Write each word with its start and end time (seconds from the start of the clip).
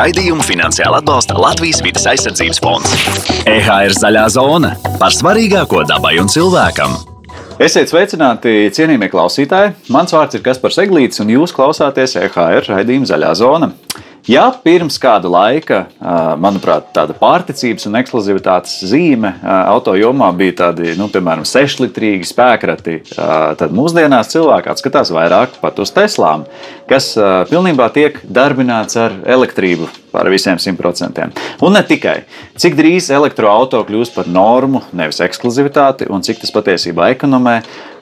Raidījumu 0.00 0.40
finansiāli 0.40 0.96
atbalsta 0.96 1.34
Latvijas 1.36 1.82
vidas 1.84 2.06
aizsardzības 2.08 2.60
fonds. 2.64 2.92
EHR 3.44 3.92
zaļā 3.92 4.22
zona 4.32 4.70
par 4.96 5.12
svarīgāko 5.12 5.82
dabai 5.90 6.14
un 6.22 6.30
cilvēkam. 6.32 6.94
Esiet 7.60 7.92
sveicināti, 7.92 8.70
cienījamie 8.72 9.10
klausītāji! 9.12 9.74
Mans 9.92 10.14
vārds 10.16 10.38
ir 10.38 10.44
Kaspars 10.46 10.80
Eglīts, 10.80 11.20
un 11.20 11.34
jūs 11.34 11.52
klausāties 11.52 12.16
EHR 12.16 12.70
raidījuma 12.70 13.10
Zaļā 13.10 13.34
zona. 13.42 13.74
Ja 14.28 14.50
pirms 14.64 14.98
kāda 15.00 15.30
laika, 15.32 15.84
manuprāt, 16.40 16.90
tāda 16.92 17.14
pārticības 17.16 17.86
un 17.88 17.96
ekskluzivitātes 18.00 18.74
zīme 18.90 19.32
auto 19.42 19.94
jomā 19.96 20.28
bija 20.36 20.56
tādi, 20.58 20.92
nu, 20.98 21.08
piemēram, 21.12 21.46
sešlitrīgi 21.48 22.28
spēkrati, 22.28 22.98
tad 23.16 23.72
mūsdienās 23.76 24.32
cilvēki 24.34 24.72
atskatās 24.74 25.12
vairāk 25.14 25.56
pat 25.62 25.80
uz 25.80 25.94
Teslām, 25.96 26.44
kas 26.90 27.14
pilnībā 27.48 27.88
tiek 27.96 28.20
darbināts 28.28 29.00
ar 29.00 29.16
elektrību 29.24 29.88
par 30.12 30.28
visiem 30.28 30.60
simt 30.60 30.80
procentiem. 30.80 31.32
Un 31.64 31.78
ne 31.78 31.84
tikai. 31.86 32.20
Cik 32.60 32.76
drīz 32.76 33.08
elektroautorāta 33.14 33.88
kļūs 33.88 34.12
par 34.14 34.28
normu, 34.28 34.84
nevis 34.92 35.22
ekskluzivitāti, 35.24 36.10
un 36.12 36.24
cik 36.26 36.42
tas 36.42 36.52
patiesībā 36.54 37.12
ekonomē, 37.14 37.60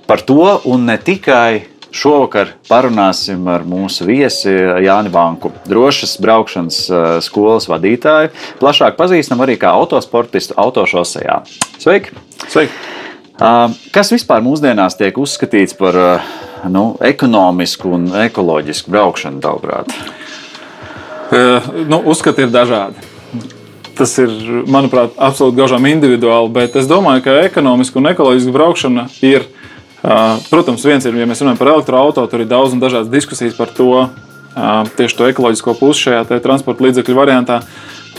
par 0.09 0.25
to 0.27 0.57
un 0.67 0.89
ne 0.89 0.97
tikai 0.99 1.78
Šovakar 1.95 2.51
parunāsim 2.69 3.47
ar 3.49 3.65
mūsu 3.65 4.05
viesi 4.09 4.53
Jāni 4.85 5.09
Banku, 5.13 5.51
drošas 5.69 6.19
braukšanas 6.21 6.81
eh, 6.89 7.07
skolas 7.25 7.69
vadītāju, 7.71 8.33
plašāk 8.61 8.99
pazīstam 8.99 9.41
arī 9.45 9.57
kā 9.61 9.73
autosportistu 9.73 10.57
autošosejā. 10.61 11.41
Sveiki! 11.81 12.13
Sveiki. 12.47 12.73
Ah, 13.41 13.71
kas 13.95 14.11
vispār 14.13 14.43
mūsdienās 14.45 14.99
tiek 14.99 15.17
uzskatīts 15.17 15.77
par 15.79 15.97
eh, 15.97 16.33
nu, 16.69 16.91
ekonomisku 17.01 17.95
un 17.97 18.09
ekoloģisku 18.27 18.93
braukšanu, 18.93 19.41
tavuprāt? 19.45 19.95
Nu, 21.29 21.99
uzskati 22.09 22.47
ir 22.47 22.49
dažādi. 22.49 23.03
Tas 23.99 24.15
ir, 24.23 24.31
manuprāt, 24.71 25.13
absolūti 25.21 25.59
gaužām 25.59 25.85
individuāli, 25.91 26.49
bet 26.55 26.77
es 26.81 26.87
domāju, 26.89 27.25
ka 27.27 27.35
ekonomiska 27.45 27.99
un 28.01 28.09
ekoloģiska 28.15 28.55
braukšana 28.55 29.05
ir 29.27 29.45
Protams, 30.03 30.85
viens 30.87 31.05
ir, 31.09 31.17
ja 31.19 31.27
mēs 31.27 31.43
runājam 31.43 31.59
par 31.59 31.73
elektroautorātu, 31.73 32.31
tur 32.31 32.45
ir 32.45 32.51
daudz 32.51 32.75
un 32.77 32.83
dažādas 32.83 33.11
diskusijas 33.11 33.57
par 33.59 33.73
to, 33.75 34.07
tieši 34.99 35.19
to 35.19 35.27
ekoloģisko 35.31 35.75
pusi 35.79 36.07
šajā 36.07 36.39
transporta 36.45 36.87
līdzekļu 36.87 37.19
variantā. 37.19 37.61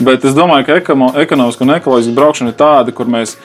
Bet 0.00 0.24
es 0.24 0.36
domāju, 0.36 0.68
ka 0.68 1.00
ekonomiska 1.24 1.64
un 1.64 1.74
ekoloģiska 1.76 2.16
braukšana 2.16 2.52
ir 2.52 2.58
tāda, 2.60 2.94
kur 2.96 3.08
mēs 3.10 3.36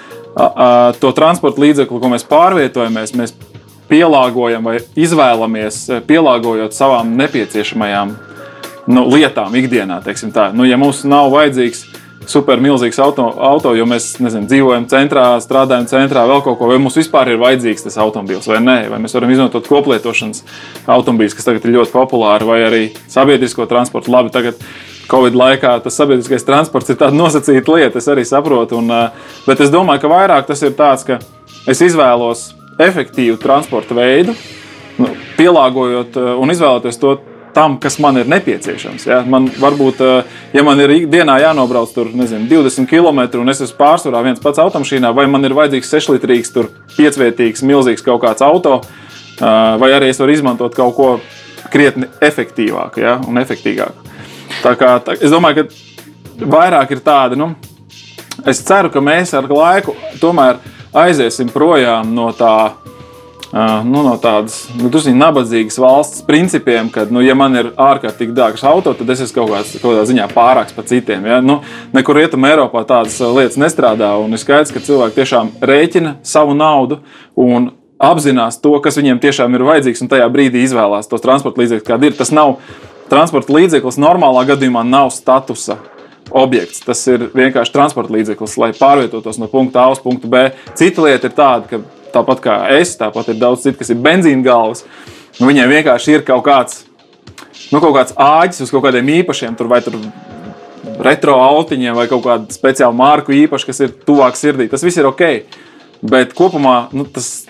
to 0.99 1.11
transporta 1.15 1.63
līdzekli, 1.63 1.99
ko 1.99 2.11
mēs 2.11 2.27
pārvietojamies, 2.27 3.15
mēs 3.15 3.35
pielāgojam 3.89 4.67
vai 4.67 4.79
izvēlamies, 4.99 5.81
pielāgojot 6.07 6.75
savām 6.75 7.15
nepieciešamajām 7.19 8.15
nu, 8.91 9.05
lietām 9.11 9.55
ikdienā. 9.55 10.01
Nu, 10.53 10.67
ja 10.67 10.79
mums 10.81 11.03
nav 11.07 11.31
vajadzīgs 11.33 11.85
super 12.31 12.61
milzīgs 12.63 12.99
auto, 13.03 13.27
auto 13.47 13.73
jo 13.77 13.85
mēs 13.89 14.15
nezinu, 14.23 14.47
dzīvojam 14.49 14.87
centrā, 14.91 15.27
strādājam 15.43 15.87
centrā, 15.89 16.25
vēl 16.29 16.41
kaut 16.45 16.57
ko, 16.59 16.69
vai 16.71 16.79
mums 16.81 16.97
vispār 16.99 17.33
ir 17.33 17.39
vajadzīgs 17.41 17.85
tas 17.87 17.99
automobilis 18.01 18.47
vai 18.49 18.61
nē, 18.63 18.77
vai 18.91 18.99
mēs 19.03 19.15
varam 19.17 19.31
izmantot 19.33 19.69
koplietošanas 19.69 20.43
automobīļus, 20.95 21.37
kas 21.37 21.47
tagad 21.49 21.67
ir 21.67 21.77
ļoti 21.77 21.93
populāri, 21.95 22.49
vai 22.49 22.59
arī 22.65 22.83
sabiedrisko 23.11 23.67
transportu. 23.69 24.13
Labi, 24.13 24.33
tagad 24.33 24.59
Covid 25.09 25.37
laikā 25.37 25.75
tas 25.85 25.97
sabiedriskais 25.99 26.47
transports 26.47 26.89
ir 26.89 26.97
tāds 26.97 27.17
nosacīts 27.17 27.69
lieta, 27.69 28.01
es 28.01 28.09
arī 28.09 28.25
saprotu. 28.25 28.79
Un, 28.81 28.89
bet 29.45 29.61
es 29.61 29.73
domāju, 29.73 30.01
ka 30.05 30.11
vairāk 30.11 30.47
tas 30.49 30.63
ir 30.65 30.73
tāds, 30.77 31.05
ka 31.05 31.19
es 31.69 31.81
izvēlos 31.85 32.47
efektīvu 32.81 33.37
transporta 33.41 33.97
veidu, 33.97 34.33
nu, 34.97 35.11
pielāgojot 35.37 36.17
un 36.41 36.53
izvēloties 36.55 36.99
to 37.01 37.17
tam, 37.55 37.77
kas 37.79 37.95
man 38.03 38.17
ir 38.19 38.27
nepieciešams. 38.27 39.05
Ja? 39.07 39.21
Man 39.27 39.47
varbūt, 39.47 40.01
eh, 40.03 40.39
ja 40.53 40.63
man 40.63 40.79
ir 40.83 40.91
dienā 41.07 41.37
jānobrauc 41.39 41.93
tur, 41.95 42.11
nezinu, 42.11 42.49
20 42.51 42.89
km 42.91 43.39
un 43.39 43.49
es 43.49 43.61
esmu 43.63 43.79
pārsvarā 43.79 44.23
viens 44.23 44.43
pats 44.43 44.59
automašīnā, 44.59 45.13
vai 45.15 45.25
man 45.31 45.47
ir 45.47 45.55
vajadzīgs 45.55 45.93
6 45.95 46.11
litrīgs, 46.17 46.51
tur 46.53 46.69
5-vietīgs, 46.97 47.63
milzīgs 47.63 48.03
kaut 48.03 48.21
kāds 48.25 48.43
auto, 48.43 48.81
eh, 48.83 49.77
vai 49.79 49.91
arī 49.95 50.11
es 50.11 50.19
varu 50.19 50.35
izmantot 50.35 50.75
kaut 50.75 50.95
ko 50.95 51.09
krietni 51.71 52.11
efektīvāku 52.21 53.01
ja? 53.01 53.21
un 53.27 53.39
efektīvāku. 53.39 54.11
Tā 54.61 54.75
kā, 54.75 54.99
tā, 54.99 55.15
es 55.15 55.31
domāju, 55.31 55.63
ka 55.63 56.45
vairāk 56.45 56.91
ir 56.91 57.03
tādi. 57.05 57.39
Nu, 57.39 57.55
es 58.45 58.59
ceru, 58.67 58.91
ka 58.91 58.99
mēs 58.99 59.31
ar 59.33 59.47
laiku 59.47 59.95
tomēr 60.19 60.59
aiziesim 60.95 61.47
projām 61.51 62.11
no 62.15 62.31
tā 62.35 62.73
nu, 63.53 64.01
no 64.03 64.15
tādas 64.21 64.65
nu, 64.75 64.89
zini, 64.97 65.17
nabadzīgas 65.19 65.77
valsts 65.79 66.23
principiem, 66.27 66.89
ka, 66.93 67.05
nu, 67.11 67.21
ja 67.23 67.35
man 67.37 67.55
ir 67.59 67.71
ārkārtīgi 67.79 68.35
dārgs 68.35 68.65
auto, 68.67 68.95
tad 68.97 69.11
es 69.13 69.23
esmu 69.27 69.41
kaut, 69.41 69.53
kāds, 69.53 69.75
kaut 69.77 69.91
kādā 69.91 70.03
ziņā 70.09 70.27
pārāks 70.33 70.75
par 70.75 70.87
citiem. 70.89 71.27
Ja? 71.29 71.39
Nu, 71.45 71.61
nekur 71.95 72.19
rietumē 72.19 72.55
Eiropā 72.55 72.85
tādas 72.89 73.19
lietas 73.21 73.59
nestrādā, 73.61 74.11
un 74.21 74.35
ir 74.35 74.41
skaidrs, 74.41 74.73
ka 74.75 74.83
cilvēki 74.83 75.19
tiešām 75.21 75.53
rēķina 75.61 76.17
savu 76.25 76.57
naudu 76.57 76.99
un 77.39 77.71
apzinās 78.01 78.59
to, 78.61 78.75
kas 78.83 78.99
viņiem 78.99 79.21
tiešām 79.23 79.55
ir 79.55 79.65
vajadzīgs, 79.69 80.03
un 80.03 80.11
tajā 80.11 80.27
brīdī 80.31 80.65
izvēlās 80.65 81.09
tos 81.11 81.23
transporta 81.23 81.63
līdzekļus, 81.63 81.87
kādi 81.87 82.11
ir. 82.11 82.17
Tas 82.17 82.33
nav 82.35 82.57
transporta 83.11 83.55
līdzeklis, 83.55 83.99
normālā 84.01 84.45
gadījumā 84.49 84.83
nav 84.87 85.11
statusa 85.15 85.77
objekts. 86.35 86.81
Tas 86.85 87.01
ir 87.11 87.29
vienkārši 87.35 87.73
transporta 87.73 88.15
līdzeklis, 88.15 88.57
lai 88.61 88.71
pārvietotos 88.75 89.39
no 89.39 89.49
punkta 89.51 89.85
A 89.85 89.93
uz 89.93 90.01
punktu 90.03 90.29
B. 90.31 90.49
Cita 90.77 91.05
lieta 91.05 91.29
ir 91.29 91.35
tāda, 91.37 91.69
ka 91.69 91.81
tāpat 92.15 92.41
kā 92.43 92.57
es, 92.79 92.95
tāpat 92.99 93.33
ir 93.33 93.39
daudz 93.41 93.65
citu, 93.65 93.77
kas 93.81 93.91
ir 93.93 94.01
benzīna 94.01 94.45
galvas. 94.45 94.85
Nu, 95.39 95.49
viņiem 95.49 95.71
vienkārši 95.71 96.17
ir 96.17 96.25
kaut 96.27 96.45
kāds, 96.47 96.83
nu, 97.71 97.81
kaut 97.81 97.93
kāds 97.97 98.15
āķis 98.15 98.65
uz 98.65 98.71
kaut 98.73 98.85
kādiem 98.87 99.11
īpašiem, 99.19 99.57
tur 99.59 99.69
vai 99.71 99.81
tur 99.83 99.99
retro 101.05 101.35
autiņiem 101.43 101.97
vai 101.97 102.07
kaut 102.11 102.23
kādu 102.25 102.55
speciālu 102.55 102.95
marku 102.95 103.35
īpašu, 103.35 103.69
kas 103.69 103.83
ir 103.83 103.95
tuvāk 104.07 104.37
sirdī. 104.39 104.69
Tas 104.71 104.83
viss 104.85 104.99
ir 105.01 105.09
ok. 105.09 105.25
Bet 106.05 106.35
kopumā 106.37 106.87
nu, 106.95 107.07
tas 107.09 107.44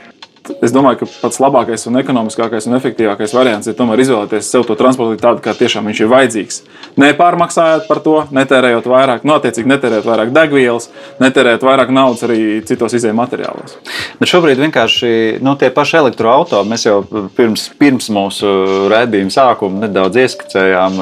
es 0.61 0.73
domāju, 0.75 1.01
ka 1.01 1.07
pats 1.23 1.39
labākais, 1.41 1.85
un 1.89 1.99
ekonomiskākais 2.01 2.67
un 2.69 2.77
efektīvākais 2.77 3.33
variants 3.35 3.69
ir 3.69 3.75
tomēr 3.77 4.03
izvēlēties 4.03 4.49
sev 4.51 4.65
to 4.67 4.77
transportu 4.79 5.17
tādu, 5.21 5.41
kā 5.43 5.55
tiešām 5.57 5.87
viņš 5.89 6.01
ir 6.03 6.11
vajadzīgs. 6.11 6.61
Nepārmaksājot 7.01 7.87
par 7.89 8.01
to, 8.05 8.15
netērējot 8.35 8.89
vairāk, 8.89 9.25
no 9.25 9.33
nu, 9.33 9.39
attiecīgi 9.39 9.71
netērējot 9.71 10.07
vairāk 10.07 10.33
degvielas, 10.35 10.89
netērējot 11.23 11.65
vairāk 11.65 11.93
naudas 11.95 12.23
arī 12.27 12.39
citos 12.67 12.95
izējuma 12.97 13.23
materiālos. 13.23 13.77
Bet 14.19 14.31
šobrīd 14.31 14.61
vienkārši 14.61 15.11
nu, 15.43 15.55
tie 15.59 15.71
paši 15.73 15.99
elektroautori, 16.03 16.69
mēs 16.71 16.87
jau 16.87 16.99
pirms, 17.35 17.67
pirms 17.79 18.11
mūsu 18.13 18.53
redzējuma 18.91 19.33
sākuma 19.33 19.85
nedaudz 19.85 20.21
ieskicējām, 20.23 21.01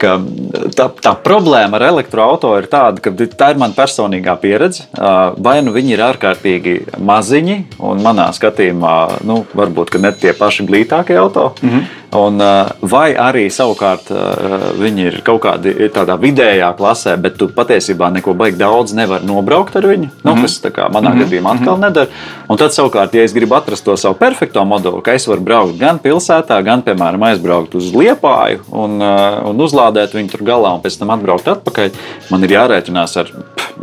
ka 0.00 0.16
tā, 0.76 0.90
tā 1.02 1.14
problēma 1.24 1.80
ar 1.80 1.88
elektroautorātu 1.90 2.66
ir 2.66 2.70
tāda, 2.70 3.02
ka 3.02 3.12
tā 3.12 3.50
ir 3.52 3.60
mana 3.60 3.76
personīgā 3.76 4.36
pieredze. 4.42 4.86
Vai 4.96 5.58
nu 5.64 5.74
viņi 5.74 5.94
ir 5.96 6.04
ārkārtīgi 6.06 6.76
maziņi, 7.02 7.58
un 7.86 8.02
manā 8.04 8.28
skatījumā 8.36 8.65
gadījumā 8.66 9.24
nu, 9.26 9.44
varbūt 9.54 9.96
ne 10.00 10.12
tie 10.12 10.34
paši 10.36 10.66
glītākie 10.66 11.16
auto. 11.18 11.54
Mm 11.62 11.70
-hmm. 11.70 11.84
Un, 12.16 12.38
vai 12.80 13.14
arī 13.14 13.50
savukārt 13.50 14.08
viņi 14.78 15.02
ir 15.06 15.20
kaut 15.24 15.42
kādi 15.42 15.90
tādā 15.92 16.16
vidējā 16.16 16.72
klasē, 16.78 17.16
bet 17.20 17.36
tu 17.36 17.48
patiesībā 17.48 18.12
neko 18.12 18.34
baigi 18.34 18.56
daudz 18.56 18.94
nevari 18.94 19.26
nobraukt 19.26 19.76
ar 19.76 19.82
viņu. 19.82 20.08
Nu, 20.22 20.32
mm 20.32 20.38
-hmm. 20.38 20.42
Kas 20.42 20.60
kā, 20.62 20.88
manā 20.88 21.10
mm 21.10 21.18
-hmm. 21.18 21.24
gadījumā 21.24 21.54
atkal 21.54 21.76
mm 21.76 21.82
-hmm. 21.82 21.86
nedara. 21.86 22.06
Un 22.48 22.56
tad 22.56 22.70
savukārt, 22.70 23.14
ja 23.14 23.22
es 23.22 23.32
gribu 23.32 23.54
atrast 23.54 23.84
to 23.84 23.96
savu 23.96 24.14
perfekto 24.14 24.64
modeli, 24.64 25.02
ka 25.02 25.12
es 25.12 25.26
varu 25.26 25.40
braukt 25.40 25.78
gan 25.78 25.98
pilsētā, 25.98 26.64
gan, 26.64 26.82
piemēram, 26.82 27.22
aizbraukt 27.22 27.74
uz 27.74 27.92
Liepāju 27.92 28.58
un, 28.70 29.02
un 29.50 29.60
uzlādēt 29.60 30.14
viņu 30.14 30.30
tur 30.30 30.42
galā 30.42 30.74
un 30.74 30.80
pēc 30.80 30.98
tam 30.98 31.10
atbraukt 31.10 31.48
atpakaļ, 31.48 31.90
man 32.30 32.44
ir 32.44 32.50
jārēķinās 32.50 33.16
ar 33.20 33.26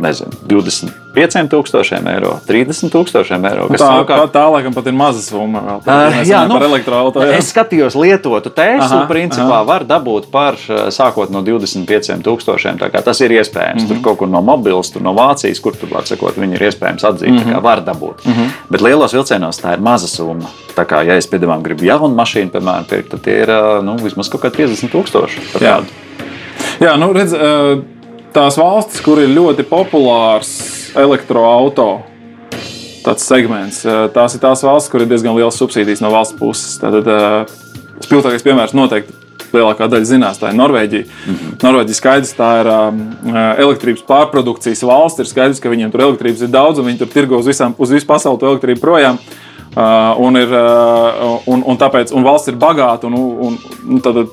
nezinu, 0.00 1.03
25,000 1.14 2.10
eiro, 2.10 2.34
30,000 2.46 3.50
eiro. 3.50 3.68
Tā, 3.70 3.78
savukārt... 3.80 4.24
tā, 4.26 4.32
tā 4.34 4.44
laikam 4.52 4.74
pat 4.74 4.88
ir 4.90 4.96
maza 4.98 5.22
summa. 5.22 5.62
Vēl, 5.84 5.84
uh, 5.86 6.18
jā, 6.26 6.42
nu, 6.50 6.58
elektroautorātu. 6.68 7.36
Es 7.38 7.52
skatījos 7.54 7.96
lietotu 7.98 8.52
Teslu, 8.54 9.04
principā 9.10 9.60
aha. 9.60 9.68
var 9.68 9.86
dabūt 9.88 10.28
par 10.32 10.58
sākot 10.94 11.32
no 11.34 11.44
25,000. 11.46 13.02
Tas 13.04 13.20
ir 13.24 13.36
iespējams. 13.38 13.82
Mm 13.82 13.86
-hmm. 13.86 13.88
Tur 13.88 14.02
kaut 14.02 14.18
kur 14.18 14.28
no 14.28 14.42
mobilas, 14.42 14.90
tur 14.90 15.02
no 15.02 15.14
Vācijas, 15.14 15.62
kur 15.62 15.76
tur 15.76 15.92
var 15.92 16.06
sakot, 16.06 16.36
viņi 16.36 16.58
ir 16.58 16.68
iespējams 16.70 17.04
atzīt. 17.04 17.30
Mm 17.30 17.38
-hmm. 17.38 17.62
Var 17.62 17.84
dabūt. 17.84 18.26
Mm 18.26 18.32
-hmm. 18.32 18.48
Bet 18.70 18.80
lielos 18.80 19.14
vilcienos 19.14 19.62
tā 19.62 19.72
ir 19.72 19.80
maza 19.80 20.06
summa. 20.06 20.50
Tā 20.76 20.84
kā, 20.84 21.06
ja 21.06 21.14
es, 21.14 21.28
piemēram, 21.30 21.62
gribu 21.62 21.84
jaunu 21.84 22.14
mašīnu, 22.14 22.50
piemēram, 22.50 22.84
pirkt, 22.88 23.10
tad 23.10 23.20
tie 23.20 23.42
ir 23.42 23.48
nu, 23.82 23.96
vismaz 23.96 24.28
kaut 24.28 24.42
kādi 24.42 24.56
50,000. 24.56 25.60
Jā. 25.60 25.82
Jā, 26.80 26.96
nu, 26.96 27.12
redz, 27.12 27.34
tās 28.34 28.58
valstis, 28.60 29.02
kur 29.04 29.22
ir 29.22 29.32
ļoti 29.34 29.66
populārs 29.68 30.50
elektroautorāts 30.98 32.12
tāds 33.04 33.26
segments. 33.28 33.82
Tās 34.14 34.36
ir 34.36 34.40
tās 34.42 34.64
valsts, 34.64 34.90
kur 34.92 35.04
ir 35.04 35.10
diezgan 35.10 35.36
liels 35.36 35.58
subsīdijas 35.60 36.02
no 36.04 36.12
valsts 36.14 36.38
puses. 36.38 36.78
Tad, 36.80 37.10
Spilgtākais 38.04 38.42
piemērs 38.44 38.74
noteikti 38.76 39.14
lielākā 39.54 39.86
daļa 39.90 40.08
zinās, 40.08 40.40
tā 40.40 40.50
ir 40.50 40.58
Norvēģija. 40.58 41.04
Mm 41.04 41.34
-hmm. 41.34 41.56
Norvēģija 41.62 41.98
skaidrs, 41.98 42.34
tā 42.34 42.50
ir 42.60 42.70
um, 42.72 43.00
elektrības 43.64 44.02
pārprodukcijas 44.08 44.82
valsts. 44.82 45.20
Ir 45.20 45.30
skaidrs, 45.30 45.60
ka 45.62 45.70
viņiem 45.70 45.92
tur 45.92 46.06
elektrības 46.08 46.42
ir 46.42 46.50
daudz, 46.50 46.78
un 46.78 46.86
viņi 46.86 46.98
tur 46.98 47.12
tirgo 47.12 47.38
uz, 47.38 47.46
visām, 47.46 47.74
uz 47.78 47.90
visu 47.90 48.06
pasauli 48.06 48.40
to 48.40 48.50
elektrību 48.50 48.80
projām. 48.80 49.18
Uh, 49.74 50.14
un, 50.22 50.36
ir, 50.36 50.48
uh, 50.48 51.40
un, 51.46 51.62
un 51.66 51.78
tāpēc 51.78 52.14
un 52.14 52.22
valsts 52.22 52.48
ir 52.48 52.56
bagāta. 52.56 53.06
Un, 53.06 53.14
un, 53.14 53.58
un 53.88 54.00
tad 54.00 54.26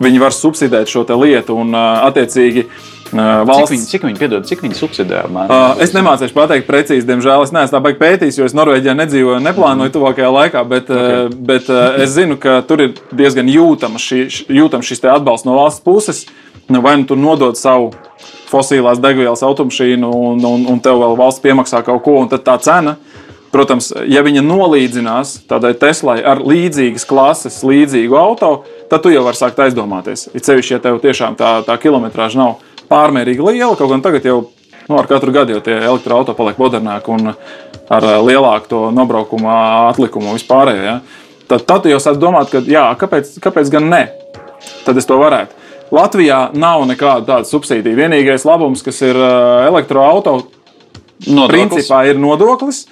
viņi 0.00 0.20
var 0.20 0.32
subsidēt 0.32 0.88
šo 0.88 1.04
lietu 1.22 1.56
un 1.56 1.74
attiecīgi. 1.74 2.66
Valsts... 3.12 3.68
Cik 3.68 3.72
viņi, 3.72 3.86
cik 3.88 4.06
viņi, 4.06 4.18
piedod, 4.20 4.46
cik 4.48 4.64
viņi 4.64 4.76
subsidē? 4.78 5.22
Uh, 5.28 5.78
es 5.84 5.94
nemācīšu 5.96 6.34
pateikt 6.36 6.68
precīzi, 6.68 7.06
diemžēl. 7.08 7.44
Es 7.46 7.54
neesmu 7.54 7.76
tā 7.76 7.80
baigi 7.84 8.00
pētījis, 8.02 8.40
jo 8.40 8.48
es 8.48 8.56
Norvēģijā 8.58 8.94
nedzīvoju 8.98 9.38
un 9.40 9.48
neplānoju 9.48 9.94
tuvākajā 9.94 10.32
laikā. 10.34 10.64
Bet, 10.68 10.90
okay. 10.92 11.22
uh, 11.28 11.38
bet 11.50 11.70
uh, 11.72 12.00
es 12.04 12.12
zinu, 12.16 12.36
ka 12.40 12.58
tur 12.68 12.84
ir 12.84 12.98
diezgan 13.16 13.48
jūtams 13.52 14.04
šī, 14.04 14.20
jūtam 14.60 14.84
šis 14.84 15.04
atbalsts 15.08 15.48
no 15.48 15.56
valsts 15.56 15.84
puses. 15.84 16.26
Nu, 16.68 16.82
vai 16.84 16.98
nu 17.00 17.08
tur 17.08 17.16
nodod 17.16 17.56
savu 17.56 17.94
fosilās 18.48 19.00
degvielas 19.00 19.44
automašīnu, 19.46 20.08
un, 20.08 20.44
un, 20.44 20.66
un 20.68 20.82
tev 20.84 21.00
vēl 21.00 21.16
valsts 21.16 21.44
piemaksā 21.44 21.80
kaut 21.86 22.04
ko, 22.04 22.18
un 22.20 22.28
tad 22.28 22.44
tā 22.44 22.58
cena. 22.64 22.98
Protams, 23.48 23.94
ja 24.04 24.20
viņa 24.20 24.42
nolīdzinās 24.44 25.46
tādai 25.48 25.72
Teslai 25.80 26.18
ar 26.20 26.42
līdzīgas 26.44 27.06
klases, 27.08 27.62
līdzīgu 27.64 28.18
auto, 28.20 28.50
tad 28.92 29.00
tu 29.04 29.12
jau 29.12 29.22
vari 29.24 29.40
sākt 29.40 29.60
aizdomāties. 29.64 30.26
It 30.36 30.44
sevišķi, 30.44 30.74
ja 30.76 30.80
tev 30.84 31.00
tiešām 31.00 31.38
tā, 31.38 31.54
tā 31.64 31.78
kilometrāža 31.80 32.42
nav 32.42 32.58
pārmērīgi 32.90 33.44
liela. 33.44 33.76
Kaut 33.78 33.92
gan 33.92 34.04
tagad 34.04 34.26
jau 34.28 34.38
nu, 34.88 34.98
ar 34.98 35.08
katru 35.08 35.32
gadu 35.34 35.56
jau 35.56 35.62
tie 35.64 35.76
elektroautorāti 35.76 36.38
paliek 36.38 36.60
modernāki 36.60 37.12
un 37.12 37.32
ar 37.32 38.08
eh, 38.08 38.18
lielāku 38.24 38.70
to 38.72 38.82
nobraukuma 38.94 39.56
atlikumu 39.90 40.34
vispārējo. 40.36 40.84
Ja? 40.84 40.98
Tad, 41.48 41.64
tad 41.68 41.88
jūs 41.88 42.04
sākat 42.04 42.20
domāt, 42.22 42.52
ka, 42.52 42.62
jā, 42.68 42.84
kāpēc, 43.00 43.36
kāpēc 43.44 43.72
gan 43.72 43.88
ne? 43.92 44.02
Tad 44.84 45.00
es 45.00 45.08
to 45.08 45.16
varētu. 45.20 45.56
Latvijā 45.94 46.50
nav 46.56 46.82
nekāda 46.88 47.24
tāda 47.24 47.48
subsīdija. 47.48 47.96
Vienīgais 47.96 48.44
labums, 48.48 48.84
kas 48.84 49.00
ir 49.04 49.16
eh, 49.16 49.68
elektroautorāta, 49.68 50.48
principā 51.48 52.02
ir 52.08 52.20
nodoklis. 52.20 52.86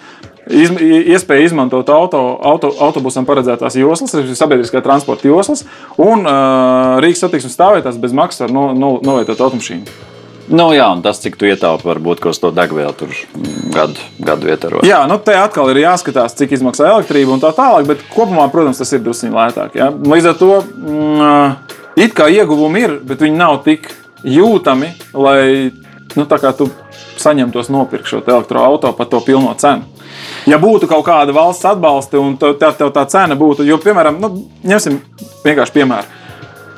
Izm, 0.47 0.77
iespēja 0.79 1.49
izmantot 1.49 1.89
auto, 1.91 2.21
auto, 2.47 2.71
autobusam 2.87 3.27
paredzētās 3.27 3.75
joslas, 3.81 4.15
sabiedriskā 4.39 4.79
transporta 4.85 5.27
joslas, 5.27 5.65
un 5.99 6.23
uh, 6.23 7.01
Rīgas 7.03 7.25
satiksmes 7.25 7.57
stāvvietās 7.57 7.99
bez 7.99 8.15
maksas 8.15 8.45
var 8.45 8.55
no, 8.55 8.69
no, 8.79 8.93
novietot 9.03 9.43
automašīnu. 9.43 9.97
Nu, 10.47 10.69
jā, 10.71 10.87
un 10.95 11.03
tas, 11.03 11.19
cik 11.19 11.35
tu 11.41 11.49
ietaupi, 11.49 11.89
varbūt 11.89 12.23
kaut 12.23 12.39
ko 12.39 12.53
degvielu 12.55 12.95
tur 12.95 13.11
gadu, 13.75 13.99
gadu 14.23 14.53
ietvaros. 14.53 14.87
Jā, 14.87 15.01
nu, 15.11 15.19
te 15.19 15.35
atkal 15.35 15.73
ir 15.73 15.83
jāskatās, 15.83 16.37
cik 16.39 16.55
izmaksā 16.55 16.93
elektrība 16.93 17.35
un 17.35 17.43
tā 17.43 17.51
tālāk, 17.57 17.89
bet 17.89 18.05
kopumā, 18.15 18.47
protams, 18.53 18.79
tas 18.79 18.95
ir 18.95 19.03
drusku 19.03 19.33
lētāk. 19.35 19.75
Ja? 19.75 19.91
Līdz 19.91 20.31
ar 20.31 20.39
to 20.39 20.53
mm, 20.63 21.75
it 22.07 22.15
kā 22.15 22.31
ieguvumi 22.31 22.87
ir, 22.87 22.99
bet 23.03 23.27
viņi 23.27 23.43
nav 23.43 23.59
tik 23.67 23.91
jūtami, 24.23 24.95
lai 25.19 25.41
nu, 26.15 26.31
tu 26.31 26.71
saņemtos 27.23 27.71
nopirkt 27.73 28.11
šo 28.11 28.23
elektroautorātu 28.23 28.97
par 28.97 29.11
to 29.11 29.21
pilno 29.25 29.55
cenu. 29.59 29.87
Ja 30.47 30.59
būtu 30.63 30.89
kaut 30.91 31.05
kāda 31.07 31.35
valsts 31.37 31.67
atbalsta 31.69 32.21
un 32.23 32.37
tev, 32.41 32.57
tev 32.61 32.93
tā 32.95 33.05
cena 33.11 33.37
būtu, 33.39 33.67
jo, 33.67 33.79
piemēram, 33.83 34.21
nu, 34.23 34.31
ņemsim 34.67 35.01
vienkārši 35.45 35.77
piemēru. 35.77 36.23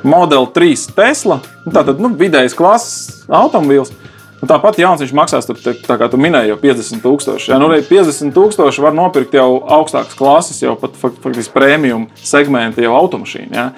Model 0.09 0.47
3 0.55 0.93
Tesla, 0.95 1.41
nu, 1.65 1.73
tātad 1.75 1.99
nu, 2.03 2.13
vidējas 2.19 2.57
klases 2.59 3.25
automobīls. 3.27 3.93
Nu, 4.39 4.47
tāpat 4.47 4.77
jauns 4.79 5.03
viņš 5.03 5.13
maksās, 5.19 5.49
tur, 5.49 5.59
tā 5.59 5.97
kā 5.99 6.07
tu 6.11 6.19
minēji, 6.21 6.53
jau 6.53 6.59
50 6.63 7.03
tūkstoši. 7.03 7.51
Ja, 7.51 7.59
nu, 7.59 7.73
50 7.75 8.31
tūkstoši 8.37 8.85
var 8.85 8.95
nopirkt 8.95 9.35
jau 9.35 9.49
augstākas 9.79 10.15
klases, 10.19 10.61
jau 10.63 10.77
pat 10.79 10.95
faktiski 10.99 11.51
prēmiju 11.57 12.05
segmenta 12.23 12.85
jau 12.85 12.95
automašīnu, 13.01 13.51
ja, 13.59 13.73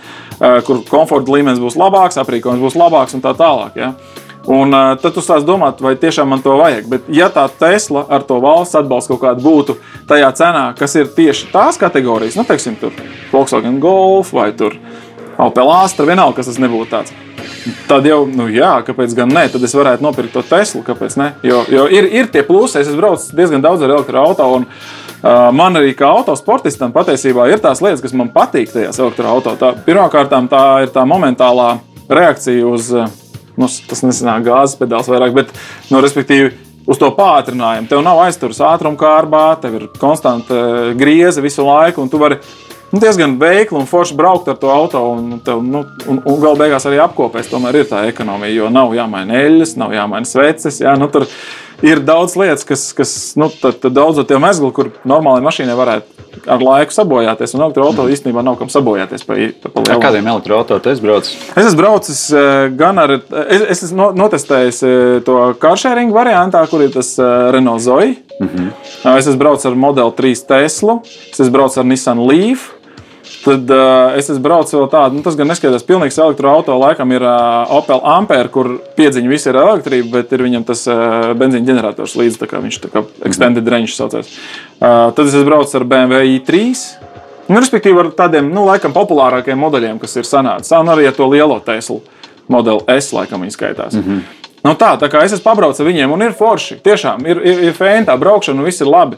kur 0.69 0.83
komforta 0.91 1.33
līmenis 1.33 1.63
būs 1.63 1.79
labāks, 1.81 2.21
aprīkojums 2.21 2.67
būs 2.67 2.77
labāks 2.77 3.17
un 3.17 3.25
tā 3.25 3.33
tālāk. 3.39 3.81
Ja. 3.81 3.95
Un 4.49 4.73
uh, 4.73 4.95
tad 5.01 5.13
tu 5.13 5.23
sāc 5.25 5.45
domāt, 5.45 5.83
vai 5.85 5.93
tiešām 6.01 6.31
man 6.33 6.41
to 6.45 6.55
vajag. 6.57 6.89
Bet, 6.89 7.09
ja 7.13 7.29
tā 7.33 7.45
Tesla 7.61 8.07
ar 8.09 8.25
to 8.27 8.41
valsts 8.41 8.79
atbalstu 8.79 9.15
kaut 9.15 9.25
kāda 9.27 9.45
būtu 9.45 9.77
tajā 10.09 10.31
cenā, 10.39 10.65
kas 10.79 10.97
ir 10.97 11.11
tieši 11.17 11.51
tās 11.53 11.81
kategorijas, 11.81 12.39
nu, 12.41 12.47
teiksim, 12.49 12.79
tur 12.81 12.97
Volkswagen 13.35 13.77
Golf 13.83 14.33
vai 14.37 14.51
tur 14.57 14.79
Opel 15.41 15.71
Astra, 15.73 16.09
vienalga, 16.09 16.41
kas 16.41 16.51
tas 16.51 16.61
nebūtu 16.61 16.91
tāds. 16.93 17.13
Tad 17.89 18.07
jau, 18.09 18.23
nu, 18.29 18.47
jā, 18.53 18.73
kāpēc 18.87 19.15
gan 19.17 19.33
ne? 19.33 19.45
Tad 19.53 19.65
es 19.65 19.75
varētu 19.77 20.05
nopirkt 20.05 20.33
to 20.37 20.43
Teslu. 20.47 20.81
Kāpēc 20.85 21.17
ne? 21.21 21.31
Jo, 21.45 21.63
jo 21.69 21.87
ir, 21.93 22.09
ir 22.09 22.29
tie 22.33 22.43
plusi. 22.47 22.81
Es 22.81 22.91
braucis 22.97 23.35
diezgan 23.37 23.65
daudz 23.65 23.85
ar 23.85 23.95
elektroautorātu. 23.97 24.67
Uh, 25.21 25.51
man 25.53 25.77
arī 25.77 25.93
kā 25.97 26.09
autosportistam 26.09 26.95
patiesībā 26.95 27.51
ir 27.53 27.61
tās 27.61 27.83
lietas, 27.85 28.01
kas 28.01 28.17
man 28.17 28.31
patīk 28.33 28.73
tajās 28.73 29.01
elektroautorātā. 29.03 29.75
Pirmkārt, 29.85 30.33
tā 30.49 30.63
ir 30.87 30.93
tā 30.95 31.05
momentālā 31.09 31.75
reakcija 32.09 32.65
uz 32.65 32.89
uh, 32.97 33.11
nu, 33.59 33.69
tas 33.91 34.03
nesanāk 34.07 34.47
gāzes 34.47 34.79
pedāls 34.79 35.11
vairāk, 35.11 35.35
bet, 35.37 35.55
nu, 35.91 36.03
respektīvi, 36.05 36.53
uz 36.91 36.99
to 37.01 37.11
pātrinājumu. 37.15 37.89
Tev 37.91 38.03
nav 38.05 38.23
aizturas 38.25 38.61
ātruma 38.67 38.99
kārbā, 39.01 39.45
tev 39.63 39.79
ir 39.79 39.87
konstanta 40.01 40.57
eh, 40.57 40.91
grieze 40.99 41.45
visu 41.45 41.67
laiku, 41.67 42.05
un 42.05 42.13
tu 42.13 42.21
vari 42.21 42.41
nu, 42.91 42.99
diezgan 42.99 43.37
veikli 43.41 43.79
un 43.79 43.89
forši 43.91 44.17
braukt 44.19 44.51
ar 44.51 44.59
to 44.61 44.71
auto. 44.75 45.03
Un, 45.15 45.39
tev, 45.45 45.63
nu, 45.63 45.85
un, 46.11 46.23
un 46.25 46.41
galu 46.43 46.59
beigās 46.61 46.87
arī 46.89 47.01
apkopēs. 47.05 47.51
Tomēr 47.51 47.83
ir 47.83 47.91
tā 47.91 48.05
ekonomija, 48.11 48.57
jo 48.57 48.71
nav 48.75 48.95
jāmaina 48.97 49.43
eļļas, 49.45 49.77
nav 49.81 49.95
jāmaina 49.95 50.29
sveces. 50.29 50.81
Jā, 50.83 50.97
nu, 50.99 51.11
tur 51.13 51.29
ir 51.83 52.01
daudz 52.05 52.37
lietas, 52.37 52.65
kas, 52.69 52.91
kas 52.97 53.13
nu, 53.41 53.51
tad, 53.63 53.79
tad 53.83 53.95
daudz 53.97 54.21
no 54.21 54.25
tiem 54.29 54.43
mezglu, 54.45 54.73
kur 54.75 54.91
normālai 55.09 55.43
mašīnai 55.45 55.77
varētu 55.79 56.21
ar 56.51 56.63
laiku 56.63 56.95
sabojāties. 56.95 57.55
Un 57.57 57.65
elektroautorāta 57.65 58.15
īstenībā 58.15 58.45
nav 58.47 58.59
kam 58.61 58.71
sabojāties. 58.73 59.25
Pa, 59.27 59.37
pa, 59.65 59.85
ar 59.95 60.03
kādiem 60.03 60.29
elektroautorātiem 60.31 60.97
es 60.97 61.03
braucu? 61.05 61.37
Es 61.55 61.65
esmu 61.65 61.81
braucis 61.83 62.23
eh, 62.33 62.67
gan 62.79 63.01
ar. 63.03 63.17
Es, 63.47 63.65
es 63.77 63.85
esmu 63.89 64.11
notestējis 64.19 64.83
eh, 64.87 65.15
to 65.27 65.39
carsharing 65.63 66.15
variantā, 66.15 66.63
kur 66.71 66.85
ir 66.85 66.93
tas 66.95 67.15
eh, 67.19 67.31
Renault 67.57 67.85
Zoe. 67.85 68.15
Mm 68.41 68.49
-hmm. 68.49 69.17
Es 69.19 69.27
esmu 69.27 69.39
braucis 69.39 69.67
ar 69.67 69.75
Model 69.75 70.13
3 70.17 70.47
Teslu, 70.49 71.01
es 71.05 71.41
esmu 71.41 71.53
braucis 71.53 71.79
ar 71.79 71.85
Nissan 71.85 72.27
Leaf. 72.27 72.71
Tad 73.45 73.71
uh, 73.71 74.17
es 74.19 74.29
braucu 74.43 74.77
vēl 74.77 74.89
tādu, 74.93 75.17
nu, 75.17 75.23
tas 75.25 75.37
gan 75.39 75.49
neskaidrs, 75.49 75.85
pilnīgs 75.87 76.19
elektroautorāta 76.21 76.77
laikam 76.77 77.13
ir 77.15 77.25
uh, 77.25 77.71
Opel 77.79 78.03
Ampere, 78.05 78.51
kur 78.53 78.73
piedziņa 78.99 79.31
viss 79.31 79.49
ir 79.49 79.57
elektrība, 79.61 80.11
bet 80.19 80.35
ir 80.37 80.45
viņam 80.45 80.67
tas 80.69 80.83
uh, 80.91 81.31
benzīna 81.39 81.69
ģenerators 81.69 82.17
līdzi, 82.21 82.41
tā 82.43 82.51
kā 82.51 82.61
viņš 82.61 82.81
tā 82.83 82.91
kā 82.93 83.05
extended 83.25 83.63
mm 83.63 83.69
-hmm. 83.69 83.73
range 83.73 83.95
saucās. 83.95 84.29
Uh, 84.81 85.15
tad 85.17 85.27
es 85.27 85.45
braucu 85.47 85.77
ar 85.77 85.85
BMW 85.85 86.37
i3. 86.37 86.75
Nu, 87.49 87.59
respektīvi, 87.59 87.99
ar 87.99 88.11
tādiem 88.15 88.51
nu, 88.53 88.67
laikam, 88.67 88.93
populārākiem 88.93 89.59
modeļiem, 89.59 89.99
kas 89.99 90.17
ir 90.17 90.29
sanācis. 90.29 90.71
Un 90.81 90.87
arī 90.87 91.07
ar 91.07 91.17
to 91.17 91.27
lielo 91.27 91.59
Tesla 91.61 91.99
modeli 92.49 93.01
S, 93.01 93.13
laikam, 93.13 93.41
viņi 93.41 93.57
skaitās. 93.57 93.95
Mm 93.95 94.03
-hmm. 94.03 94.21
nu, 94.63 94.71
tā, 94.75 94.99
tā 94.99 95.09
kā 95.09 95.25
es 95.25 95.33
esmu 95.33 95.45
pabraucis 95.45 95.81
ar 95.81 95.87
viņiem, 95.87 96.13
un 96.13 96.23
ir 96.23 96.33
forši. 96.33 96.81
Tiešām 96.85 97.27
ir, 97.27 97.41
ir, 97.47 97.63
ir 97.65 97.73
fēna 97.73 98.07
tā 98.07 98.19
braukšana, 98.19 98.59
un 98.59 98.65
viss 98.65 98.81
ir 98.81 98.87
labi. 98.87 99.17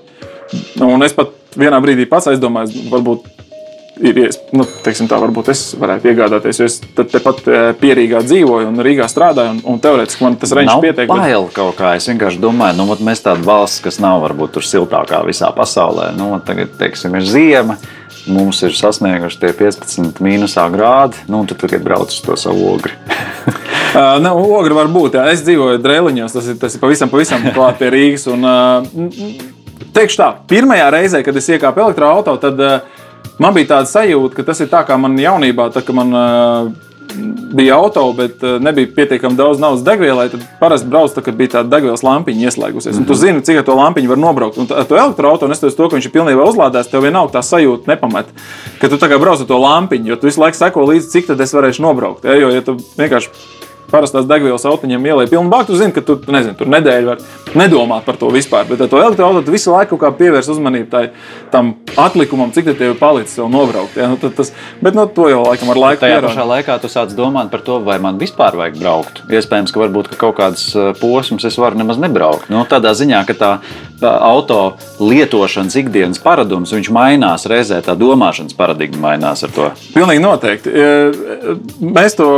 Un 0.81 1.03
es 1.03 1.13
pat 1.13 1.29
vienā 1.57 1.81
brīdī 1.81 2.09
pats 2.09 2.27
aizdomājos, 2.27 2.91
varbūt 2.91 3.42
ir, 4.01 4.21
nu, 4.57 4.67
teiksim, 4.85 5.09
tā 5.11 5.19
varbūt 5.21 5.51
es 5.53 5.63
varētu 5.79 6.11
iegādāties, 6.13 6.61
es 6.65 6.79
tepat 6.97 7.43
te 7.47 7.63
pierīgā 7.81 8.23
dzīvoju 8.25 8.71
un 8.71 8.83
Rīgā 8.85 9.09
strādāju, 9.11 9.57
un, 9.57 9.63
un 9.75 9.81
teorētiski 9.83 10.25
man 10.25 10.39
tas 10.41 10.55
reņģis 10.57 10.85
pietiek. 10.85 11.09
Tas 11.11 11.23
bail 11.23 11.49
bet... 11.49 11.57
kaut 11.57 11.77
kā. 11.79 11.95
Es 11.99 12.09
vienkārši 12.11 12.41
domāju, 12.43 12.79
nu, 12.81 12.99
mēs 13.05 13.25
tāda 13.25 13.45
valsts, 13.47 13.83
kas 13.85 14.01
nav 14.03 14.23
varbūt 14.25 14.57
tur 14.57 14.67
siltākā 14.67 15.23
visā 15.29 15.53
pasaulē. 15.57 16.13
Nu, 16.17 16.33
tagad, 16.47 16.77
teiksim, 16.81 17.19
ir 17.21 17.29
ziema. 17.29 17.79
Mums 18.31 18.61
ir 18.63 18.75
sasnieguši 18.79 19.41
tie 19.41 19.49
15 19.59 20.21
mīnusā 20.23 20.69
grādi. 20.71 21.19
Nu, 21.33 21.41
tad 21.51 21.59
tagad 21.65 21.83
brauc 21.83 22.13
uz 22.13 22.21
to 22.23 22.37
savu 22.39 22.69
ogri. 22.71 22.95
uh, 23.99 24.21
nu, 24.23 24.37
ogri 24.55 24.77
var 24.79 24.91
būt. 24.93 25.19
Jā. 25.19 25.27
Es 25.35 25.43
dzīvoju 25.43 25.81
Drēliņos, 25.83 26.37
tas 26.37 26.53
ir, 26.53 26.59
tas 26.63 26.77
ir 26.79 26.83
pavisam, 26.85 27.11
pavisam 27.11 27.43
klāt 27.51 27.81
pie 27.83 27.91
Rīgas. 27.91 28.29
Un, 28.31 28.47
uh, 28.47 29.89
teikšu 29.97 30.21
tā, 30.23 30.29
pirmajā 30.49 30.87
reizē, 30.95 31.25
kad 31.27 31.37
es 31.37 31.51
iekāpu 31.51 31.83
elektroautorātā, 31.83 32.39
tad 32.47 32.63
uh, 32.63 33.02
Man 33.43 33.57
bija 33.57 33.75
tāda 33.75 33.91
sajūta, 33.91 34.37
ka 34.39 34.47
tas 34.53 34.63
ir 34.63 34.71
tā 34.71 34.85
kā 34.87 34.97
man 35.01 35.19
jaunībā, 35.19 35.69
tā, 35.75 35.83
kad 35.83 35.97
man 35.99 36.15
uh, 36.15 36.69
bija 37.53 37.77
auto, 37.77 38.05
bet 38.17 38.43
uh, 38.45 38.59
nebija 38.63 38.91
pietiekami 38.95 39.37
daudz 39.37 39.61
naudas 39.63 39.83
degvielai. 39.87 40.29
Tad 40.33 40.45
parasti 40.61 40.91
brauc, 40.93 41.15
tad, 41.15 41.27
kad 41.27 41.39
bija 41.39 41.57
tāda 41.57 41.73
degvielas 41.75 42.05
lampiņa 42.07 42.47
ieslēgusies. 42.49 42.95
Mm 42.95 43.03
-hmm. 43.03 43.07
Tu 43.07 43.13
mhm. 43.13 43.21
zini, 43.21 43.43
cik 43.43 43.65
to 43.67 43.75
lampiņu 43.79 44.09
var 44.09 44.19
nobraukt. 44.19 44.59
Un 44.59 44.69
ar 44.71 44.85
to 44.85 44.97
elektroautorātu, 44.97 45.49
neskatoties 45.49 45.77
to, 45.77 45.89
ka 45.89 45.97
viņš 45.97 46.07
ir 46.07 46.15
pilnībā 46.19 46.47
uzlādēts, 46.51 46.91
tev 46.91 47.03
vienalga 47.03 47.39
tā 47.39 47.43
sajūta 47.43 47.87
nepamet. 47.87 48.27
Ka 48.81 48.89
tu 48.89 48.97
brauc 48.97 49.41
ar 49.41 49.47
to 49.47 49.59
lampiņu, 49.59 50.07
jo 50.07 50.17
tu 50.17 50.27
visu 50.27 50.41
laiku 50.41 50.57
seko 50.57 50.87
līdzi, 50.87 51.11
cik 51.11 51.27
tad 51.27 51.41
es 51.41 51.55
varēšu 51.55 51.83
nobraukt. 51.83 52.25
Ja? 52.25 52.35
Jo, 52.35 52.49
ja 52.51 52.63
tu 52.63 52.77
vienkārši 52.99 53.29
parastās 53.93 54.27
degvielas 54.29 54.65
autiņiem 54.69 55.09
ielai 55.13 55.29
pilnu 55.31 55.53
bāku, 55.53 55.71
tu 55.73 55.79
zini, 55.81 55.95
ka 55.95 56.03
tu 56.07 56.19
nezini, 56.33 56.57
tur 56.59 56.71
nedēļu 56.73 57.11
var 57.13 57.23
nedomāt 57.59 58.07
par 58.09 58.19
to 58.21 58.31
vispār. 58.33 58.67
Bet 58.69 58.83
ar 58.83 58.91
to 58.91 59.01
elektroautorātu 59.01 59.55
visu 59.55 59.73
laiku 59.75 60.01
pievērs 60.01 60.51
uzmanību 60.53 60.89
tai, 60.93 61.05
tam 61.53 61.75
atlikumam, 62.01 62.53
cik 62.55 62.73
tev 62.73 62.95
ir 62.95 62.99
palicis 63.01 63.39
vēl 63.41 63.51
nobraukt. 63.53 63.97
Ja? 64.01 64.09
Nu, 64.13 64.19
tas, 64.21 64.53
bet 64.83 64.97
nu, 64.97 65.07
to 65.07 65.29
jau 65.31 65.43
laikam 65.45 65.73
ar 65.73 65.83
laiku. 65.85 66.03
Tajā 66.05 66.21
pašā 66.25 66.47
laikā 66.49 66.79
tu 66.83 66.91
sāc 66.93 67.15
domāt 67.17 67.53
par 67.53 67.65
to, 67.67 67.79
vai 67.85 67.99
man 68.03 68.21
vispār 68.21 68.57
vajag 68.59 68.79
braukt. 68.81 69.23
Iespējams, 69.33 69.73
ka 69.75 69.85
varbūt 69.85 70.13
ka 70.13 70.21
kaut 70.25 70.39
kādas 70.41 70.67
uh, 70.77 70.93
posmas 70.99 71.47
es 71.49 71.59
varu 71.61 71.81
nemaz 71.81 72.01
nebraukt. 72.01 72.51
Nu, 72.53 72.65
tādā 72.69 72.95
ziņā, 72.97 73.23
ka 73.29 73.37
tā, 73.39 73.53
tā 74.03 74.13
auto 74.25 74.61
lietošanas 75.03 75.77
ikdienas 75.83 76.23
paradums 76.23 76.73
mainās 76.93 77.47
reizē, 77.51 77.81
tā 77.85 77.95
domāšanas 77.99 78.57
paradigma 78.57 79.09
mainās 79.09 79.45
ar 79.47 79.53
to. 79.55 79.69
Pilnīgi 79.95 80.23
noteikti. 80.23 80.73
Mēs 81.83 82.17
to, 82.19 82.29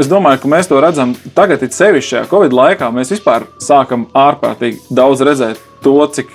es 0.00 0.10
domāju, 0.10 0.42
ka 0.42 0.51
mēs 0.52 0.70
to 0.70 0.80
redzam 0.82 1.16
tagad, 1.36 1.64
it 1.64 1.76
sevišķi 1.76 2.16
šajā 2.16 2.30
Covid 2.30 2.54
laikā, 2.56 2.92
mēs 2.94 3.14
vispār 3.16 3.48
sākam 3.62 4.06
ārkārtīgi 4.16 4.94
daudz 4.94 5.24
redzēt 5.26 5.60
to, 5.82 5.98
cik 6.14 6.30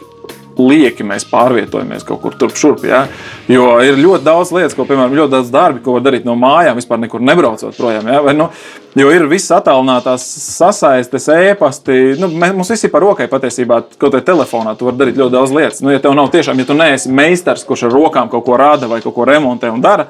lieki 0.57 1.05
mēs 1.05 1.25
pārvietojamies 1.29 2.05
kaut 2.07 2.21
kur 2.23 2.35
turp 2.37 2.57
šurp. 2.57 2.83
Ja? 2.87 3.03
Jo 3.51 3.77
ir 3.85 3.99
ļoti 3.99 4.25
daudz 4.25 4.51
lietas, 4.55 4.75
ko, 4.77 4.87
piemēram, 4.89 5.15
ļoti 5.17 5.33
daudz 5.35 5.51
darbi, 5.53 5.81
ko 5.85 5.97
var 5.97 6.05
darīt 6.05 6.25
no 6.27 6.33
mājām, 6.39 6.77
vispār 6.79 7.01
nekur 7.03 7.23
nebraucot 7.23 7.77
projām. 7.77 8.09
Ja? 8.09 8.21
Vai, 8.25 8.33
nu, 8.37 8.49
jo 8.97 9.11
ir 9.13 9.27
viss 9.29 9.53
attālinātās 9.53 10.25
sasaistes, 10.47 11.29
e-pasti. 11.33 11.99
Nu, 12.21 12.31
mums 12.33 12.73
viss 12.73 12.87
ir 12.87 12.93
par 12.93 13.05
rokai 13.05 13.29
patiesībā. 13.31 13.83
Kaut 14.01 14.17
kā 14.17 14.23
telefonā 14.25 14.73
tu 14.77 14.89
vari 14.89 15.01
darīt 15.03 15.21
ļoti 15.21 15.35
daudz 15.37 15.55
lietas. 15.55 15.83
Nu, 15.85 15.93
ja 15.93 16.01
tev 16.03 16.17
nav 16.17 16.31
tiešām, 16.33 16.59
ja 16.61 16.69
tu 16.69 16.77
neesi 16.77 17.13
meistars, 17.13 17.65
kurš 17.67 17.87
ar 17.89 17.97
rokām 17.97 18.31
kaut 18.33 18.45
ko 18.47 18.57
rada 18.59 18.89
vai 18.89 19.01
kaut 19.05 19.15
ko 19.17 19.27
remontē 19.29 19.71
un 19.73 19.83
dara, 19.83 20.09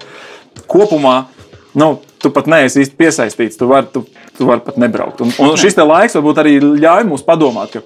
kopumā 0.68 1.26
nu, 1.78 1.92
tu 2.22 2.34
pat 2.34 2.50
neesi 2.52 2.84
īsti 2.84 2.98
piesaistīts. 3.00 3.60
Tu 3.60 3.70
vari, 3.70 3.90
tu, 3.94 4.04
tu 4.38 4.50
vari 4.50 4.66
pat 4.66 4.80
nebraukt. 4.82 5.24
Un, 5.26 5.34
un 5.44 5.56
šis 5.60 5.78
laiks 5.78 6.18
varbūt 6.18 6.44
arī 6.44 6.58
ļauj 6.62 7.08
mums 7.10 7.26
padomāt, 7.28 7.78
ka 7.78 7.86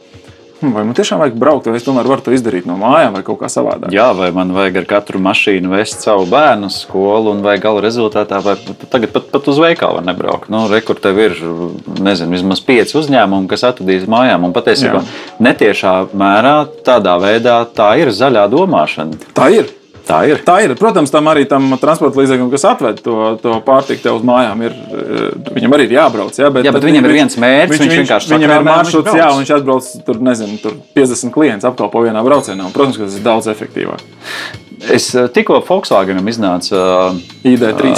Hmm, 0.61 0.75
vai 0.77 0.83
man 0.85 0.93
tiešām 0.93 1.17
vajag 1.23 1.37
braukt, 1.41 1.65
vai 1.65 1.79
es 1.79 1.85
tomēr 1.87 2.05
varu 2.05 2.21
to 2.21 2.33
izdarīt 2.35 2.67
no 2.69 2.75
mājām, 2.77 3.15
vai 3.15 3.23
kaut 3.25 3.39
kā 3.39 3.47
savādāk? 3.49 3.89
Jā, 3.95 4.11
vai 4.13 4.27
man 4.35 4.51
vajag 4.53 4.75
ar 4.83 4.85
katru 4.91 5.17
mašīnu 5.25 5.71
vest 5.73 6.05
savu 6.05 6.27
bērnu 6.29 6.69
uz 6.69 6.77
skolu, 6.83 7.31
un 7.33 7.41
vai 7.41 7.55
gala 7.63 7.81
rezultātā, 7.81 8.37
vai 8.45 8.53
tagad 8.93 9.09
pat, 9.15 9.31
pat 9.33 9.49
uz 9.49 9.57
veikalu 9.57 9.97
var 9.97 10.05
nebraukt. 10.05 10.51
Nu, 10.53 10.67
Rekur 10.69 11.01
tev 11.01 11.17
ir, 11.17 11.33
nezinu, 11.97 12.35
vismaz 12.37 12.61
pieci 12.67 12.99
uzņēmumi, 13.01 13.49
kas 13.49 13.65
atvedīs 13.71 14.05
mājām, 14.05 14.45
un 14.45 14.53
patiesībā 14.53 15.01
netiešā 15.41 15.97
mērā 16.13 16.55
tādā 16.85 17.17
veidā 17.25 17.57
tā 17.65 17.95
ir 18.03 18.13
zaļā 18.13 18.45
domāšana. 18.53 19.17
Tā 19.33 19.49
ir. 19.57 19.73
Tā 20.07 20.21
ir. 20.29 20.41
Tā 20.45 20.57
ir. 20.65 20.73
Protams, 20.79 21.11
tam 21.13 21.29
arī 21.31 21.45
tam 21.49 21.69
transporta 21.81 22.19
līdzeklim, 22.21 22.49
kas 22.53 22.65
atved 22.71 23.01
to, 23.05 23.17
to 23.43 23.57
pārtiku 23.65 24.05
tev 24.05 24.19
uz 24.19 24.25
mājām, 24.27 24.63
ir, 24.65 24.73
eh, 24.73 25.53
viņam 25.57 25.77
arī 25.77 25.87
ir 25.89 25.95
jābrauc. 25.99 26.37
Jā, 26.37 26.49
bet, 26.53 26.65
jā, 26.67 26.73
bet 26.75 26.87
viņam 26.87 27.07
ir 27.07 27.15
viens 27.19 27.37
mērķis. 27.43 27.75
Viņš, 27.75 27.85
viņš 27.85 28.01
vienkārši 28.01 28.33
viņam 28.35 28.55
ir 28.55 28.67
maršruts, 28.67 29.13
jā, 29.21 29.29
un 29.31 29.43
viņš 29.43 29.53
atbrauc 29.59 29.93
tur, 30.07 30.19
nezinu, 30.31 30.59
tur 30.63 30.75
50 30.97 31.35
klientus 31.35 31.69
apkalpo 31.69 32.03
vienā 32.07 32.25
braucienā. 32.25 32.67
Un, 32.67 32.75
protams, 32.75 32.99
ka 32.99 33.07
tas 33.07 33.19
ir 33.19 33.25
daudz 33.25 33.51
efektīvāk. 33.53 34.03
Es 34.89 35.11
eh, 35.13 35.27
tikko 35.29 35.59
Volkswagenam 35.67 36.25
iznāca 36.29 37.11
ID3. 37.45 37.91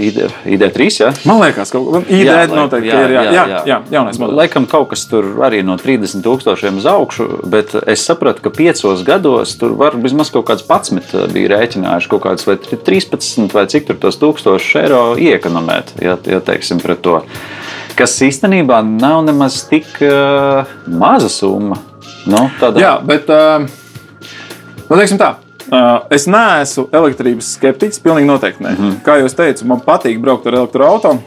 ID, 0.00 0.20
ID3 0.48 0.86
ja? 1.02 1.10
Man 1.28 1.42
liekas, 1.42 1.72
ka 1.72 1.80
ID 2.06 2.22
jā, 2.24 2.36
noteikti 2.48 2.88
jā, 2.88 3.00
ir 3.04 3.12
jā, 3.12 3.24
jā, 3.24 3.32
jā, 3.34 3.58
jā, 3.68 3.78
jaunais 3.92 4.20
modelis. 4.20 4.38
Laikam 4.40 4.68
kaut 4.70 4.88
kas 4.94 5.04
tur 5.10 5.26
arī 5.44 5.60
no 5.66 5.76
30 5.80 6.24
tūkstošiem 6.24 6.80
uz 6.80 6.88
augšu, 6.88 7.26
bet 7.52 7.74
es 7.84 8.04
sapratu, 8.08 8.44
ka 8.46 8.52
piecos 8.56 9.04
gados 9.04 9.52
tur 9.60 9.74
var 9.80 9.98
vismaz 10.00 10.32
kaut 10.32 10.48
kāds 10.48 10.64
11 10.64 11.28
bija 11.34 11.52
rēķinājuši 11.52 12.12
kaut 12.14 12.24
kāds 12.24 12.48
vai 12.48 12.56
13 12.56 13.52
vai 13.52 13.66
cik 13.68 13.90
tur 13.90 14.00
tos 14.00 14.20
tūkstošus 14.22 14.80
eiro 14.80 15.02
iekonomēt, 15.20 15.92
ja, 16.00 16.16
ja 16.24 16.40
teiksim 16.44 16.80
pret 16.80 17.04
to. 17.04 17.20
Kas 17.98 18.16
īstenībā 18.24 18.80
nav 18.86 19.26
nemaz 19.26 19.60
tik 19.68 19.92
uh, 20.06 20.64
maza 20.88 21.28
summa. 21.28 21.76
Nu, 22.30 22.46
tādā... 22.60 22.80
Jā, 22.80 22.96
bet 23.04 23.28
uh, 23.28 23.68
nu, 24.88 24.96
teiksim 24.96 25.20
tā. 25.20 25.34
Uh, 25.68 26.06
es 26.10 26.24
neesmu 26.26 26.86
elektrības 26.92 27.52
skeptiķis. 27.58 28.00
Pilnīgi 28.02 28.28
noteikti 28.28 28.64
nē. 28.64 28.70
Mm 28.72 28.84
-hmm. 28.84 29.00
Kā 29.04 29.18
jau 29.20 29.28
teicu, 29.28 29.66
man 29.66 29.80
patīk 29.84 30.20
braukt 30.20 30.46
ar 30.46 30.54
elektroautorātu. 30.54 31.18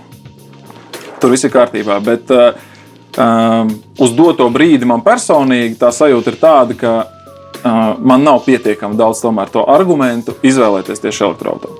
Tur 1.19 1.31
viss 1.31 1.43
ir 1.43 1.51
kārtībā. 1.51 1.99
Bet 2.03 2.31
uh, 2.31 2.53
um, 3.17 3.69
uz 3.99 4.11
doto 4.15 4.49
brīdi 4.49 4.85
man 4.85 5.01
personīgi 5.01 5.77
tā 5.79 5.91
sajūta 5.91 6.33
ir 6.33 6.37
tāda, 6.41 6.73
ka 6.79 7.05
uh, 7.65 7.95
man 7.99 8.23
nav 8.23 8.41
pietiekami 8.45 8.97
daudz 8.97 9.21
to 9.51 9.65
argumentu 9.67 10.35
izvēlēties 10.43 10.99
tieši 10.99 11.23
elektroautorātu. 11.23 11.79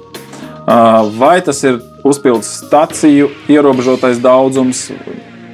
Uh, 0.64 1.20
vai 1.20 1.42
tas 1.42 1.64
ir 1.64 1.82
uzpildes 2.04 2.48
staciju 2.64 3.30
ierobežotais 3.48 4.22
daudzums? 4.22 4.92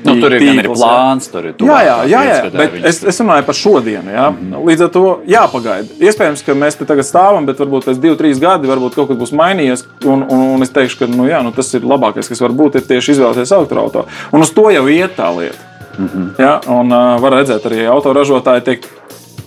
Nu, 0.04 0.16
tur 0.22 0.34
ir 0.36 0.44
tīkls, 0.44 0.80
plāns, 0.80 1.28
tur 1.32 1.48
ir 1.50 1.56
jā, 1.60 1.78
jā, 1.84 1.96
jā, 2.08 2.22
jā, 2.28 2.36
bet 2.54 2.76
es, 2.88 3.02
es 3.12 3.20
runāju 3.20 3.46
par 3.48 3.58
šodienu. 3.58 4.12
Jā. 4.14 4.28
Mm 4.32 4.38
-hmm. 4.40 4.66
Līdz 4.70 4.84
ar 4.86 4.90
to 4.90 5.04
jāpagaida. 5.28 5.88
Iespējams, 6.00 6.44
ka 6.46 6.54
mēs 6.54 6.78
te 6.78 6.86
tagad 6.86 7.06
stāvam, 7.06 7.46
bet 7.46 7.60
varbūt 7.60 7.88
pēc 7.88 8.00
diviem, 8.00 8.18
trim 8.18 8.40
gadiem 8.40 8.72
varbūt 8.72 8.96
kaut 8.96 9.08
kas 9.08 9.18
būs 9.18 9.34
mainījies. 9.34 9.86
Un, 10.06 10.24
un, 10.30 10.40
un 10.56 10.62
es 10.62 10.70
teikšu, 10.70 11.00
ka 11.00 11.08
nu, 11.08 11.28
jā, 11.28 11.44
nu, 11.44 11.52
tas 11.52 11.74
ir 11.74 11.82
labākais, 11.82 12.30
kas 12.30 12.42
var 12.42 12.52
būt, 12.52 12.76
ir 12.76 12.82
tieši 12.82 13.12
izvēlēties 13.12 13.52
elektroautorātu. 13.52 14.08
Un 14.32 14.42
uz 14.42 14.52
to 14.52 14.70
jau 14.70 14.88
iet 14.88 15.18
tā 15.18 15.38
lieta. 15.38 15.58
Mm 15.98 16.08
-hmm. 16.08 16.44
jā, 16.44 16.70
un 16.80 16.92
uh, 16.92 17.22
var 17.22 17.32
redzēt, 17.34 17.66
arī 17.66 17.88
autoražotāji 17.88 18.62
tiek 18.62 18.88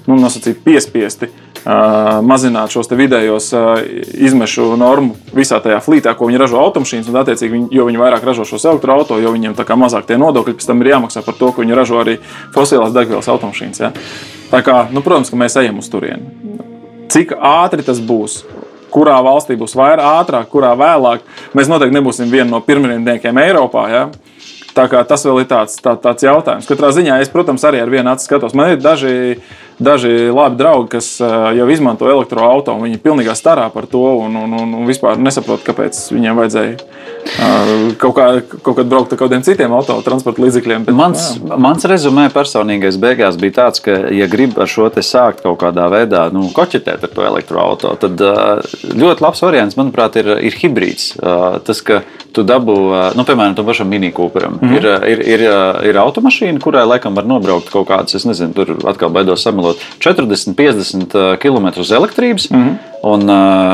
nu, 0.06 0.16
nosacīt, 0.16 0.56
piespiesti 0.64 1.28
mazināt 1.64 2.72
šos 2.74 2.90
vidējos 2.90 3.52
izmešu 4.18 4.72
normu 4.80 5.14
visā 5.34 5.60
tajā 5.62 5.78
flītā, 5.84 6.14
ko 6.18 6.26
viņi 6.26 6.40
ražo 6.42 6.58
automašīnas. 6.62 7.10
Un, 7.10 7.18
attiecīgi, 7.22 7.52
viņi, 7.54 7.68
jo 7.76 7.86
viņi 7.86 8.00
vairāk 8.02 8.26
ražo 8.26 8.46
šos 8.48 8.66
elektroautorātus, 8.72 9.22
jo 9.22 9.34
viņiem 9.34 9.54
mazāk 9.78 10.08
tie 10.08 10.18
nodokļi, 10.18 10.56
pēc 10.58 10.66
tam 10.68 10.82
ir 10.82 10.92
jāmaksā 10.94 11.22
par 11.26 11.38
to, 11.38 11.52
ka 11.52 11.62
viņi 11.62 11.78
ražo 11.78 12.00
arī 12.02 12.18
fosilās 12.54 12.94
degvielas 12.94 13.30
automašīnas. 13.30 13.82
Ja? 13.82 13.92
Tā 14.50 14.62
kā, 14.66 14.82
nu, 14.92 15.04
protams, 15.04 15.30
ka 15.30 15.38
mēs 15.38 15.56
ejam 15.62 15.78
uz 15.78 15.90
turieni. 15.92 16.58
Cik 17.12 17.36
ātri 17.38 17.86
tas 17.86 18.02
būs? 18.02 18.42
Kurā 18.92 19.14
valstī 19.24 19.54
būs 19.56 19.72
vairāk, 19.78 20.02
ātrāk, 20.20 20.50
kurā 20.52 20.74
vēlāk? 20.76 21.22
Mēs 21.56 21.70
noteikti 21.70 21.96
nebūsim 21.96 22.28
viena 22.32 22.50
no 22.50 22.60
pirmrindniekiem 22.64 23.38
Eiropā. 23.40 23.86
Ja? 23.88 24.02
Tā 24.72 24.86
kā 24.88 25.02
tas 25.04 25.24
vēl 25.26 25.42
ir 25.42 25.48
tāds, 25.50 25.76
tā, 25.84 25.92
tāds 26.00 26.24
jautājums. 26.24 26.68
Katrā 26.68 26.92
ziņā 26.96 27.18
es, 27.20 27.30
protams, 27.32 27.64
arī 27.68 27.82
ar 27.82 27.92
vienu 27.92 28.12
acu 28.12 28.24
skatos. 28.24 28.54
Man 28.56 28.72
ir 28.72 28.80
daži, 28.80 29.12
daži 29.78 30.30
labi 30.32 30.58
draugi, 30.60 30.88
kas 30.96 31.14
jau 31.56 31.68
izmanto 31.72 32.08
elektroautorātu. 32.10 32.80
Viņi 32.82 33.00
pilnībā 33.02 33.36
starā 33.38 33.68
par 33.72 33.86
to 33.90 34.04
un, 34.24 34.36
un, 34.44 34.56
un, 34.60 34.74
un 34.80 34.88
vispār 34.88 35.20
nesaprot, 35.20 35.64
kāpēc 35.66 35.98
viņiem 36.12 36.40
vajadzēja 36.42 36.76
kaut, 37.98 38.14
kā, 38.16 38.26
kaut 38.62 38.76
kad 38.78 38.88
braukt 38.90 39.12
ar 39.14 39.20
kādiem 39.20 39.44
citiem 39.46 39.72
autotransporta 39.76 40.42
līdzekļiem. 40.42 40.86
Bet, 40.88 40.96
mans, 40.96 41.28
jā. 41.36 41.58
mans 41.60 41.86
rezumē 41.88 42.28
personīgais 42.34 42.98
beigās 43.02 43.38
bija 43.40 43.58
tāds, 43.60 43.82
ka, 43.84 43.94
ja 44.14 44.28
grib 44.30 44.58
ar 44.60 44.70
šo 44.70 44.88
te 44.92 45.04
sākt 45.06 45.44
kaut 45.44 45.60
kādā 45.62 45.88
veidā 45.92 46.26
nu, 46.34 46.48
koķetēt 46.54 47.06
ar 47.06 47.12
to 47.14 47.26
elektroautorātu, 47.28 48.08
tad 48.08 48.96
ļoti 48.98 49.24
labs 49.24 49.44
variants, 49.44 49.78
manuprāt, 49.78 50.18
ir, 50.20 50.32
ir 50.50 50.58
hibrīds. 50.58 51.12
Tas, 51.66 51.82
ka 51.86 52.02
tu 52.32 52.44
dabū, 52.48 52.76
nu, 53.16 53.24
piemēram, 53.28 53.54
tam 53.56 53.68
pašam 53.68 53.90
minikūperam. 53.92 54.58
Mm 54.60 54.68
-hmm. 54.68 54.76
ir, 54.76 54.86
ir, 55.12 55.24
ir, 55.34 55.42
ir 55.90 55.98
automašīna, 56.00 56.60
kurai 56.60 56.86
laikam 56.86 57.14
var 57.16 57.26
nobraukt 57.28 57.70
kaut 57.70 57.88
kādas, 57.88 58.16
es 58.16 58.24
nezinu, 58.24 58.54
tur 58.56 58.76
atkal 58.88 59.10
baidos 59.10 59.42
samalot, 59.42 59.61
40, 59.98 60.54
50 60.58 61.36
km 61.42 61.80
uz 61.80 61.92
elektrības. 61.92 62.50
Mm 62.50 62.64
-hmm. 62.64 62.80
Un, 63.02 63.30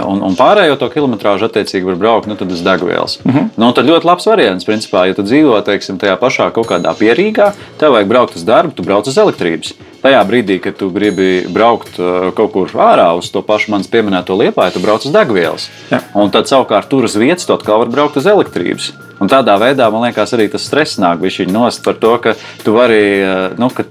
un, 0.09 0.23
un 0.25 0.37
pārējo 0.37 0.79
to 0.81 0.87
kilometrāžu 0.89 1.45
attiecīgi 1.45 1.85
var 1.85 1.97
braukt 2.01 2.27
nu, 2.27 2.37
uz 2.51 2.63
degvielas. 2.65 3.19
Mm 3.25 3.33
-hmm. 3.33 3.49
nu, 3.57 3.73
tad 3.73 3.87
ļoti 3.87 4.05
labs 4.05 4.27
variants, 4.27 4.67
principā, 4.67 5.07
ja 5.07 5.15
tu 5.15 5.23
dzīvo 5.23 5.61
teiksim, 5.65 5.99
tajā 5.99 6.17
pašā 6.17 6.51
kaut 6.51 6.67
kādā 6.67 6.95
pierīgā, 6.97 7.53
tev 7.79 7.93
vajag 7.93 8.09
braukt 8.09 8.37
uz 8.37 8.45
darbu, 8.45 8.73
tu 8.75 8.83
brauc 8.83 9.07
uz 9.07 9.19
elektrības 9.19 9.75
tajā 10.03 10.21
brīdī, 10.29 10.59
kad 10.63 10.77
tu 10.79 10.91
gribi 10.95 11.43
braukt 11.51 11.99
uh, 11.99 12.31
kaut 12.37 12.55
kur 12.55 12.73
ārā 12.79 13.11
uz 13.19 13.31
to 13.35 13.43
pašu 13.47 13.73
manas 13.75 13.91
pieminēto 13.91 14.37
liepāju, 14.39 14.77
tu 14.77 14.83
brauc 14.85 15.05
uz 15.07 15.15
degvielas. 15.15 15.69
Ja. 15.93 16.03
Un 16.19 16.33
tad 16.35 16.51
savukārt 16.51 16.91
tur 16.91 17.09
uz 17.09 17.17
vietas 17.19 17.49
tu 17.49 17.57
atkal 17.57 17.83
vari 17.83 17.95
braukt 17.95 18.19
uz 18.21 18.29
elektrības. 18.31 18.93
Un 19.19 19.31
tādā 19.31 19.57
veidā 19.59 19.89
man 19.91 20.07
liekas, 20.07 20.33
arī 20.37 20.47
tas 20.53 20.67
stress 20.69 21.01
nāk 21.03 21.19
viņa 21.25 21.51
nost 21.51 21.83
par 21.87 21.99
to, 21.99 22.15
ka 22.23 22.37
tu 22.63 22.77
vari. 22.77 23.03
Uh, 23.25 23.59
nu, 23.59 23.71
ka, 23.75 23.87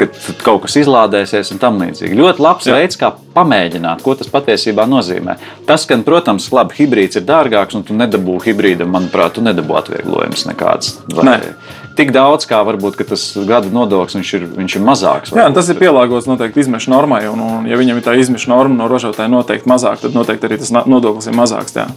kad 0.00 0.20
kaut 0.44 0.64
kas 0.66 0.78
izlādēsies 0.80 1.52
un 1.54 1.60
tam 1.62 1.80
līdzīgi. 1.82 2.16
Ļoti 2.18 2.44
labs 2.44 2.68
Jā. 2.68 2.78
veids, 2.78 2.98
kā 3.00 3.12
pamēģināt, 3.36 4.02
ko 4.04 4.16
tas 4.18 4.30
patiesībā 4.32 4.86
nozīmē. 4.90 5.36
Tas, 5.68 5.86
ka, 5.88 5.98
protams, 6.06 6.48
labi, 6.54 6.78
hibrīds 6.80 7.20
ir 7.20 7.26
dārgāks, 7.28 7.76
un 7.78 7.86
tu 7.86 7.96
nedabū 7.98 8.40
hibrīdam, 8.46 8.90
manuprāt, 8.96 9.36
tu 9.36 9.44
nedabū 9.46 9.78
atvieglojumus 9.82 10.48
nekāds. 10.50 10.96
Vai, 11.14 11.28
ne 11.28 11.78
tik 12.00 12.12
daudz, 12.14 12.46
kā 12.48 12.60
varbūt 12.66 13.00
tas 13.08 13.24
gada 13.48 13.70
nodoklis 13.72 14.16
viņš 14.18 14.30
ir, 14.38 14.46
viņš 14.56 14.76
ir 14.78 14.84
mazāks. 14.86 15.32
Jā, 15.36 15.46
tas 15.54 15.68
ir 15.72 15.78
pielāgots 15.80 16.28
noteikti 16.30 16.62
izmešu 16.64 16.92
normai. 16.92 17.22
Un, 17.30 17.42
un, 17.44 17.66
ja 17.68 17.78
viņam 17.80 18.00
ir 18.00 18.06
tā 18.06 18.14
izmešu 18.20 18.52
norma 18.52 18.78
no 18.78 18.88
ražotāja 18.90 19.30
noteikti 19.32 19.68
mazāk, 19.70 20.00
tad 20.04 20.16
noteikti 20.16 20.48
arī 20.48 20.60
tas 20.62 20.72
nodoklis 20.72 21.30
ir 21.30 21.36
mazāks. 21.36 21.76
Jā, 21.76 21.88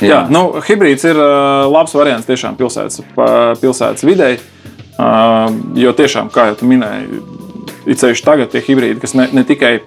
jā. 0.00 0.10
jā 0.10 0.20
nu, 0.32 0.46
hibrīds 0.64 1.06
ir 1.10 1.20
labs 1.70 1.94
variants 1.96 2.28
tiešām 2.28 2.58
pilsētas, 2.60 3.04
pilsētas 3.62 4.06
videi. 4.06 4.38
Jo 4.98 5.92
tiešām, 5.96 6.30
kā 6.34 6.50
jau 6.52 6.70
minēji, 6.70 7.22
ir 7.90 8.00
ceļš 8.00 8.24
tagad 8.24 8.52
tie 8.52 8.62
hibrīdi, 8.62 9.00
kas 9.02 9.16
ne, 9.18 9.26
ne 9.34 9.42
tikai 9.46 9.78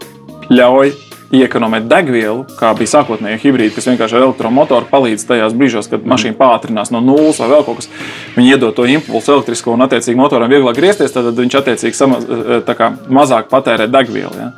ļauj 0.51 0.95
iekonomēt 1.35 1.87
degvielu, 1.91 2.45
kā 2.55 2.69
bija 2.77 2.93
sākotnēji 2.93 3.41
hibrīdi, 3.41 3.73
kas 3.75 3.89
vienkārši 3.89 4.15
ar 4.15 4.25
elektromotoru 4.29 4.87
palīdz 4.87 5.25
tajās 5.27 5.55
brīžos, 5.57 5.89
kad 5.91 6.05
mašīna 6.07 6.37
pātrinās 6.39 6.91
no 6.93 7.01
nulles 7.03 7.41
vai 7.41 7.49
vēl 7.51 7.65
kaut 7.67 7.81
kas. 7.81 7.89
Viņi 8.37 8.53
iedod 8.53 8.75
to 8.77 8.85
impulsu 8.87 9.35
elektrisko 9.35 9.75
un, 9.75 9.83
attiecīgi, 9.83 10.15
motoram 10.19 10.51
vieglāk 10.51 10.79
griezties, 10.79 11.11
tad 11.15 11.27
viņš 11.35 11.59
attiecīgi 11.59 11.99
sama, 11.99 12.21
kā, 12.67 12.89
mazāk 13.11 13.51
patērē 13.51 13.89
degvielu. 13.91 14.39
Ja? 14.39 14.49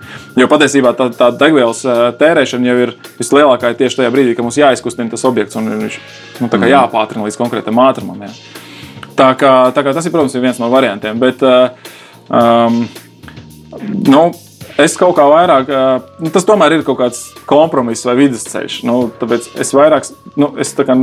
Jo 0.43 0.49
patiesībā 0.51 0.93
tā, 0.97 1.09
tā 1.17 1.31
degvielas 1.41 1.81
tērēšana 2.21 2.69
jau 2.69 2.79
ir 2.85 2.95
vislielākā 3.17 3.73
tieši 3.79 4.03
tajā 4.03 4.13
brīdī, 4.13 4.37
kad 4.37 4.45
mums 4.45 4.61
jāizkustina 4.61 5.09
tas 5.09 5.25
objekts 5.25 5.57
un 5.57 5.73
viņš 5.73 6.01
nu, 6.43 6.51
mm. 6.51 6.69
jāpātrina 6.69 7.25
līdz 7.25 7.41
konkrētam 7.41 7.81
ātrumam. 7.81 8.27
Ja? 8.29 8.67
Tā 9.19 9.29
kā, 9.39 9.53
tā 9.75 9.83
kā 9.83 9.93
tas 9.95 10.05
ir, 10.07 10.13
protams, 10.13 10.35
ir 10.37 10.45
viens 10.45 10.61
no 10.61 10.69
variantiem. 10.71 11.19
Bet, 11.19 11.43
um, 11.43 12.85
nu, 14.07 14.29
Es 14.79 14.93
kaut 14.95 15.17
kā 15.17 15.25
vairāk, 15.27 15.67
nu, 16.23 16.29
tas 16.31 16.45
tomēr 16.47 16.77
ir 16.77 16.85
kaut 16.87 17.01
kāds 17.01 17.17
kompromiss 17.49 18.05
vai 18.07 18.13
vidusceļš. 18.21 18.77
Nu, 18.87 19.09
tāpēc 19.19 19.49
es 19.59 19.73
vairāk, 19.75 20.07
nu, 20.39 20.53
es 20.55 20.71
tā 20.77 20.85
kā 20.87 20.95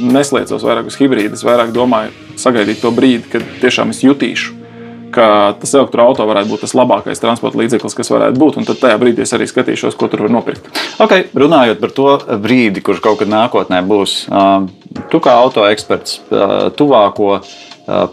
nesliecos 0.00 0.64
vairāk 0.64 0.88
uz 0.88 0.96
hibrīdu. 0.96 1.36
Es 1.36 1.44
vairāk 1.44 1.74
domāju, 1.76 2.14
sagaidīt 2.40 2.80
to 2.80 2.94
brīdi, 2.96 3.28
kad 3.34 3.44
tiešām 3.60 3.92
es 3.92 4.00
jutīšu 4.06 4.61
ka 5.14 5.26
tas 5.60 5.74
elektroautorāts 5.76 6.30
varētu 6.32 6.52
būt 6.52 6.64
tas 6.66 6.74
labākais 6.78 7.22
transporta 7.22 7.60
līdzeklis, 7.60 7.96
kas 7.98 8.12
varētu 8.12 8.40
būt. 8.40 8.58
Un 8.60 8.68
tad 8.68 8.80
tajā 8.82 8.98
brīdī 9.02 9.26
es 9.26 9.34
arī 9.36 9.48
skatīšos, 9.50 9.96
ko 9.98 10.08
tur 10.12 10.24
var 10.26 10.34
nopirkt. 10.38 10.68
Okay, 11.02 11.28
runājot 11.38 11.82
par 11.82 11.94
to 11.96 12.08
brīdi, 12.42 12.84
kurš 12.84 13.02
kaut 13.04 13.20
kad 13.22 13.32
nākotnē 13.32 13.82
būs, 13.86 14.16
tu 15.12 15.22
kā 15.22 15.36
auto 15.40 15.66
eksperts, 15.68 16.20
tuvāko 16.78 17.40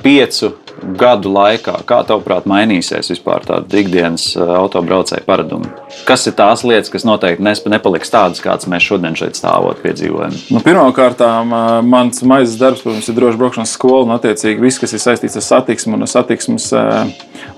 piecu 0.03 0.53
gadu 1.00 1.31
laikā, 1.33 1.75
kā 1.88 2.00
tavuprāt, 2.07 2.48
mainīsies 2.50 3.12
vispār 3.12 3.45
tāda 3.48 3.79
ikdienas 3.81 4.31
autobraucēja 4.38 5.25
paradumi? 5.27 5.69
Kas 6.07 6.25
ir 6.29 6.36
tās 6.38 6.63
lietas, 6.67 6.91
kas 6.93 7.05
noteikti 7.07 7.43
nepaliks 7.43 8.13
tādas, 8.13 8.41
kādas 8.43 8.69
mēs 8.71 8.88
šodien 8.88 9.17
šeit 9.19 9.39
stāvot 9.39 9.81
piedzīvojam? 9.83 10.36
Nu, 10.53 10.63
Pirmkārt, 10.65 11.24
mans 11.86 12.24
maizes 12.27 12.57
darbs, 12.62 12.83
protams, 12.86 13.07
ir 13.09 13.19
droši 13.19 13.41
braukšanas 13.41 13.75
skola 13.77 14.07
un 14.07 14.15
attiecīgi 14.17 14.63
viss, 14.63 14.81
kas 14.81 14.95
ir 14.95 15.03
saistīts 15.03 15.39
ar 15.39 15.45
satiksmi 15.45 15.95
un 15.98 16.07
ar, 16.07 16.12
satiksmes, 16.12 16.71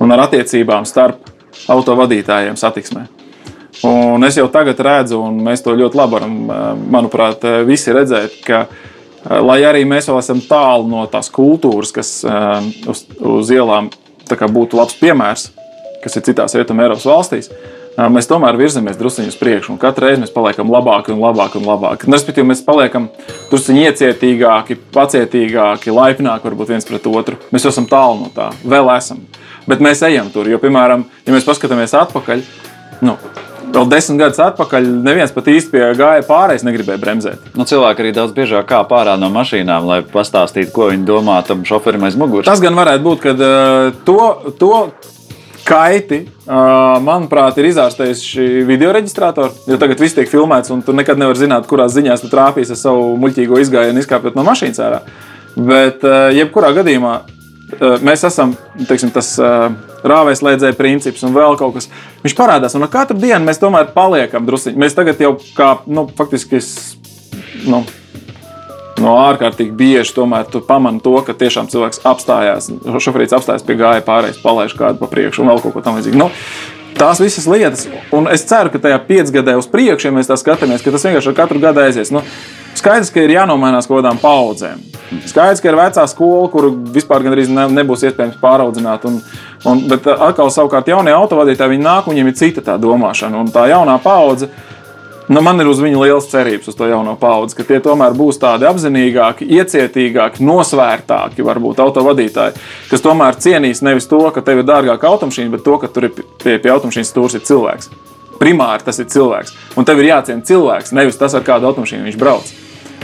un 0.01 0.15
ar 0.15 0.27
attiecībām 0.27 0.87
starp 0.89 1.31
autovadītājiem 1.71 2.59
satiksmē. 2.59 3.07
Un 3.87 4.21
es 4.27 4.35
jau 4.37 4.45
tagad 4.51 4.79
redzu, 4.83 5.17
un 5.25 5.39
mēs 5.41 5.63
to 5.65 5.73
ļoti 5.73 5.97
labi 5.97 6.17
varam, 6.19 6.39
manuprāt, 6.93 7.45
visi 7.65 7.93
redzēt, 7.95 8.41
ka 8.45 8.65
Eh, 8.65 8.90
lai 9.29 9.59
arī 9.67 9.83
mēs 9.87 10.09
vēl 10.09 10.21
esam 10.21 10.41
tālu 10.45 10.87
no 10.89 11.03
tās 11.11 11.29
kultūras, 11.33 11.93
kas 11.93 12.13
eh, 12.25 12.71
uz, 12.89 13.05
uz 13.19 13.51
ielām 13.53 13.91
būtu 14.31 14.79
labs 14.79 14.95
piemērs, 14.95 15.49
kas 16.01 16.15
ir 16.17 16.25
citās 16.29 16.55
Rietumē 16.55 16.87
Eiropas 16.87 17.05
valstīs. 17.09 17.51
Eh, 17.51 18.07
mēs 18.07 18.29
tomēr 18.29 18.57
virzamies 18.57 18.97
druskuļi 18.97 19.33
uz 19.33 19.37
priekšu, 19.37 19.73
un 19.73 19.81
katru 19.81 20.07
reizi 20.07 20.23
mēs 20.23 20.33
paliekam 20.33 20.71
labāki 20.71 21.13
un 21.13 21.21
labāki. 21.21 21.59
Un 21.59 21.67
labāki. 21.67 22.07
Un, 22.07 22.15
respektīvi, 22.15 22.47
mēs 22.53 22.63
paliekam 22.65 23.09
druskuļi 23.51 23.85
iecietīgāki, 23.89 24.79
pacietīgāki, 24.95 25.93
laipnāki 25.93 26.49
varbūt 26.49 26.73
viens 26.73 26.87
pret 26.87 27.07
otru. 27.11 27.37
Mēs 27.53 27.67
esam 27.69 27.89
tālu 27.91 28.23
no 28.23 28.33
tā, 28.33 28.49
vēl 28.63 28.89
esam. 28.95 29.21
Bet 29.69 29.83
mēs 29.83 30.01
ejam 30.07 30.31
tur, 30.33 30.49
jo, 30.49 30.57
piemēram, 30.61 31.05
ja 31.27 31.35
mēs 31.35 31.45
paskatāmies 31.45 31.93
atpakaļ, 31.99 32.41
nu, 33.05 33.19
Vēl 33.71 33.87
desmit 33.87 34.19
gadus 34.19 34.39
atpakaļ 34.43 34.87
neviens 35.05 35.31
pat 35.31 35.45
īsti 35.47 35.71
pie 35.71 35.83
gāja 35.95 36.25
pārējais 36.27 36.65
negribēja 36.67 36.99
bremzēt. 36.99 37.45
Nu, 37.55 37.63
cilvēki 37.67 38.03
arī 38.03 38.11
daudz 38.17 38.33
biežāk 38.35 38.67
kāp 38.67 38.91
ārā 38.97 39.13
no 39.19 39.29
mašīnām, 39.31 39.87
lai 39.87 40.01
pastāstītu, 40.03 40.73
ko 40.75 40.89
viņi 40.91 41.07
domā 41.07 41.37
tam 41.47 41.63
šoferim 41.67 42.03
aiz 42.03 42.17
muguras. 42.19 42.49
Tas 42.49 42.59
gan 42.63 42.75
varētu 42.75 43.05
būt, 43.05 43.23
ka 43.23 43.33
uh, 43.37 43.95
to, 44.07 44.19
to 44.59 44.73
kaiti, 45.63 46.25
uh, 46.27 46.99
manuprāt, 47.05 47.61
ir 47.61 47.69
izārstējis 47.71 48.23
šī 48.27 48.47
video 48.67 48.91
reģistrātora. 48.97 49.55
Jo 49.71 49.79
tagad 49.79 50.03
viss 50.03 50.19
tiek 50.19 50.27
filmēts, 50.27 50.73
un 50.75 50.83
tu 50.83 50.95
nekad 50.97 51.21
nevari 51.21 51.39
zināt, 51.39 51.69
kurās 51.69 51.95
ziņās 51.95 52.25
tu 52.25 52.31
trāpīsi 52.33 52.75
ar 52.75 52.81
savu 52.81 53.13
muļķīgo 53.23 53.61
izgājienu, 53.63 54.03
izkāpjot 54.03 54.35
no 54.35 54.43
mašīnas 54.51 54.83
ārā. 54.83 55.05
Bet, 55.55 56.03
uh, 56.03 56.27
jebkurā 56.35 56.75
gadījumā, 56.75 57.21
mēs 57.79 58.25
esam 58.27 58.55
teiksim, 58.89 59.13
tas 59.15 59.33
rāvēs 60.07 60.43
lēdzēja 60.45 60.77
princips 60.77 61.23
un 61.27 61.35
vēl 61.35 61.57
kaut 61.59 61.77
kas. 61.77 61.89
Viņš 62.25 62.35
parādās, 62.37 62.75
un 62.77 62.87
ar 62.87 62.91
katru 62.93 63.19
dienu 63.21 63.45
mēs 63.47 63.61
tomēr 63.61 63.93
paliekam 63.95 64.47
druskuļi. 64.49 64.79
Mēs 64.81 64.97
tagad 64.97 65.21
jau 65.21 65.35
kā 65.57 65.75
nu, 65.87 66.07
faktiski. 66.17 66.61
Nu, 67.69 67.83
No 69.01 69.15
ārkārtīgi 69.17 69.73
bieži 69.73 70.13
tomēr 70.13 70.45
tu 70.51 70.59
pamani 70.65 71.01
to, 71.01 71.15
ka 71.25 71.33
tiešām 71.37 71.69
cilvēks 71.71 72.03
apstājās. 72.05 72.67
Šoferīts 73.01 73.33
apstājās 73.33 73.65
pie 73.65 73.77
gāja 73.79 74.03
pārējais, 74.05 74.41
palaiž 74.43 74.75
kādu 74.77 75.01
pa 75.01 75.09
priekšu 75.09 75.41
un 75.41 75.49
vēl 75.49 75.61
kaut 75.63 75.73
ko 75.73 75.81
tamlīdzīgu. 75.85 76.19
Nu, 76.21 76.27
tās 76.97 77.21
visas 77.21 77.47
lietas, 77.49 77.87
un 78.15 78.29
es 78.31 78.45
ceru, 78.47 78.71
ka 78.73 78.81
tajā 78.81 78.99
piecgadē 79.07 79.55
uz 79.59 79.67
priekšu, 79.71 80.09
ja 80.09 80.15
mēs 80.15 80.29
tā 80.29 80.37
skatāmies, 80.39 80.83
ka 80.83 80.93
tas 80.93 81.05
vienkārši 81.07 81.31
ar 81.31 81.37
katru 81.37 81.61
gadu 81.63 81.83
aizies. 81.83 82.11
Nu, 82.13 82.23
skaidrs, 82.77 83.11
ka 83.13 83.23
ir 83.23 83.35
jānomainās 83.35 83.89
kaut 83.89 84.01
kādām 84.01 84.19
paudzēm. 84.21 84.81
Skaidrs, 85.27 85.61
ka 85.63 85.71
ir 85.71 85.79
vecā 85.79 86.05
skola, 86.07 86.47
kuru 86.51 86.71
vispār 86.95 87.25
gandrīz 87.25 87.51
ne, 87.51 87.67
nebūs 87.75 88.05
iespējams 88.07 88.39
pāraudzināt. 88.41 89.07
Un, 89.09 89.19
un, 89.67 89.85
bet 89.91 90.07
atkal, 90.13 90.51
savukārt, 90.53 90.91
jaunie 90.91 91.13
autovadītāji, 91.15 91.75
viņi 91.75 91.87
nāk, 91.87 92.07
viņiem 92.11 92.31
ir 92.31 92.37
cita 92.39 92.63
tā 92.71 92.77
domāšana. 92.81 93.41
Un 93.43 93.51
tā 93.51 93.67
jaunā 93.71 93.97
paudze, 94.03 94.51
nu, 95.31 95.41
man 95.41 95.63
ir 95.63 95.69
uz 95.71 95.79
viņu 95.79 96.01
liels 96.03 96.27
cerības, 96.31 96.67
uz 96.71 96.77
to 96.77 96.87
jauno 96.89 97.13
paudzi, 97.19 97.55
ka 97.55 97.65
tie 97.67 97.79
tomēr 97.83 98.15
būs 98.17 98.39
tādi 98.41 98.67
apzinīgāki, 98.67 99.47
iecietīgāki, 99.57 100.43
nosvērtāki, 100.43 101.45
varbūt 101.47 101.79
autovadītāji, 101.83 102.57
kas 102.91 103.05
tomēr 103.05 103.39
cienīs 103.39 103.83
nevis 103.85 104.09
to, 104.11 104.21
ka 104.35 104.43
tev 104.45 104.61
ir 104.61 104.67
dārgāka 104.67 105.07
automašīna, 105.11 105.53
bet 105.55 105.63
to, 105.67 105.77
ka 105.81 105.87
tur 105.87 106.09
ir 106.09 106.15
pie, 106.17 106.57
pie 106.57 106.73
automašīnas 106.73 107.13
stūris 107.13 107.39
ir 107.39 107.45
cilvēks. 107.47 107.91
Primāri 108.41 108.83
tas 108.83 108.99
ir 108.99 109.07
cilvēks. 109.13 109.53
Un 109.77 109.87
tev 109.87 110.01
ir 110.01 110.09
jāciena 110.09 110.43
cilvēks, 110.45 110.95
nevis 110.97 111.19
tas, 111.19 111.35
ar 111.37 111.45
kādu 111.45 111.69
automašīnu 111.69 112.09
viņš 112.09 112.19
brauc. 112.19 112.51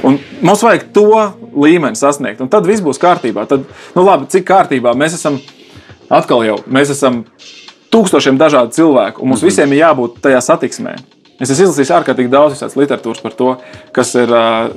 Un 0.05 0.19
mums 0.45 0.63
vajag 0.65 0.89
to 0.93 1.09
līmeni 1.57 1.97
sasniegt, 1.97 2.41
un 2.43 2.49
tad 2.53 2.67
viss 2.69 2.83
būs 2.85 2.99
kārtībā. 3.01 3.47
Tad, 3.49 3.63
nu 3.95 4.05
labi, 4.05 4.29
cik 4.33 4.45
kārtībā 4.49 4.93
mēs 4.97 5.17
esam 5.17 5.39
atkal 6.09 6.43
jau, 6.45 6.57
mēs 6.69 6.91
esam 6.93 7.23
tūkstošiem 7.93 8.37
dažādu 8.39 8.75
cilvēku, 8.75 9.21
un 9.21 9.31
mums 9.31 9.41
mm 9.41 9.47
-hmm. 9.47 9.51
visiem 9.51 9.73
ir 9.73 9.79
jābūt 9.85 10.19
tajā 10.21 10.41
satiksmē. 10.41 10.97
Es 11.37 11.51
esmu 11.53 11.67
izlasījis 11.67 11.91
ārkārtīgi 11.99 12.31
daudz 12.33 12.63
literatūras 12.73 13.21
par 13.21 13.33
to, 13.37 13.51
kas 13.93 14.15
ir 14.17 14.31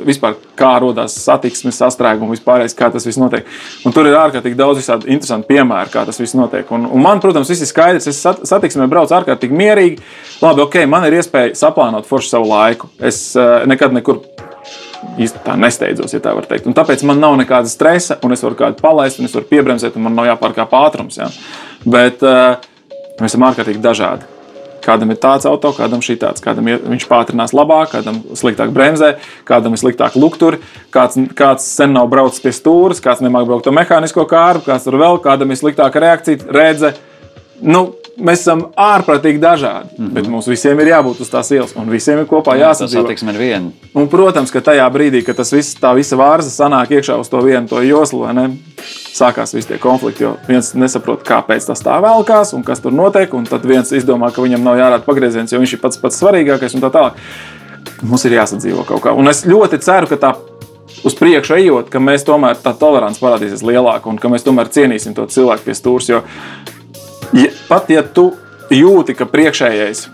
vispār, 0.04 0.34
kā 0.58 0.74
radās 0.82 1.14
satiksmes 1.24 1.78
sastrēgumi, 1.80 2.34
vispārējais, 2.36 2.76
kā 2.76 2.90
tas 2.92 3.06
viss 3.08 3.20
notiek. 3.20 3.48
Un 3.88 3.94
tur 3.96 4.08
ir 4.10 4.18
ārkārtīgi 4.20 4.58
daudz 4.58 4.82
visādi 4.82 5.08
interesanti 5.14 5.48
piemēri, 5.54 5.92
kā 5.94 6.04
tas 6.08 6.20
viss 6.20 6.36
notiek. 6.36 6.68
Un, 6.76 6.84
un 6.84 7.00
man, 7.00 7.22
protams, 7.24 7.48
viss 7.48 7.64
ir 7.64 7.70
skaidrs. 7.70 8.10
Es 8.12 8.20
satiksmē 8.20 8.90
braucu 8.92 9.16
ārkārtīgi 9.16 9.56
mierīgi. 9.56 10.04
Labi, 10.42 10.66
ok, 10.66 10.82
man 10.90 11.06
ir 11.08 11.16
iespēja 11.22 11.56
saplānot 11.62 12.08
foršu 12.08 12.34
savu 12.34 12.50
laiku. 12.52 12.90
Es 13.08 13.22
nekad 13.70 13.96
nekur 13.96 14.20
īsti 15.20 15.40
tā 15.46 15.54
nesteidzos, 15.56 16.12
ja 16.12 16.20
tā 16.20 16.34
var 16.36 16.48
teikt. 16.48 16.68
Un 16.68 16.76
tāpēc 16.76 17.06
man 17.08 17.22
nav 17.22 17.38
nekāda 17.40 17.72
stresa, 17.72 18.18
un 18.24 18.36
es 18.36 18.44
varu 18.44 18.58
kādu 18.58 18.76
palaist, 18.84 19.20
un 19.20 19.28
es 19.28 19.36
varu 19.36 19.48
piebremzēt, 19.48 19.96
un 19.96 20.04
man 20.08 20.18
nav 20.18 20.28
jāpārkāp 20.28 20.76
ātrums. 20.76 21.16
Ja? 21.20 21.30
Bet 21.88 22.20
uh, 22.20 22.60
mēs 23.16 23.32
esam 23.32 23.48
ārkārtīgi 23.48 23.82
dažādi. 23.84 24.28
Kādam 24.84 25.12
ir 25.12 25.20
tāds 25.20 25.46
auto, 25.48 25.72
kādam 25.76 26.02
šī 26.04 26.16
tāds, 26.22 26.42
kādam 26.44 26.68
ir, 26.70 26.80
viņš 26.82 27.06
pātrinās 27.10 27.54
labāk, 27.56 27.92
kādam 27.94 28.22
sliktāk 28.38 28.72
bremzē, 28.74 29.14
kādam 29.48 29.76
ir 29.76 29.82
sliktāk 29.82 30.16
lukturi, 30.20 30.62
kāds, 30.94 31.20
kāds 31.36 31.68
sen 31.68 31.94
nav 31.96 32.08
braucis 32.12 32.42
pie 32.44 32.54
stūres, 32.56 33.02
kāds 33.04 33.22
nemāk 33.24 33.48
braukt 33.48 33.68
ar 33.70 33.76
mehānisko 33.76 34.26
kārbu, 34.30 34.66
kāds 34.70 34.88
tur 34.88 34.98
vēl, 35.00 35.20
kādam 35.24 35.52
ir 35.52 35.60
sliktāka 35.60 36.02
reakcija, 36.02 36.48
redzē. 36.56 36.94
Nu, 37.60 37.90
mēs 38.18 38.42
esam 38.42 38.64
ārprātīgi 38.76 39.40
dažādi. 39.40 39.88
Mm 39.96 40.06
-hmm. 40.06 40.12
Bet 40.14 40.28
mums 40.28 40.48
visiem 40.48 40.80
ir 40.80 40.90
jābūt 40.92 41.20
uz 41.20 41.30
tās 41.30 41.50
ielas, 41.50 41.74
un 41.76 41.90
visiem 41.90 42.18
ir 42.18 42.26
kopā 42.26 42.56
jāsadzīvo. 42.58 43.06
Tas 43.08 43.22
ir 43.22 43.38
viena. 43.38 43.70
Un, 43.94 44.08
protams, 44.08 44.50
ka 44.50 44.60
tajā 44.60 44.90
brīdī, 44.92 45.24
kad 45.24 45.36
tas 45.36 45.52
viss, 45.52 45.76
tā 45.80 45.94
visa 45.94 46.16
vārza 46.16 46.50
sanāk 46.50 46.90
iekšā 46.90 47.18
uz 47.20 47.28
to 47.28 47.40
vienu 47.40 47.68
to 47.68 47.82
joslu, 47.82 48.32
ne, 48.32 48.50
sākās 49.14 49.54
visi 49.54 49.68
tie 49.68 49.78
konflikti. 49.78 50.24
Jo 50.24 50.36
viens 50.48 50.74
nesaprot, 50.74 51.22
kāpēc 51.22 51.66
tas 51.66 51.82
tā 51.82 52.00
vēlkās 52.02 52.54
un 52.54 52.62
kas 52.62 52.80
tur 52.80 52.92
notiek. 52.92 53.34
Un 53.34 53.44
tad 53.44 53.64
viens 53.64 53.92
izdomā, 53.92 54.32
ka 54.34 54.42
viņam 54.42 54.62
nav 54.62 54.76
jārāda 54.76 55.04
pagrieziens, 55.04 55.52
jo 55.52 55.58
viņš 55.58 55.72
ir 55.72 55.80
pats 55.80 55.96
pats 55.96 56.22
svarīgākais 56.22 56.74
un 56.74 56.80
tā 56.80 56.90
tālāk. 56.90 57.12
Mums 58.02 58.24
ir 58.24 58.32
jāsadzīvo 58.32 58.84
kaut 58.84 59.02
kā. 59.02 59.12
Un 59.12 59.28
es 59.28 59.44
ļoti 59.46 59.78
ceru, 59.78 60.06
ka 60.06 60.16
tā 60.16 60.34
uz 61.04 61.14
priekšu 61.16 61.56
ejot, 61.56 61.88
ka 61.92 62.00
mēs 62.02 62.24
tomēr 62.26 62.58
tā 62.60 62.74
tolerants 62.78 63.20
parādīsies 63.22 63.64
lielāka 63.64 64.10
un 64.10 64.18
ka 64.20 64.28
mēs 64.32 64.44
tomēr 64.46 64.70
cienīsim 64.72 65.14
to 65.16 65.26
cilvēku 65.26 65.68
pie 65.68 65.76
stūres. 65.76 66.10
Ja, 67.32 67.50
pat 67.68 67.90
ja 67.90 68.02
tu 68.02 68.32
jūti, 68.70 69.14
ka 69.14 69.26
priekšējais 69.30 70.08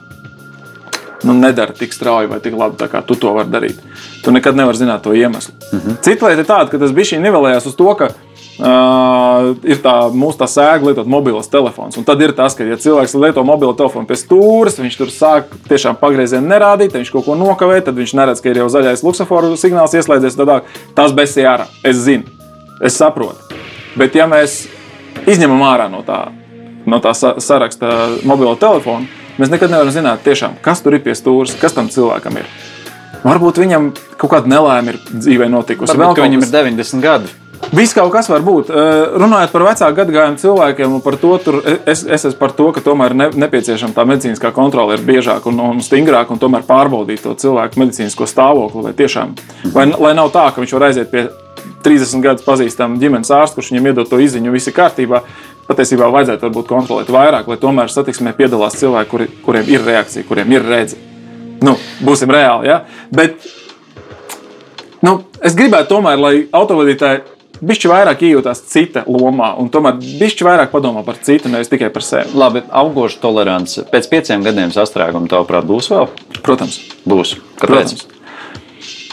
nu, 1.27 1.33
nedara 1.33 1.73
tik 1.77 1.95
strauji 1.97 2.29
vai 2.31 2.41
tik 2.45 2.57
labi, 2.57 2.89
kā 2.91 3.03
tu 3.07 3.17
to 3.19 3.33
vari 3.37 3.51
darīt, 3.51 3.81
tu 4.25 4.35
nekad 4.35 4.57
nevari 4.57 4.79
zināt 4.79 5.03
to 5.03 5.15
iemeslu. 5.15 5.55
Mm 5.73 5.81
-hmm. 5.81 6.01
Cita 6.03 6.29
lieta 6.29 6.41
ir 6.41 6.47
tāda, 6.47 6.71
ka 6.71 6.79
tas 6.79 6.93
bija 6.93 7.21
nivelējās 7.21 7.67
uz 7.67 7.77
to, 7.77 7.95
ka 7.95 8.11
Uh, 8.57 9.51
ir 9.69 9.83
tā 9.85 9.93
mūsu 10.17 10.39
tā 10.41 10.47
sēga 10.49 10.87
lietot 10.87 11.07
mobilos 11.07 11.51
telefons. 11.53 11.99
Un 12.01 12.07
tad 12.09 12.23
ir 12.25 12.33
tas, 12.33 12.55
ka, 12.57 12.65
ja 12.65 12.79
cilvēks 12.81 13.13
lieto 13.21 13.43
mobilo 13.45 13.75
telefonu 13.77 14.09
pie 14.09 14.17
stūres, 14.17 14.79
viņš 14.81 14.97
tur 14.97 15.13
sāk 15.13 15.53
tiešām 15.69 15.99
pagriezienu 16.01 16.49
nerādīt, 16.49 16.97
viņš 16.97 17.11
kaut 17.13 17.27
ko 17.27 17.37
nokavē, 17.37 17.83
tad 17.85 17.95
viņš 17.95 18.15
neredz, 18.17 18.41
ka 18.41 18.49
ir 18.49 18.63
jau 18.63 18.71
zaļais 18.73 19.05
luksusforu 19.05 19.59
signāls 19.61 19.93
ieslēdzies. 19.93 20.39
Tad 20.41 20.65
tas 20.97 21.13
besī 21.13 21.45
ārā. 21.45 21.69
Es 21.85 22.01
zinu, 22.01 22.25
es 22.81 22.97
saprotu. 22.97 23.61
Bet 23.93 24.17
ja 24.17 24.25
mēs 24.25 24.63
izņemam 25.29 25.61
ārā 25.61 25.93
no 25.93 26.01
tā 26.07 26.31
no 26.87 27.01
tā 27.03 27.13
saraksta 27.15 27.93
mobilo 28.29 28.55
telefonu, 28.61 29.09
mēs 29.41 29.53
nekad 29.53 29.73
nevaram 29.73 29.95
zināt, 29.95 30.25
tiešām, 30.27 30.59
kas 30.65 30.85
tur 30.85 30.97
ir 30.97 31.05
pie 31.05 31.17
stūres, 31.19 31.57
kas 31.61 31.77
tam 31.77 31.91
cilvēkam 31.93 32.39
ir. 32.41 32.51
Varbūt 33.27 33.59
viņam 33.63 33.91
kaut 34.21 34.31
kāda 34.37 34.51
nelaime 34.51 34.95
ir 34.95 35.03
dzīvē 35.11 35.51
notikusi. 35.51 35.97
Varbūt 35.97 36.23
viņam 36.23 36.47
ir 36.47 36.53
90 36.53 37.05
gadi. 37.05 37.35
Viss 37.75 37.97
kaut 37.97 38.13
kas 38.13 38.29
var 38.31 38.45
būt. 38.45 38.69
Runājot 39.19 39.53
par 39.53 39.65
vecāku 39.67 39.97
gadagājumu 39.97 40.39
cilvēkiem, 40.41 40.93
un 40.99 41.03
par 41.03 41.17
to, 41.21 41.33
tur, 41.43 41.59
es, 41.65 42.05
es 42.05 42.27
esmu 42.29 42.39
par 42.39 42.53
to, 42.57 42.69
ka 42.77 42.83
tomēr 42.85 43.15
ne, 43.17 43.31
nepieciešama 43.35 43.97
tā 43.97 44.05
medicīniskā 44.07 44.53
kontrole 44.55 44.99
ir 44.99 45.03
biežāk 45.07 45.49
un, 45.51 45.59
un 45.65 45.81
stingrāk, 45.83 46.31
un 46.31 46.43
tomēr 46.43 46.67
pārbaudīt 46.69 47.25
to 47.25 47.35
cilvēku 47.41 47.81
medicīnisko 47.83 48.29
stāvokli. 48.31 48.85
Vai 48.87 48.95
tiešām, 49.01 49.35
vai, 49.75 49.89
lai 49.91 50.15
nav 50.19 50.31
tā, 50.37 50.47
ka 50.53 50.63
viņš 50.63 50.77
var 50.77 50.89
aiziet 50.91 51.11
pie 51.11 51.27
30 51.87 52.23
gadus 52.23 52.47
pazīstama 52.47 53.01
ģimenes 53.01 53.33
ārsta, 53.35 53.59
kurš 53.59 53.73
viņam 53.73 53.91
iedod 53.91 54.11
to 54.11 54.21
izziņu, 54.23 54.55
viss 54.55 54.71
ir 54.71 54.77
kārtībā, 54.77 55.23
patiesībā 55.69 56.09
vajadzētu 56.15 56.49
varbūt 56.49 56.71
kontrolēt 56.71 57.13
vairāk, 57.13 57.51
lai 57.51 57.59
tomēr 57.61 57.93
satiksmē 57.93 58.35
piedalās 58.39 58.79
cilvēki, 58.81 59.11
kuri, 59.11 59.29
kuriem 59.45 59.71
ir 59.75 59.87
reakcija, 59.87 60.27
kuriem 60.29 60.57
ir 60.57 60.67
redze. 60.67 60.99
Nu, 61.65 61.77
būsim 62.05 62.31
reāli. 62.33 62.69
Ja? 62.71 62.83
Bet 63.15 63.41
nu, 65.07 65.19
es 65.41 65.57
gribētu 65.59 65.95
tomēr, 65.95 66.21
lai 66.21 66.35
autovadītāji 66.55 67.25
bišķi 67.67 67.91
vairāk 67.91 68.25
iejūtās 68.27 68.61
cita 68.69 69.05
lomā, 69.09 69.55
un 69.61 69.71
tomēr 69.73 69.97
bišķi 70.21 70.47
vairāk 70.47 70.75
padomā 70.75 71.05
par 71.07 71.21
citu, 71.25 71.51
nevis 71.53 71.73
tikai 71.73 71.89
par 71.95 72.05
sevi. 72.05 72.37
Labi, 72.37 72.63
augoša 72.69 73.23
tolerance. 73.23 73.87
Pēc 73.93 74.11
pieciem 74.13 74.45
gadiem 74.47 74.75
sastrēguma, 74.75 75.31
tavuprāt, 75.33 75.69
būs 75.69 75.91
vēl? 75.93 76.11
Protams. 76.43 76.83
Būs. 77.09 77.39
Kāpēc? 77.57 77.97
Protams. 77.97 78.16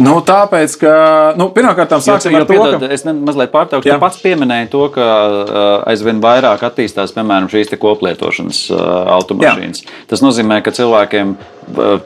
Nu, 0.01 0.15
tāpēc, 0.25 0.75
ka 0.82 0.93
nu, 1.38 1.49
pirmkārt, 1.53 1.91
sāksim 2.01 2.34
ar 2.38 2.47
to, 2.47 2.53
piedod, 2.53 2.77
ka 2.82 2.89
es 2.95 3.03
ne, 3.06 3.13
mazliet 3.13 3.51
pārtraukšu. 3.53 3.89
Jā. 3.91 3.97
Tu 3.99 4.01
pats 4.01 4.21
pieminēji 4.23 4.71
to, 4.73 4.88
ka 4.95 5.06
uh, 5.06 5.58
aizvien 5.91 6.21
vairāk 6.23 6.63
attīstās 6.65 7.13
piemēram 7.13 7.49
šīs 7.51 7.73
koplietošanas 7.82 8.63
uh, 8.73 8.82
automašīnas. 9.17 9.84
Tas 10.10 10.23
nozīmē, 10.25 10.62
ka 10.65 10.73
cilvēkiem 10.73 11.36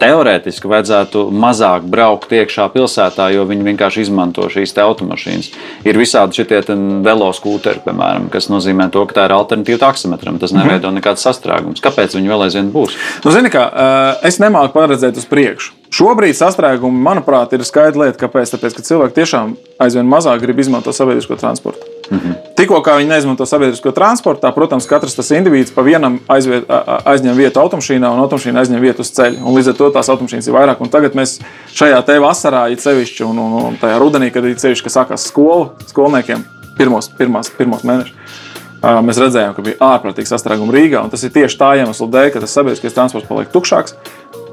teorētiski 0.02 0.70
vajadzētu 0.72 1.28
mazāk 1.32 1.88
braukt 1.90 2.34
iekšā 2.34 2.68
pilsētā, 2.74 3.30
jo 3.36 3.46
viņi 3.50 3.66
vienkārši 3.72 4.06
izmanto 4.06 4.48
šīs 4.52 4.76
automašīnas. 4.84 5.50
Ir 5.88 6.00
visādi 6.00 6.40
šie 6.40 6.62
veloskūteri, 7.06 7.84
piemēram, 7.86 8.30
kas 8.34 8.50
nozīmē 8.52 8.90
to, 8.94 9.06
ka 9.10 9.20
tā 9.20 9.26
ir 9.28 9.36
alternatīva 9.38 9.82
taksometram. 9.88 10.40
Tas 10.42 10.56
neveido 10.56 10.92
nekāds 10.96 11.26
sastrēgums. 11.26 11.84
Kāpēc 11.84 12.18
viņi 12.18 12.34
vēl 12.34 12.48
aizvien 12.48 12.72
būs? 12.74 12.96
Nu, 13.26 13.34
zini, 13.36 13.52
kā, 13.54 13.68
eh, 13.68 14.28
es 14.30 14.40
nemāku 14.44 14.76
paredzēt 14.78 15.18
uz 15.18 15.28
priekšu. 15.30 15.74
Šobrīd 15.98 16.36
sastrēgumi, 16.36 17.04
manuprāt, 17.04 17.54
ir 17.54 17.64
skaidra 17.64 18.08
lieta. 18.08 18.20
Kāpēc? 18.26 18.52
Tāpēc, 18.56 18.76
ka 18.76 18.88
cilvēki 18.90 19.20
tiešām 19.22 19.56
aizvien 19.80 20.10
mazāk 20.10 20.44
grib 20.44 20.60
izmantot 20.60 20.96
sabiedrisko 20.96 21.40
transportu. 21.40 21.97
-hmm. 22.12 22.36
Tikko 22.58 22.82
viņi 22.82 23.10
neizmanto 23.10 23.46
sabiedrisko 23.46 23.92
transportu, 23.92 24.50
protams, 24.56 24.88
katrs 24.90 25.16
tas 25.16 25.30
indivīds 25.32 25.74
pa 25.76 25.82
vienam 25.82 26.20
aizviet, 26.28 26.66
aizņem 27.06 27.38
vietu 27.38 27.60
automašīnā, 27.60 28.10
un 28.10 28.24
automašīna 28.24 28.60
aizņem 28.60 28.82
vietu 28.82 29.06
uz 29.06 29.12
ceļa. 29.12 29.44
Un 29.44 29.54
līdz 29.54 29.70
ar 29.70 29.78
to 29.78 29.90
tās 29.90 30.10
automašīnas 30.10 30.48
ir 30.48 30.54
vairāk. 30.54 30.82
Un 30.82 30.90
tagad 30.90 31.14
mēs 31.14 31.40
šajā 31.74 32.02
te 32.06 32.20
vasarā, 32.20 32.72
it 32.72 32.82
sevišķi, 32.82 33.24
un, 33.24 33.38
un, 33.38 33.54
un 33.68 33.78
tajā 33.78 34.00
rudenī, 34.02 34.32
kad 34.34 34.46
ir 34.46 34.58
sevišķi, 34.58 34.84
kas 34.84 34.98
sākās 34.98 35.28
skola 35.30 35.70
skolniekiem, 35.86 36.44
pirmos, 36.78 37.12
pirmās, 37.18 37.52
pirmos 37.54 37.86
mēnešus. 37.86 38.44
Mēs 38.78 39.18
redzējām, 39.18 39.56
ka 39.58 39.64
bija 39.66 39.78
ārprātīgi 39.82 40.30
sastrēgumi 40.30 40.74
Rīgā, 40.76 41.02
tas 41.10 41.24
ir 41.26 41.32
tieši 41.34 41.58
tā 41.58 41.72
iemesla 41.80 42.08
dēļ, 42.14 42.28
ka 42.34 42.42
tas 42.44 42.54
sabiedriskais 42.54 42.94
transports 42.94 43.28
paliek 43.30 43.50
tukšāks. 43.50 43.96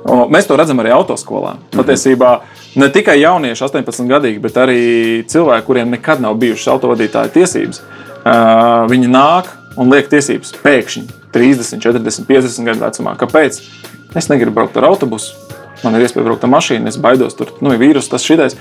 Mēs 0.04 0.44
to 0.44 0.56
redzam 0.60 0.82
arī 0.82 0.92
autoskolā. 0.92 1.54
Patiesībā 1.72 2.34
ne 2.76 2.88
tikai 2.92 3.16
jaunieši, 3.22 3.64
18 3.64 4.08
gadīgi, 4.10 4.40
bet 4.44 4.58
arī 4.60 4.80
cilvēki, 5.30 5.66
kuriem 5.66 5.94
nekad 5.94 6.20
nav 6.20 6.36
bijušas 6.42 6.74
autovadītāja 6.74 7.32
tiesības, 7.32 7.80
viņi 8.92 9.08
nāk 9.08 9.48
un 9.80 9.90
liek 9.92 10.10
tiesības 10.12 10.52
pēkšņi 10.60 11.06
30, 11.34 11.80
40, 11.82 12.28
50 12.28 12.68
gadu 12.68 12.84
vecumā. 12.84 13.16
Kāpēc? 13.20 13.60
Es 14.14 14.28
negribu 14.30 14.60
braukt 14.60 14.76
ar 14.78 14.90
autobusu. 14.90 15.34
Man 15.84 15.96
ir 15.96 16.04
iespēja 16.06 16.28
braukt 16.28 16.44
ar 16.46 16.52
mašīnu, 16.52 16.88
es 16.88 17.00
baidos, 17.00 17.34
tur 17.36 17.50
nu, 17.64 17.72
ir 17.74 17.80
vīrusu, 17.80 18.12
tas 18.12 18.24
šitais. 18.24 18.54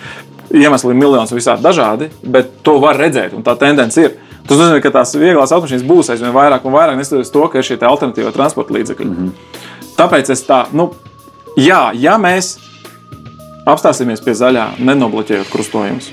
Iemesli 0.54 0.92
ir 0.92 1.00
miljonus 1.00 1.32
visādi 1.32 1.64
dažādi, 1.64 2.10
bet 2.24 2.50
to 2.66 2.80
var 2.84 2.98
redzēt, 3.00 3.36
un 3.38 3.46
tā 3.46 3.56
tendence 3.60 4.02
ir. 4.02 4.18
Tas 4.44 4.60
nozīmē, 4.60 4.82
ka 4.84 4.92
tās 4.92 5.14
vieglās 5.16 5.54
automašīnas 5.56 5.86
būs 5.88 6.12
aizvien 6.12 6.34
vairāk 6.36 6.66
un 6.68 6.76
vairāk, 6.76 6.98
neskatoties 7.00 7.32
to, 7.32 7.46
ka 7.48 7.62
ir 7.62 7.68
šie 7.68 7.78
alternatīvie 7.80 8.34
transporta 8.36 8.76
līdzekļi. 8.76 9.08
Mm 9.08 9.16
-hmm. 9.22 9.62
Tāpēc 9.96 10.34
es 10.34 10.44
tā, 10.44 10.66
nu, 10.76 10.90
jā, 11.60 11.82
ja 11.98 12.18
mēs 12.22 12.58
apstāsimies 13.70 14.24
pie 14.24 14.36
zaļā, 14.38 14.74
nenobloķējot 14.84 15.52
krustojumus, 15.52 16.10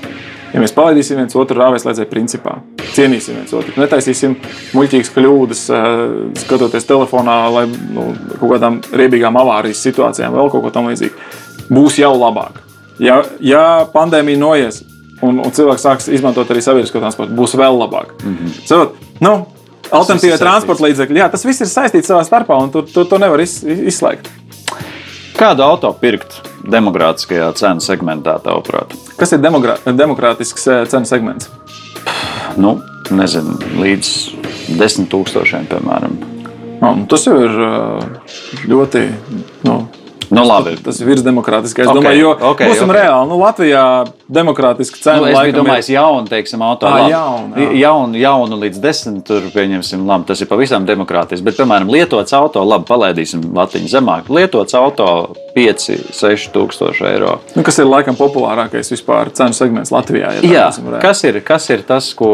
ja 0.53 0.61
mēs 0.63 0.73
palaidīsim 0.75 1.19
viens 1.19 1.35
otru 1.39 1.59
rāvēslēdzēju 1.59 2.09
principā, 2.11 2.57
cienīsim 2.95 3.39
viens 3.39 3.53
otru, 3.55 3.75
netaisīsim 3.79 4.37
muļķīgas 4.77 5.13
kļūdas, 5.15 5.63
eh, 5.75 6.03
skatoties 6.43 6.87
telefonā, 6.89 7.37
lai 7.53 7.65
nu, 7.67 8.11
kaut 8.37 8.55
kādām 8.55 8.81
riebīgām 8.91 9.39
avārijas 9.41 9.83
situācijām, 9.87 10.35
vēl 10.37 10.51
kaut 10.53 10.67
ko 10.67 10.73
tamlīdzīgu, 10.77 11.31
būs 11.71 11.99
jau 12.01 12.13
labāk. 12.15 12.61
Ja, 13.01 13.21
ja 13.39 13.63
pandēmija 13.93 14.39
noies 14.39 14.83
un, 15.21 15.39
un 15.41 15.53
cilvēks 15.53 15.87
sāks 15.87 16.11
izmantot 16.13 16.49
arī 16.51 16.61
sabiedrisko 16.63 17.01
transportu, 17.01 17.35
būs 17.37 17.57
vēl 17.57 17.79
labāk. 17.79 18.13
Mm 18.21 18.37
-hmm. 18.37 18.61
Saprot, 18.67 18.95
nu, 19.19 19.39
Alternatīvie 19.91 20.37
transporta 20.39 20.85
līdzekļi, 20.85 21.19
jā, 21.19 21.27
tas 21.31 21.43
viss 21.43 21.63
ir 21.63 21.67
saistīts 21.67 22.07
savā 22.07 22.21
starpā, 22.23 22.55
un 22.63 22.69
tu, 22.71 22.81
tu 22.87 23.03
to 23.05 23.17
nevar 23.19 23.41
iz, 23.43 23.57
izslēgt. 23.65 24.29
Kādu 25.41 25.63
auto 25.65 25.89
pirkt 25.97 26.35
demokrātiskajā 26.69 27.47
cenu 27.57 27.81
segmentā, 27.81 28.35
tavuprāt? 28.43 28.91
Kas 29.17 29.31
ir 29.33 29.39
demokrā, 29.41 29.73
demokrātisks 29.97 30.67
eh, 30.69 30.81
cenu 30.91 31.09
segments? 31.09 31.49
Nu, 32.61 32.75
nezinu, 33.09 33.55
līdz 33.81 34.11
desmit 34.77 35.09
tūkstošiem, 35.09 35.65
piemēram. 35.71 36.13
Oh, 36.83 36.93
nu, 36.93 37.07
tas 37.09 37.25
jau 37.25 37.39
ir 37.41 37.57
uh, 37.57 38.37
ļoti. 38.69 39.01
Nu, 39.65 39.79
Nu, 40.31 40.45
labi. 40.47 40.77
tas 40.83 40.99
ir 41.01 41.07
virsdemokrātiskais. 41.11 41.85
Ok, 41.87 41.91
Okay, 41.91 42.01
domāju, 42.01 42.19
jo 42.21 42.29
ok, 42.31 42.43
okay, 42.53 42.69
būsim 42.71 42.87
ok. 42.87 42.93
okay. 42.95 43.01
reāli. 43.01 43.27
Nu, 43.29 43.37
Latvijā 43.41 43.83
demokrātiska 44.31 45.01
cena 45.03 45.17
Nu, 45.19 45.25
es 45.25 45.35
biju 45.35 45.37
laikam 45.41 45.49
ir- 45.51 45.59
domājis, 45.59 45.89
jaunu, 45.91 46.27
teiksim, 46.31 46.61
auto. 46.63 46.87
Ā, 46.87 46.99
labi. 47.01 47.11
jaunu, 47.11 47.65
jaunu, 47.81 48.17
jaunu 48.21 48.59
līdz 48.63 48.79
desmit, 48.79 49.23
tur 49.27 49.41
pieņemsim, 49.53 50.05
labi, 50.07 50.25
tas 50.31 50.41
ir 50.41 50.47
pavisam 50.47 50.85
demokrātiski. 50.87 51.43
Bet, 51.43 51.57
piemēram, 51.59 51.91
lietots 51.91 52.33
auto, 52.33 52.63
labi, 52.63 52.85
palaidīsim 52.87 53.43
latiņu 53.53 53.91
zemāk. 53.91 54.29
Lietots 54.31 54.73
auto 54.79 55.07
5, 55.55 55.89
6 56.15 56.47
tūkstoši 56.55 57.05
eiro. 57.11 57.39
nu, 57.55 57.63
kas 57.63 57.77
ir 57.79 57.85
laikam 57.91 58.15
populārākais 58.15 58.87
vispār 58.93 59.33
cenu 59.35 59.53
segments 59.53 59.91
Latvijā. 59.91 60.31
Ja 60.41 60.71
Jā, 60.71 60.99
kas 61.01 61.23
ir, 61.27 61.41
kas 61.41 61.69
ir 61.69 61.83
tas, 61.83 62.13
ko, 62.13 62.31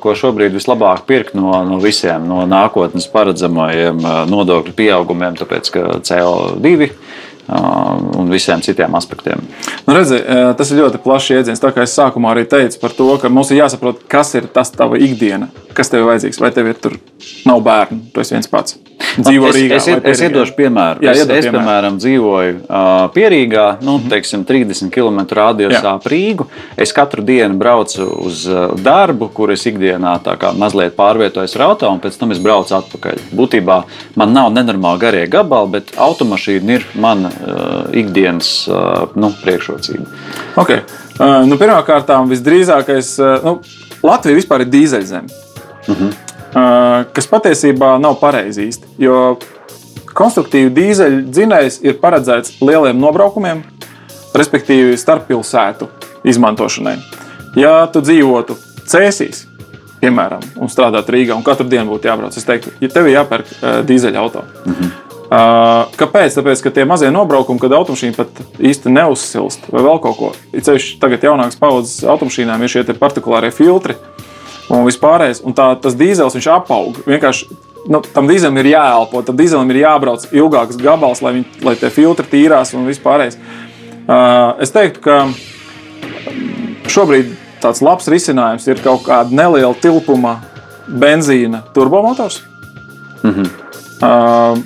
ko 0.00 0.12
šobrīd 0.12 0.52
vislabāk 0.52 1.06
pirkt 1.08 1.34
no, 1.34 1.64
no 1.64 1.78
visiem 1.80 2.28
no 2.28 2.44
nākotnes 2.46 3.08
paredzamajiem 3.10 3.98
ā, 4.04 4.14
nodokļu 4.28 4.74
pieaugumiem, 4.76 5.34
tāpēc 5.40 5.70
ka 5.72 5.80
CO2 6.04 6.90
ā, 6.90 6.90
un 7.48 8.30
visiem 8.30 8.60
citiem 8.62 8.94
aspektiem? 8.94 9.40
Nu, 9.86 9.94
redzi, 9.94 10.16
eh, 10.16 10.52
tas 10.56 10.70
ir 10.70 10.82
ļoti 10.82 11.00
plašs 11.02 11.30
jēdziens. 11.34 11.62
Tā 11.62 11.72
kā 11.74 11.82
es 11.86 11.96
sākumā 11.96 12.34
arī 12.34 12.46
teicu 12.48 12.80
par 12.80 12.94
to, 12.94 13.08
ka 13.18 13.28
mums 13.28 13.50
ir 13.50 13.62
jāsaprot, 13.62 14.04
kas 14.08 14.34
ir 14.34 14.46
tas 14.46 14.70
tava 14.70 15.00
ikdiena, 15.00 15.48
kas 15.74 15.90
tev 15.90 16.04
ir 16.04 16.12
vajadzīgs. 16.12 16.40
Vai 16.40 16.50
tev 16.54 16.70
ir 16.70 16.74
tur 16.74 16.98
nav 17.46 17.62
bērnu, 17.64 18.12
tu 18.14 18.20
esi 18.20 18.36
viens 18.36 18.46
pats. 18.50 18.78
Dzīvo 19.18 19.48
es, 19.48 19.56
Rīgā. 19.56 19.76
Es, 19.76 19.88
es, 19.88 20.02
es 20.12 20.22
iedošu 20.28 20.54
piemēru. 20.58 21.02
Jā, 21.02 21.14
es, 21.14 21.22
iedod 21.22 21.34
es, 21.34 21.46
piemēru. 21.46 21.58
Mhm. 21.58 21.66
piemēram, 21.66 21.98
dzīvoju 22.04 22.56
uh, 22.60 23.08
Pierīgā, 23.14 23.66
nu, 23.82 23.96
teiksim, 24.12 24.44
30 24.46 24.92
km 24.94 25.20
radiusā 25.40 25.96
ap 25.96 26.06
Rīgu. 26.10 26.46
Es 26.76 26.92
katru 26.94 27.24
dienu 27.26 27.58
braucu 27.58 28.06
uz 28.28 28.44
uh, 28.50 28.74
darbu, 28.78 29.30
kur 29.34 29.50
es 29.54 29.64
ikdienā 29.66 30.18
mazliet 30.60 30.94
pārvietojos 30.98 31.56
ar 31.56 31.66
auto, 31.70 31.90
un 31.90 32.02
pēc 32.02 32.18
tam 32.20 32.34
es 32.34 32.42
braucu 32.42 32.76
atpakaļ. 32.76 33.24
Būtībā 33.34 33.82
man 34.20 34.34
nav 34.36 34.52
nenormāli 34.54 35.02
garie 35.02 35.26
gabali, 35.30 35.78
bet 35.78 35.94
automašīna 35.98 36.78
ir 36.78 36.86
mana 36.94 37.29
uh, 37.29 37.29
ikdienas 37.96 38.68
uh, 38.68 39.10
nu, 39.14 39.32
priekšrocība. 39.42 40.06
Okay. 40.60 40.82
Uh, 41.18 41.42
nu, 41.48 41.58
Pirmkārt, 41.60 42.10
visdrīzākais, 42.30 43.14
nu, 43.44 43.58
Latvija 44.02 44.38
vispār 44.38 44.64
ir 44.64 44.72
dīzeļzeme. 44.72 45.28
-huh. 45.90 46.12
uh, 46.54 47.06
kas 47.12 47.28
patiesībā 47.30 47.98
nav 48.00 48.18
pareizi 48.20 48.68
īsti. 48.68 48.94
Jo 48.98 49.38
konstruktīvi 50.14 50.72
dīzeļu 50.74 51.22
dzinējs 51.30 51.80
ir 51.86 52.00
paredzēts 52.02 52.58
lieliem 52.60 52.98
nobraukumiem, 53.00 53.62
respektīvi 54.34 54.98
starppilsētu 54.98 55.88
izmantošanai. 56.24 56.98
Ja 57.58 57.86
tu 57.92 58.02
dzīvotu 58.04 58.56
Cēsīs, 58.90 59.44
piemēram, 60.00 60.42
un 60.58 60.70
strādātu 60.70 61.14
Rīgā, 61.14 61.36
un 61.36 61.46
katru 61.46 61.68
dienu 61.70 61.92
būtu 61.92 62.10
jābrauc, 62.10 62.36
es 62.36 62.46
teiktu, 62.46 62.72
ja 62.80 62.88
tev 62.90 63.06
ir 63.06 63.20
jāpērk 63.20 63.52
uh, 63.52 63.80
dīzeļa 63.86 64.18
auto. 64.18 64.44
Uh 64.64 64.72
-huh. 64.72 64.90
Uh, 65.30 65.86
kāpēc? 65.94 66.34
Tāpēc, 66.34 66.62
ka 66.64 66.72
tie 66.74 66.84
mazie 66.90 67.06
nobraukumi, 67.14 67.60
kad 67.62 67.70
automašīna 67.76 68.16
pat 68.16 68.40
īsti 68.58 68.90
neuzsilst, 68.90 69.68
vai 69.70 69.84
vēl 69.86 70.00
kaut 70.02 70.16
ko. 70.18 70.30
Ir 70.50 70.64
ceļš 70.66 70.88
tagad 70.98 71.22
jaunākas 71.22 71.60
paudzes 71.60 72.00
automašīnām 72.02 72.64
ir 72.66 72.72
šie 72.72 72.82
partikulārie 72.98 73.52
filtri 73.54 73.94
un 74.70 74.82
vispārējais. 74.88 75.44
Un 75.46 75.54
tā, 75.54 75.68
tas 75.78 75.94
dīzels 75.98 76.34
viņš 76.34 76.48
apaug. 76.50 76.98
Vienkārši 77.06 77.46
nu, 77.94 78.00
tam 78.14 78.26
dīzelim 78.26 78.58
ir 78.58 78.72
jāelpo, 78.72 79.22
tam 79.26 79.38
dīzelim 79.38 79.70
ir 79.70 79.84
jābrauc 79.84 80.26
ilgāks 80.34 80.80
gabals, 80.80 81.22
lai, 81.22 81.36
viņ, 81.38 81.46
lai 81.66 81.76
tie 81.78 81.92
filtri 81.94 82.26
tīrās 82.34 82.74
un 82.74 82.90
vispārējais. 82.90 83.38
Uh, 84.10 84.58
es 84.66 84.74
teiktu, 84.74 85.04
ka 85.04 86.90
šobrīd 86.90 87.36
tāds 87.62 87.82
labs 87.84 88.08
risinājums 88.10 88.66
ir 88.66 88.82
kaut 88.82 89.04
kāda 89.06 89.30
neliela 89.30 89.76
tilpuma 89.78 90.40
benzīna 90.90 91.62
turbomotors. 91.74 92.42
Mm 93.22 93.30
-hmm. 93.30 93.48
uh, 94.02 94.58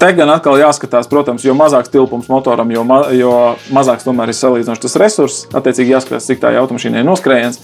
te 0.00 0.10
gan 0.16 0.32
atkal 0.32 0.58
jāskatās, 0.60 1.08
protams, 1.10 1.44
jo 1.44 1.54
mazāks 1.58 1.92
tilpums 1.92 2.30
motoram, 2.32 2.72
jo, 2.72 2.84
ma 2.88 3.02
jo 3.16 3.36
mazāks 3.74 4.06
tomēr 4.06 4.32
ir 4.32 4.40
salīdzinoši 4.40 4.86
tas 4.86 4.98
resurss. 5.04 5.46
Attiecīgi 5.52 5.96
jāskatās, 5.96 6.28
cik 6.30 6.42
tā 6.42 6.54
automašīnai 6.62 7.04
ir 7.04 7.08
noskrējiens. 7.08 7.60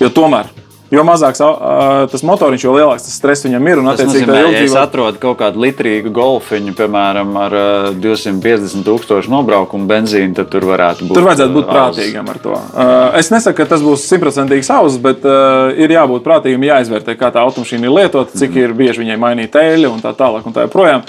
Jo 0.00 0.10
tomēr, 0.14 0.48
jo 0.90 1.02
mazāks 1.06 1.40
uh, 1.42 2.06
tas 2.10 2.22
motoriņš, 2.26 2.64
jo 2.66 2.74
lielāks 2.74 3.06
tas 3.06 3.16
stress 3.18 3.46
viņam 3.46 3.68
ir. 3.70 3.80
Un, 3.82 3.90
Tas 3.90 4.02
nozīmē, 4.06 4.34
tā 4.36 4.52
ja 4.54 4.62
es 4.64 4.76
atrodu 4.78 5.20
kaut 5.22 5.38
kādu 5.40 5.62
litrīgu 5.64 6.12
golfiņu, 6.14 6.74
piemēram, 6.78 7.32
ar 7.44 7.56
uh, 7.56 7.88
250 8.02 8.86
tūkstošu 8.86 9.32
nobraukumu 9.32 9.90
benzīnu, 9.90 10.34
tad 10.38 10.50
tur 10.52 10.66
varētu 10.70 11.08
būt. 11.08 11.18
Tur 11.18 11.26
vajadzētu 11.26 11.56
būt 11.56 11.70
prātīgam 11.70 12.30
ar 12.30 12.40
to. 12.42 12.54
Uh, 12.54 13.18
es 13.20 13.32
nesaku, 13.34 13.60
ka 13.62 13.68
tas 13.74 13.84
būs 13.86 14.06
simtprocentīgi 14.10 14.66
savs, 14.66 15.00
bet 15.02 15.26
uh, 15.26 15.74
ir 15.74 15.94
jābūt 15.94 16.26
prātīgam, 16.26 16.68
jāizvērtē, 16.70 17.18
kā 17.18 17.32
tā 17.34 17.42
automašīna 17.46 17.90
ir 17.90 17.98
lietota, 17.98 18.38
cik 18.38 18.58
ir 18.62 18.78
bieži 18.78 19.04
viņai 19.04 19.20
mainīt 19.20 19.58
eļļu 19.58 19.94
un 19.94 20.02
tā 20.04 20.14
tālāk. 20.18 20.46
Un 20.46 20.56
tā 20.56 20.66
joprojām. 20.66 21.06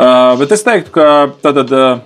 Uh, 0.00 0.32
bet 0.40 0.54
es 0.56 0.64
teiktu, 0.66 0.94
ka 0.96 1.06
tad, 1.44 1.60
uh, 1.68 2.00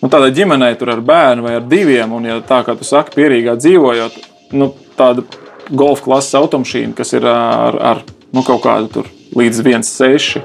nu, 0.00 0.08
tādai 0.08 0.32
ģimenei 0.36 0.74
tur 0.80 0.94
ar 0.94 1.04
bērnu 1.04 1.46
vai 1.46 1.58
ar 1.60 1.68
diviem, 1.68 2.12
un 2.16 2.28
ja 2.28 2.40
tā 2.44 2.62
kā 2.66 2.76
tu 2.78 2.88
saki, 2.88 3.14
pierīgā 3.18 3.56
dzīvojot, 3.60 4.18
nu, 4.56 4.72
tāda 4.98 5.24
golfa 5.70 6.08
klases 6.08 6.36
automašīna, 6.40 6.96
kas 6.96 7.14
ir 7.16 7.28
ar, 7.28 7.78
ar 7.92 8.02
nu, 8.34 8.42
kaut 8.42 8.64
kādu 8.66 8.90
tur 8.98 9.12
līdz 9.38 9.62
1,6 9.64 10.42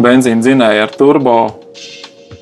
benzīna 0.00 0.42
dzinēju 0.42 0.86
ar 0.86 0.94
turbo, 0.94 1.36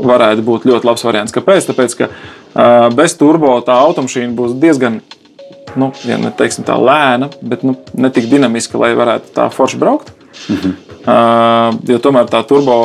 varētu 0.03 0.45
būt 0.47 0.69
ļoti 0.69 0.89
labs 0.89 1.05
variants. 1.05 1.35
Kāpēc? 1.35 1.67
Tāpēc, 1.69 1.97
ka 1.99 2.09
uh, 2.09 2.87
bez 2.95 3.15
turbo 3.21 3.55
tā 3.67 3.77
automašīna 3.87 4.33
būs 4.39 4.57
diezgan 4.61 5.03
nu, 5.79 5.91
ja 6.05 6.19
neteiksim, 6.21 6.67
tā 6.69 6.77
lēna, 6.77 7.31
bet 7.43 7.65
nu, 7.67 7.77
ne 7.97 8.11
tik 8.13 8.29
dinamiska, 8.31 8.79
lai 8.81 8.93
varētu 8.99 9.33
tā 9.37 9.49
forši 9.53 9.81
braukt. 9.81 10.13
Mhm. 10.49 10.81
Uh, 11.03 11.75
jo 11.91 11.97
tomēr 11.99 12.29
tā 12.31 12.45
turbo 12.47 12.77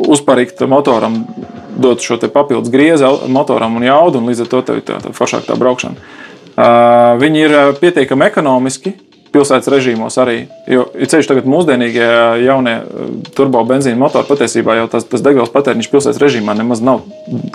uzparīta 0.00 0.68
motoram 0.70 1.22
dot 1.76 2.02
šo 2.02 2.18
papildus 2.32 2.72
griezi 2.72 3.08
motoram 3.28 3.76
un 3.76 3.86
jaudu, 3.86 4.20
un 4.20 4.30
līdz 4.30 4.44
ar 4.44 4.52
to 4.52 4.62
tā, 4.66 4.78
tā, 4.82 5.00
tā 5.02 5.14
foršāk 5.14 5.48
tā 5.48 5.58
braukšana. 5.58 6.12
Uh, 6.54 7.16
viņi 7.18 7.40
ir 7.42 7.56
pietiekami 7.80 8.28
ekonomiski, 8.28 8.94
pilsētas 9.34 9.70
režīmos 9.72 10.14
arī. 10.22 10.36
Jo 10.70 10.86
ir 10.94 11.10
ceļš 11.10 11.26
tagad 11.30 11.48
mūsdienīgie 11.50 12.06
jaunie 12.44 12.76
turbo 13.34 13.64
benzīna 13.66 13.98
motori 13.98 14.28
patiesībā 14.28 14.78
jau 14.78 14.86
tas, 14.92 15.06
tas 15.10 15.24
degvielas 15.24 15.50
patēriņš 15.54 15.90
pilsētas 15.90 16.22
režīmā 16.22 16.54
nemaz 16.54 16.82
nav 16.84 17.02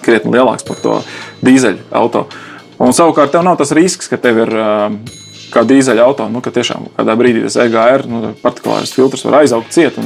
krietni 0.04 0.36
lielāks 0.36 0.67
par 0.67 0.84
to 0.84 0.99
dīzeļu 1.45 1.88
automašīnu. 1.95 2.45
Un 2.80 2.95
savukārt 2.95 3.34
tev 3.36 3.43
nav 3.43 3.58
tas 3.60 3.73
risks, 3.75 4.08
ka 4.08 4.15
tev 4.21 4.38
ir 4.45 4.54
kā 5.53 5.63
dīzeļa 5.67 6.05
auto, 6.05 6.27
nu, 6.31 6.41
ka 6.45 6.53
tiešām 6.53 6.89
kādā 6.97 7.15
brīdī 7.19 7.43
tas 7.45 7.57
EGR, 7.63 8.05
nu, 8.09 8.33
partikulārs 8.41 8.93
filtrs 8.95 9.25
var 9.25 9.41
aizaugt 9.41 9.73
ciet. 9.75 9.97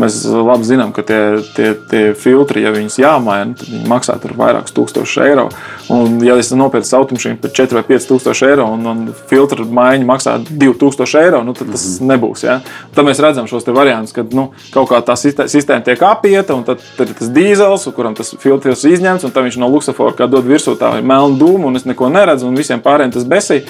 Mēs 0.00 0.22
labi 0.24 0.64
zinām, 0.64 0.92
ka 0.96 1.04
tie, 1.04 1.20
tie, 1.56 1.72
tie 1.90 2.02
filtri, 2.16 2.62
ja 2.64 2.72
viņus 2.72 2.98
jāmaina, 3.02 3.56
tad 3.58 3.68
viņi 3.68 3.88
maksā 3.90 4.16
vairākus 4.22 4.74
tūkstošus 4.76 5.22
eiro. 5.26 5.48
Un, 5.92 6.16
ja 6.24 6.38
es 6.40 6.52
nopirku 6.56 6.88
automašīnu 6.96 7.40
par 7.42 7.52
4 7.58 7.76
vai 7.76 7.84
5 7.90 8.08
tūkstoši 8.08 8.48
eiro 8.48 8.68
un, 8.72 8.86
un 8.88 9.02
filtru 9.28 9.66
maiņa 9.68 10.08
maksā 10.08 10.38
2000 10.48 11.20
eiro, 11.20 11.42
nu, 11.44 11.56
tad 11.56 11.72
tas 11.72 11.84
mm 11.84 11.98
-hmm. 11.98 12.12
nebūs. 12.12 12.46
Ja? 12.46 12.60
Tad 12.94 13.04
mēs 13.04 13.20
redzam 13.20 13.46
šos 13.46 13.66
variantus, 13.66 14.12
kad 14.12 14.32
nu, 14.34 14.50
kaut 14.72 14.88
kā 14.90 15.02
tā 15.04 15.16
sistēma 15.16 15.84
tiek 15.84 16.02
apieta, 16.02 16.54
un 16.54 16.64
tad, 16.64 16.80
tad 16.96 17.08
ir 17.08 17.14
tas 17.14 17.28
dīzels, 17.28 17.92
kuram 17.94 18.14
tas 18.14 18.34
filtrs 18.38 18.84
izņemts, 18.84 19.24
un 19.24 19.30
tad 19.30 19.44
viņš 19.44 19.58
no 19.58 19.68
luksafora 19.68 20.26
dod 20.26 20.44
virsū 20.44 20.76
tā 20.76 21.02
melnu 21.02 21.38
dūmu, 21.38 21.66
un 21.66 21.76
es 21.76 21.84
neko 21.84 22.08
neredzu, 22.08 22.46
un 22.46 22.56
visiem 22.56 22.80
pārējiem 22.80 23.12
tas 23.12 23.24
besī. 23.24 23.62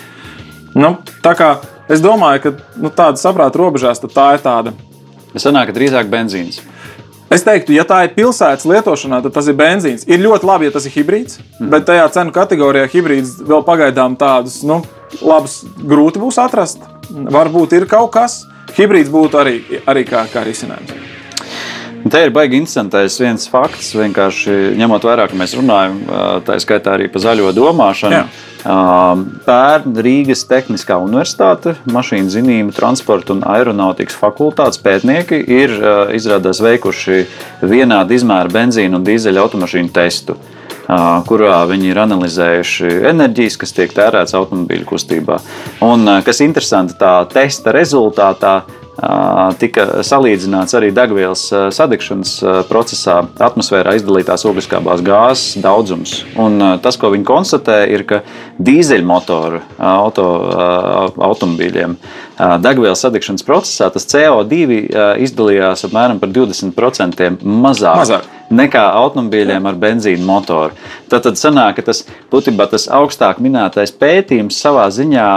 Nu, 0.74 0.96
tā 1.24 1.34
kā 1.36 1.54
es 1.92 2.00
domāju, 2.04 2.44
ka 2.46 2.80
nu, 2.80 2.90
tāda 2.92 3.20
saprāta 3.20 3.60
robežās 3.60 4.00
tā 4.02 4.28
ir 4.36 4.44
tāda. 4.44 4.72
Es 5.36 5.44
domāju, 5.44 5.70
ka 5.70 5.76
drīzāk 5.76 6.12
benzīns. 6.12 6.62
Es 7.32 7.44
teiktu, 7.46 7.72
ja 7.72 7.84
tā 7.88 8.02
ir 8.04 8.12
pilsētas 8.12 8.66
lietošanā, 8.68 9.22
tad 9.24 9.32
tas 9.32 9.46
ir 9.48 9.56
benzīns. 9.56 10.04
Ir 10.04 10.20
ļoti 10.20 10.48
labi, 10.48 10.68
ja 10.68 10.74
tas 10.74 10.84
ir 10.84 10.92
hibrīds, 10.92 11.38
mm. 11.40 11.70
bet 11.72 11.86
tajā 11.88 12.04
cenu 12.12 12.34
kategorijā 12.34 12.90
hibrīds 12.92 13.38
vēl 13.48 13.64
pagaidām 13.64 14.18
tādus 14.20 14.58
nu, 14.68 14.82
labus 15.24 15.62
grūti 15.80 16.20
būs 16.20 16.40
atrast. 16.42 16.84
Varbūt 17.08 17.72
ir 17.78 17.88
kaut 17.88 18.12
kas. 18.16 18.42
Hibrīds 18.76 19.10
būtu 19.12 19.40
arī, 19.40 19.56
arī 19.88 20.04
kā, 20.08 20.26
kā 20.32 20.44
risinājums. 20.44 20.92
Te 22.12 22.20
ir 22.26 22.32
baigi 22.34 22.58
interesantais 22.58 23.14
viens 23.20 23.44
fakts, 23.48 23.92
vienkārši 23.94 24.74
ņemot 24.80 25.04
vērā, 25.06 25.28
ka 25.30 25.36
mēs 25.38 25.54
runājam 25.54 26.00
tā 26.44 26.56
skaitā 26.60 26.96
arī 26.96 27.06
par 27.12 27.22
zaļo 27.24 27.52
domāšanu. 27.56 28.16
Jā. 28.16 28.51
Pērn 28.62 29.96
Rīgas 30.06 30.44
Tehniskā 30.46 30.94
universitāte, 31.02 31.74
mašīnu 31.90 32.30
zinību, 32.30 32.74
transporta 32.76 33.34
un 33.34 33.42
aeronautikas 33.48 34.18
fakultātes 34.20 34.78
pētnieki 34.82 35.40
ir 35.50 35.74
izrādās 36.14 36.62
veikuši 36.62 37.24
vienādu 37.66 38.14
izmēru 38.14 38.54
benzīnu 38.54 39.00
un 39.00 39.06
dīzeļa 39.08 39.46
automašīnu 39.46 39.94
testu 39.94 40.38
kurā 41.28 41.62
viņi 41.70 41.92
ir 41.92 42.00
analizējuši 42.02 42.90
enerģijas, 43.12 43.56
kas 43.60 43.74
tiek 43.76 43.92
tērētas 43.96 44.34
automobīļu 44.36 44.86
kustībā. 44.88 45.38
Un, 45.86 46.08
kas 46.26 46.42
interesanti, 46.44 46.98
tā 47.00 47.22
testa 47.32 47.72
rezultātā 47.72 48.62
tika 49.62 50.02
salīdzināts 50.04 50.76
arī 50.76 50.90
degvielas 50.94 51.46
sadegšanas 51.72 52.34
procesā 52.68 53.22
atmosfērā 53.40 53.94
izdalītās 53.96 54.44
ogliskābās 54.48 55.00
gāzes 55.06 55.62
daudzums. 55.64 56.18
Un 56.36 56.60
tas, 56.84 56.98
ko 57.00 57.12
viņi 57.14 57.24
konstatē, 57.28 57.78
ir, 57.88 58.04
ka 58.08 58.20
dīzeļmotoru 58.60 59.62
auto, 59.78 60.26
automobīļiem 61.30 61.96
degvielas 62.62 63.04
sadegšanas 63.06 63.46
procesā 63.48 63.88
tas 63.94 64.08
CO2 64.12 64.84
izdalījās 65.24 65.88
apmēram 65.88 66.20
par 66.20 66.32
20% 66.34 67.32
mazāk. 67.42 68.04
mazāk 68.04 68.30
nekā 68.50 68.82
automobīļiem 69.02 69.68
ar 69.68 69.78
benzīna 69.80 70.24
motoru. 70.26 70.76
Tad, 71.10 71.24
tad 71.26 71.38
sanāk, 71.40 71.78
ka 71.78 71.86
tas 71.90 72.04
būtībā 72.32 72.66
tas 72.72 72.88
augstāk 72.92 73.40
minētais 73.42 73.94
pētījums 73.94 74.58
savā 74.58 74.88
ziņā 74.92 75.28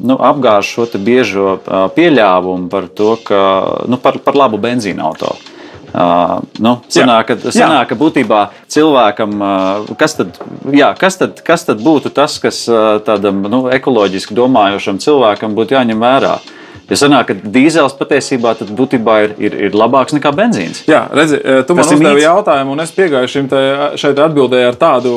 nu, 0.00 0.18
apgāž 0.18 0.74
šo 0.74 0.88
biežo 0.98 1.58
pieļāvumu 1.96 2.70
par 2.70 2.88
to, 2.88 3.16
ka 3.24 3.40
nu, 3.88 3.98
par, 4.00 4.20
par 4.24 4.38
labu 4.44 4.60
benzīna 4.62 5.10
automašīnu. 5.10 5.50
Uh, 5.94 6.40
nu, 6.58 6.72
sanāk, 6.90 7.28
ka, 7.28 7.52
sanāk, 7.54 7.92
ka 7.92 7.94
būtībā 7.94 8.40
cilvēkam, 8.74 9.34
uh, 9.38 9.92
kas, 9.94 10.16
tad, 10.18 10.40
jā, 10.74 10.88
kas, 10.98 11.20
tad, 11.20 11.38
kas 11.46 11.62
tad 11.68 11.84
būtu 11.86 12.10
tas, 12.10 12.34
kas 12.42 12.64
uh, 12.66 12.96
tādam 13.06 13.44
nu, 13.46 13.60
ekoloģiski 13.70 14.34
domājošam 14.34 14.98
cilvēkam 14.98 15.54
būtu 15.54 15.78
jāņem 15.78 16.02
vērā? 16.02 16.32
Uh, 16.34 16.63
Jo 16.90 16.98
sanāk, 17.00 17.30
ka 17.30 17.50
dīzels 17.54 17.94
patiesībā 17.96 18.54
būtībā 18.76 19.14
ir, 19.24 19.30
ir, 19.40 19.54
ir 19.68 19.76
labāks 19.76 20.12
nekā 20.16 20.32
benzīns. 20.36 20.82
Jā, 20.90 21.06
redzi, 21.16 21.38
e, 21.40 21.62
tu 21.64 21.76
man 21.78 21.88
uzdevi 21.88 22.24
jautājumu, 22.26 22.74
un 22.76 22.84
es 22.84 22.92
piegāju 22.92 23.30
šim 23.32 23.48
te, 23.48 23.62
šeit 24.00 24.20
atbildēju 24.20 24.68
ar 24.68 24.76
tādu 24.80 25.14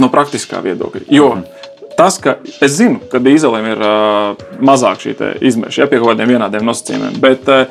no 0.00 0.10
praktiskā 0.12 0.62
viedokļa. 0.62 1.08
Jo 1.10 1.34
mm 1.34 1.42
-hmm. 1.42 1.90
tas, 1.96 2.18
ka 2.22 2.36
es 2.62 2.78
zinu, 2.78 3.00
ka 3.10 3.18
dīzelim 3.18 3.66
ir 3.72 3.82
uh, 3.82 4.36
mazāk 4.60 5.02
šī 5.02 5.14
izmeša, 5.40 5.82
ja 5.82 5.88
pie 5.88 5.98
kaut 5.98 6.14
kādiem 6.14 6.36
vienādiem 6.36 6.64
nosacījumiem, 6.64 7.20
bet 7.20 7.48
uh, 7.48 7.66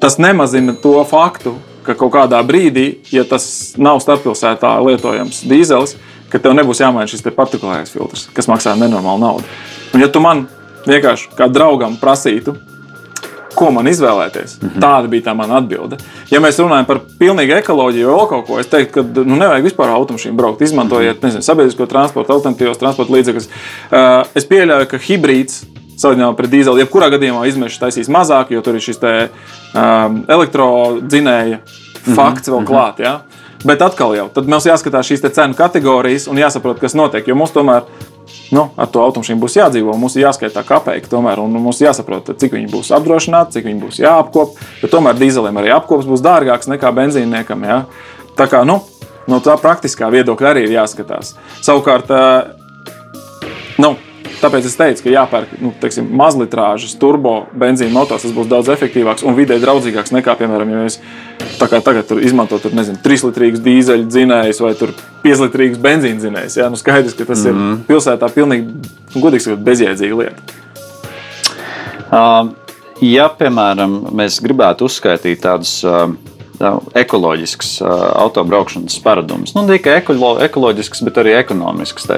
tas 0.00 0.18
nemazina 0.18 0.74
to 0.82 1.04
faktu, 1.04 1.54
ka 1.82 1.94
kaut 1.94 2.12
kādā 2.12 2.42
brīdī, 2.46 2.94
ja 3.12 3.24
tas 3.24 3.74
nav 3.76 4.00
starppilsētā 4.00 4.76
lietojams 4.86 5.44
dīzelis, 5.44 5.96
ka 6.28 6.38
tev 6.38 6.52
nebūs 6.52 6.80
jāmaina 6.80 7.08
šis 7.08 7.22
partikulārais 7.36 7.92
filtrs, 7.92 8.28
kas 8.34 8.48
maksā 8.48 8.76
nenormālu 8.76 9.20
naudu. 9.20 9.44
Un, 9.94 10.00
ja 10.00 10.08
tu 10.08 10.20
man 10.20 10.46
vienkārši 10.88 11.30
kā 11.38 11.48
draugam 11.52 11.96
prasītu, 12.00 12.56
ko 13.58 13.70
man 13.74 13.88
izvēlēties. 13.90 14.58
Mm 14.60 14.68
-hmm. 14.68 14.82
Tāda 14.82 15.08
bija 15.08 15.22
tā 15.30 15.34
mana 15.34 15.58
atbilde. 15.58 15.96
Ja 16.30 16.40
mēs 16.40 16.60
runājam 16.62 16.86
par 16.86 17.00
pilnīgu 17.18 17.56
ekoloģiju 17.58 18.06
vai 18.06 18.18
vēl 18.18 18.28
kaut 18.28 18.46
ko, 18.46 18.58
es 18.60 18.66
teiktu, 18.66 18.92
ka 18.92 19.24
nu, 19.24 19.36
nevajag 19.36 19.64
vispār 19.64 19.94
automašīnu 19.94 20.36
braukt. 20.36 20.62
Izmantojiet 20.62 21.16
mm 21.16 21.20
-hmm. 21.20 21.24
nezinu, 21.24 21.42
sabiedrisko 21.42 21.86
transportu, 21.86 22.32
alternatīvos 22.32 22.78
transporta 22.78 23.12
līdzekļus. 23.12 23.48
Uh, 23.48 24.26
es 24.34 24.46
pieļauju, 24.46 24.86
ka 24.86 24.96
hibrīds 24.96 25.64
salīdzinājumā 25.98 26.36
pret 26.36 26.50
dīzeli, 26.50 26.84
jebkurā 26.84 27.10
gadījumā 27.10 27.46
izmešas 27.48 27.78
taisīs 27.78 28.08
mazāk, 28.08 28.52
jo 28.54 28.62
tur 28.62 28.74
ir 28.74 28.80
šis 28.80 29.00
te, 29.02 29.14
um, 29.74 30.24
elektrodzinēja 30.28 31.58
mhm. 31.58 32.14
fakts 32.14 32.48
vēl 32.48 32.60
mm 32.60 32.66
-hmm. 32.66 32.68
klāt. 32.68 33.00
Ja? 33.02 33.20
Bet 33.64 33.82
atkal 33.82 34.14
jau, 34.14 34.28
tad 34.34 34.46
mums 34.46 34.66
jāskatās 34.66 35.08
šīs 35.10 35.24
cenu 35.34 35.54
kategorijas 35.54 36.28
un 36.30 36.38
jāsaprot, 36.38 36.78
kas 36.78 36.94
notiek. 36.94 37.26
Jo 37.28 37.34
mums 37.34 37.50
tomēr 37.50 37.82
nu, 38.54 38.64
ar 38.76 38.90
to 38.92 39.02
automašīnu 39.04 39.42
būs 39.42 39.58
jādzīvo. 39.58 39.96
Mums 40.00 40.16
ir 40.16 40.26
jāskaita 40.26 40.64
kapeka, 40.66 41.10
tomēr, 41.12 41.42
un 41.42 41.56
mums 41.60 41.82
jāsaprot, 41.82 42.32
cik 42.40 42.56
viņi 42.56 42.70
būs 42.72 42.92
apdrošināti, 42.96 43.58
cik 43.58 43.68
viņi 43.68 43.82
būs 43.82 44.00
jāapkop. 44.02 44.58
Bet 44.82 44.94
tomēr 44.94 45.18
dīzelim 45.20 45.60
arī 45.60 45.72
apkops 45.76 46.08
būs 46.08 46.24
dārgāks 46.24 46.70
nekā 46.72 46.92
benzīniekam. 46.96 47.64
Ja? 47.68 47.82
Tā 48.38 48.48
kā 48.50 48.64
nu, 48.68 48.80
no 49.28 49.40
tā 49.44 49.58
praktiskā 49.60 50.10
viedokļa 50.14 50.52
arī 50.52 50.66
ir 50.68 50.76
jāskatās. 50.78 51.34
Savukārt, 51.60 52.12
nu, 53.82 53.96
Tāpēc 54.38 54.68
es 54.68 54.76
teicu, 54.78 55.02
ka 55.02 55.10
jāpērk 55.10 55.54
nu, 55.58 55.72
teiksim, 55.82 56.06
mazlitrāžas 56.14 56.94
turbo 57.00 57.40
benzīna 57.58 57.90
motors. 57.96 58.22
Tas 58.22 58.34
būs 58.34 58.46
daudz 58.50 58.70
efektīvāks 58.70 59.24
un 59.26 59.34
vidē 59.34 59.56
draudzīgāks 59.58 60.14
nekā, 60.14 60.36
piemēram, 60.38 60.70
ja 60.70 60.84
mēs 60.84 61.00
tagad 61.58 62.12
izmantotu 62.22 62.70
3-litrīgus 62.70 63.64
dīzeļu 63.64 64.06
dzinējus 64.06 64.62
vai 64.62 64.74
5-litrīgus 65.28 65.82
benzīna 65.82 66.22
dzinējus. 66.22 66.56
Ja? 66.62 66.70
Nu, 66.72 66.80
skaidrs, 66.80 67.16
ka 67.18 67.28
tas 67.28 67.44
mm 67.44 67.50
-hmm. 67.50 67.52
ir 67.52 67.74
mhm. 67.74 67.82
pilsētā 67.90 68.30
pilnīgi 68.32 69.20
godīgs, 69.20 69.50
bezjēdzīga 69.68 70.22
lieta. 70.22 70.56
Uh, 72.08 72.48
ja, 73.04 73.28
piemēram, 73.28 74.00
mēs 74.16 74.40
gribētu 74.40 74.88
uzskaitīt 74.88 75.42
tādus 75.44 75.82
uh, 75.84 76.08
ekoloģisks 76.94 77.82
autobraukšanas 78.18 78.98
paradums. 79.02 79.54
Nu, 79.54 79.62
ne 79.66 79.76
tikai 79.76 79.98
ekolo, 80.00 80.32
ekoloģisks, 80.42 81.02
bet 81.06 81.20
arī 81.22 81.36
ekonomisks. 81.38 82.08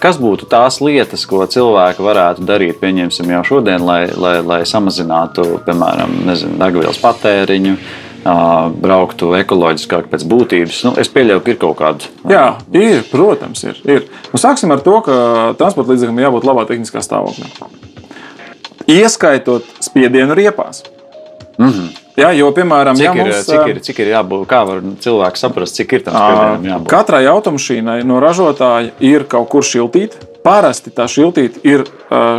Kas 0.00 0.20
būtu 0.20 0.48
tās 0.48 0.80
lietas, 0.80 1.26
ko 1.28 1.44
cilvēki 1.44 2.04
varētu 2.04 2.46
darīt, 2.48 2.80
pieņemsim, 2.80 3.34
jau 3.36 3.42
šodien, 3.44 3.84
lai, 3.84 4.06
lai, 4.16 4.38
lai 4.46 4.62
samazinātu, 4.68 5.44
piemēram, 5.66 6.16
degvielas 6.62 7.02
patēriņu? 7.02 7.76
Brauktu 8.24 9.32
ekoloģiskāk 9.40 10.08
pēc 10.12 10.24
būtības. 10.30 10.80
Nu, 10.86 10.94
es 11.02 11.10
pieļauju, 11.12 11.42
ka 11.42 11.52
ir 11.52 11.58
kaut 11.62 11.78
kāda. 11.80 12.10
Jā, 12.30 12.44
ir, 12.76 13.02
protams, 13.10 13.64
ir. 13.66 13.80
ir. 13.88 14.06
Nu, 14.32 14.40
sāksim 14.40 14.72
ar 14.74 14.82
to, 14.84 14.98
ka 15.06 15.16
transporta 15.58 15.94
līdzeklim 15.94 16.22
jābūt 16.22 16.46
labā 16.48 16.66
tehniskā 16.70 17.02
stāvoklī. 17.04 17.50
Ieskaitot 18.90 19.66
spiedienu 19.82 20.34
riepās. 20.38 20.84
Mm 21.58 21.68
-hmm. 21.68 21.88
Jā, 22.16 22.32
jo, 22.36 22.50
piemēram, 22.52 22.96
cik, 22.96 23.04
ja 23.04 23.14
mums, 23.14 23.36
ir, 23.36 23.44
cik, 23.44 23.68
ir, 23.68 23.80
cik 23.80 23.98
ir 23.98 24.08
jābūt, 24.08 24.46
kā 24.46 24.66
var 24.66 24.82
cilvēks 25.00 25.40
saprast, 25.40 25.74
cik 25.74 25.92
ir 25.92 26.02
tam 26.04 26.14
spiedienam 26.14 26.64
jābūt? 26.64 26.88
Katrai 26.88 27.26
automašīnai 27.26 28.04
no 28.04 28.20
ražotāja 28.20 28.90
ir 29.00 29.24
kaut 29.24 29.48
kur 29.48 29.62
šiltīt, 29.62 30.12
Parasti 30.42 30.90
tā 30.90 31.06
šiltīte 31.06 31.62
ir 31.62 31.84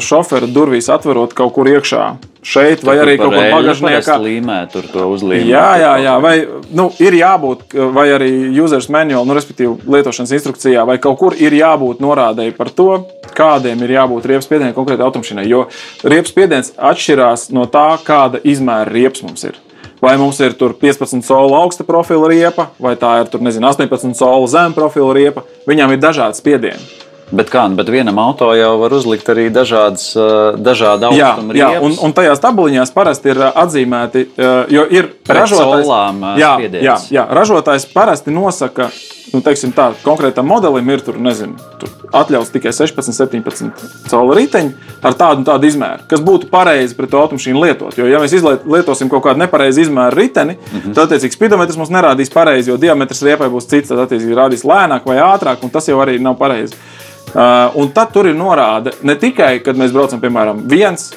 šofera 0.04 0.48
durvīs 0.52 0.90
atverot 0.92 1.34
kaut 1.38 1.54
kur 1.56 1.70
iekšā. 1.72 2.04
Šeit, 2.44 2.82
vai 2.84 2.98
arī 3.00 3.16
kaut 3.16 3.32
kur 3.32 3.46
bagāžniekā. 3.54 4.18
Līmē, 4.20 4.58
tur 4.72 4.84
to 4.92 5.06
uzlīmē. 5.14 5.48
Jā, 5.48 5.68
jā, 5.80 5.92
jā. 6.04 6.16
Vai, 6.24 6.34
nu, 6.76 6.90
ir 7.00 7.16
jābūt, 7.16 7.76
vai 7.96 8.10
arī 8.18 8.32
users 8.60 8.90
manual, 8.92 9.24
nu, 9.28 9.36
respektīvi 9.38 9.88
lietošanas 9.96 10.34
instrukcijā, 10.36 10.84
vai 10.88 10.98
kaut 11.04 11.22
kur 11.22 11.38
ir 11.40 11.56
jābūt 11.56 12.04
norādēji 12.04 12.56
par 12.58 12.72
to, 12.76 12.90
kādiem 13.38 13.86
ir 13.86 13.96
jābūt 13.96 14.28
riepas 14.28 14.50
spiedieniem 14.50 14.76
konkrētai 14.76 15.08
automašīnai. 15.08 15.46
Jo 15.48 15.66
riepas 16.04 16.34
spiediens 16.36 16.74
atšķirās 16.76 17.48
no 17.56 17.64
tā, 17.72 17.94
kāda 18.04 18.44
izmēra 18.44 18.92
riepas 18.92 19.24
mums 19.24 19.48
ir. 19.48 19.56
Vai 20.04 20.18
mums 20.20 20.42
ir 20.44 20.58
15 20.60 21.24
soli 21.24 21.56
augsta 21.56 21.88
profila 21.88 22.28
riepa, 22.28 22.68
vai 22.76 22.98
tā 23.00 23.22
ir 23.22 23.32
tur, 23.32 23.40
nezinu, 23.40 23.70
18 23.72 24.20
soli 24.20 24.52
zem 24.52 24.76
profila 24.76 25.16
riepa. 25.16 25.46
Viņām 25.64 25.96
ir 25.96 26.04
dažādi 26.04 26.44
spiedieni. 26.44 26.92
Bet 27.32 27.50
kā, 27.50 27.64
bet 27.74 27.90
vienam 27.90 28.20
auto 28.22 28.52
jau 28.58 28.76
var 28.82 28.94
uzlikt 28.94 29.30
arī 29.32 29.48
dažādas, 29.54 30.12
dažādi 30.60 31.08
augstuma 31.08 31.56
jā, 31.58 31.72
jā, 31.76 31.82
un, 31.86 31.96
un 32.06 32.14
tajās 32.14 32.42
tabuliņās 32.44 32.94
parasti 32.94 33.32
ir 33.34 33.42
atzīmēti, 33.50 34.28
jo 34.74 34.86
ir 34.94 35.10
ražotājs, 35.30 35.90
jā, 36.38 36.54
jā, 36.84 36.96
jā, 37.16 37.26
ražotājs 37.34 37.88
parasti 37.90 38.34
nosaka, 38.34 38.90
nu, 39.34 39.42
teiksim 39.42 39.74
tā, 39.74 39.90
konkrētam 40.04 40.46
modelim 40.46 40.92
ir 40.94 41.02
tur, 41.06 41.18
nezinu, 41.18 41.58
tur 41.82 41.90
atļauts 42.14 42.54
tikai 42.54 42.74
16, 42.76 43.16
17 43.18 44.10
colu 44.12 44.38
riteņi 44.38 44.74
ar 45.02 45.18
tādu 45.18 45.42
un 45.42 45.48
tādu 45.48 45.72
izmēru, 45.72 46.06
kas 46.12 46.22
būtu 46.22 46.52
pareizi 46.54 46.98
pret 46.98 47.10
to 47.10 47.22
automašīnu 47.24 47.64
lietot. 47.64 47.98
Jo, 47.98 48.06
ja 48.12 48.22
mēs 48.22 48.36
lietosim 48.46 49.10
kaut 49.10 49.26
kādu 49.26 49.42
nepareizu 49.42 49.88
izmēru 49.88 50.20
riteni, 50.22 50.60
mm 50.60 50.80
-hmm. 50.80 50.94
tad, 50.94 51.08
attiecīgi, 51.08 51.34
spidometrs 51.34 51.80
mums 51.82 51.90
nerādīs 51.90 52.34
pareizi, 52.34 52.70
jo 52.70 52.78
diametrs 52.78 53.26
riepai 53.26 53.50
būs 53.50 53.70
cits, 53.72 53.90
tad, 53.90 54.06
attiecīgi, 54.06 54.38
rādīs 54.38 54.68
lēnāk 54.68 55.10
vai 55.10 55.18
ātrāk, 55.18 55.64
un 55.64 55.74
tas 55.74 55.88
jau 55.88 55.98
arī 56.04 56.20
nav 56.22 56.38
pareizi. 56.38 56.74
Uh, 56.74 57.03
un 57.34 57.92
tad 57.96 58.14
tur 58.14 58.28
ir 58.30 58.36
norāde 58.38 58.94
ne 59.02 59.16
tikai, 59.20 59.58
kad 59.66 59.80
mēs 59.80 59.94
braucam, 59.96 60.22
piemēram, 60.22 60.64
viens, 60.70 61.12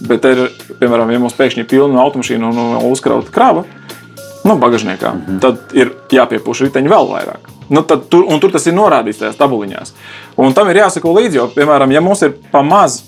bet 0.00 0.24
ir, 0.24 0.46
piemēram, 0.80 1.12
ja 1.12 1.20
mums 1.22 1.36
pēkšņi 1.38 1.64
ir 1.64 1.70
pilna 1.70 2.02
automašīna 2.02 2.50
un, 2.50 2.74
uzkrauta 2.90 3.32
krava, 3.34 3.64
nu, 4.44 4.56
bagāžniekā, 4.56 5.12
mm 5.14 5.22
-hmm. 5.26 5.40
tad 5.40 5.76
ir 5.76 5.92
jāpiepūš 6.10 6.64
riteņi 6.66 6.88
vēl 6.88 7.10
vairāk. 7.12 7.50
Nu, 7.70 7.82
tur, 7.82 8.24
un 8.26 8.40
tur 8.40 8.50
tas 8.50 8.66
ir 8.66 8.74
norādīts 8.74 9.20
tajās 9.20 9.36
tabuliņās. 9.38 9.92
Un 10.36 10.54
tam 10.54 10.70
ir 10.70 10.76
jāsako 10.82 11.12
līdzi, 11.14 11.36
jo, 11.36 11.50
piemēram, 11.54 11.92
ja 11.92 12.00
mums 12.00 12.22
ir 12.22 12.32
pa 12.50 12.62
maz 12.62 13.02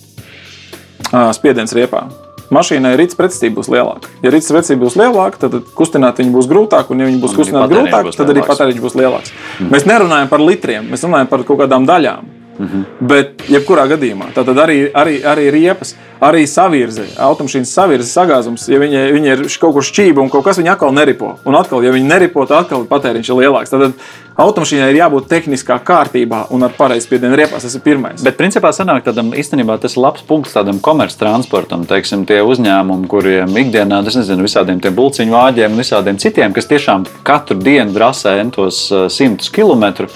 uh, 1.12 1.32
spiediens 1.34 1.72
riepā, 1.72 2.04
mašīnai 2.52 2.92
rīts 3.00 3.18
pretestība 3.18 3.60
būs 3.60 3.70
lielāka. 3.72 4.12
Ja 4.22 4.30
rīts 4.30 4.52
pretestība 4.52 4.84
būs 4.84 4.98
lielāka, 5.00 5.40
tad 5.46 5.56
kustināt 5.78 6.20
viņu 6.22 6.34
būs 6.36 6.48
grūtāk, 6.50 6.92
un 6.92 7.02
ja 7.02 7.08
viņi 7.08 7.20
būs 7.22 7.34
kustināti 7.38 7.74
grūtāk, 7.74 8.12
tad 8.16 8.32
arī 8.34 8.44
patēriņš 8.46 8.84
būs 8.84 8.96
lielāks. 9.00 9.32
Mm. 9.58 9.72
Mēs 9.74 9.88
nerunājam 9.88 10.30
par 10.30 10.44
litriem, 10.44 10.88
mēs 10.92 11.06
runājam 11.08 11.32
par 11.32 11.44
kaut 11.48 11.62
kādām 11.64 11.88
daļām. 11.88 12.31
-hmm. 12.58 12.84
Bet, 13.00 13.42
jebkurā 13.48 13.86
gadījumā, 13.88 14.32
tad 14.34 14.48
arī, 14.48 14.90
arī, 14.94 15.22
arī 15.24 15.50
riepas, 15.50 15.94
arī 16.20 16.46
savirze, 16.46 17.04
automašīnas 17.18 17.72
savirze, 17.74 18.08
sagāzums, 18.12 18.68
ja 18.70 18.78
viņi, 18.78 19.00
viņi 19.16 19.30
ir 19.32 19.44
kaut 19.60 19.74
kur 19.74 19.82
šķība 19.82 20.22
un 20.22 20.30
kaut 20.30 20.44
kas 20.44 20.58
viņa 20.60 20.76
atkal 20.76 20.92
neripo. 20.94 21.38
Un 21.44 21.56
atkal, 21.58 21.82
ja 21.82 21.90
viņi 21.90 22.06
neripo, 22.06 22.46
tad 22.46 22.66
atkal 22.66 22.84
patēriņš 22.86 23.30
ir 23.32 23.40
lielāks. 23.40 23.72
Tad 23.72 23.94
automašīnai 24.36 24.90
ir 24.92 25.00
jābūt 25.00 25.28
tehniskā 25.28 25.78
kārtībā 25.82 26.46
un 26.50 26.62
ar 26.62 26.74
pareizu 26.76 27.06
spiedienu 27.06 27.36
riepās. 27.36 27.66
Tas 27.66 27.74
ir 27.74 27.82
pirmais. 27.84 28.22
Bet, 28.22 28.36
principā, 28.38 28.72
sanāk, 28.72 29.04
tādam, 29.08 29.32
īstenībā 29.34 29.78
tas 29.82 29.96
ir 29.96 30.02
labs 30.04 30.22
punkts 30.28 30.54
tādam 30.54 30.78
komerctransportam. 30.80 31.86
Teiksim, 31.90 32.26
tie 32.28 32.42
uzņēmumi, 32.46 33.08
kuriem 33.10 33.56
ikdienā, 33.64 34.02
es 34.06 34.16
nezinu, 34.20 34.46
visādiem 34.46 34.80
tiem 34.80 34.94
bulciņu 34.94 35.34
vāģiem 35.34 35.74
un 35.74 35.82
visādiem 35.82 36.20
citiem, 36.22 36.54
kas 36.54 36.70
tiešām 36.70 37.08
katru 37.26 37.58
dienu 37.58 37.92
drasē 37.96 38.38
entos 38.44 38.86
simtus 39.12 39.50
kilometrus 39.52 40.12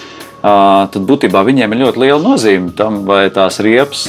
tad 0.93 1.07
būtībā 1.09 1.43
viņiem 1.47 1.75
ir 1.75 1.83
ļoti 1.85 2.03
liela 2.03 2.21
nozīme 2.23 2.73
tam, 2.77 3.01
vai 3.09 3.27
tās 3.35 3.59
riepas 3.65 4.05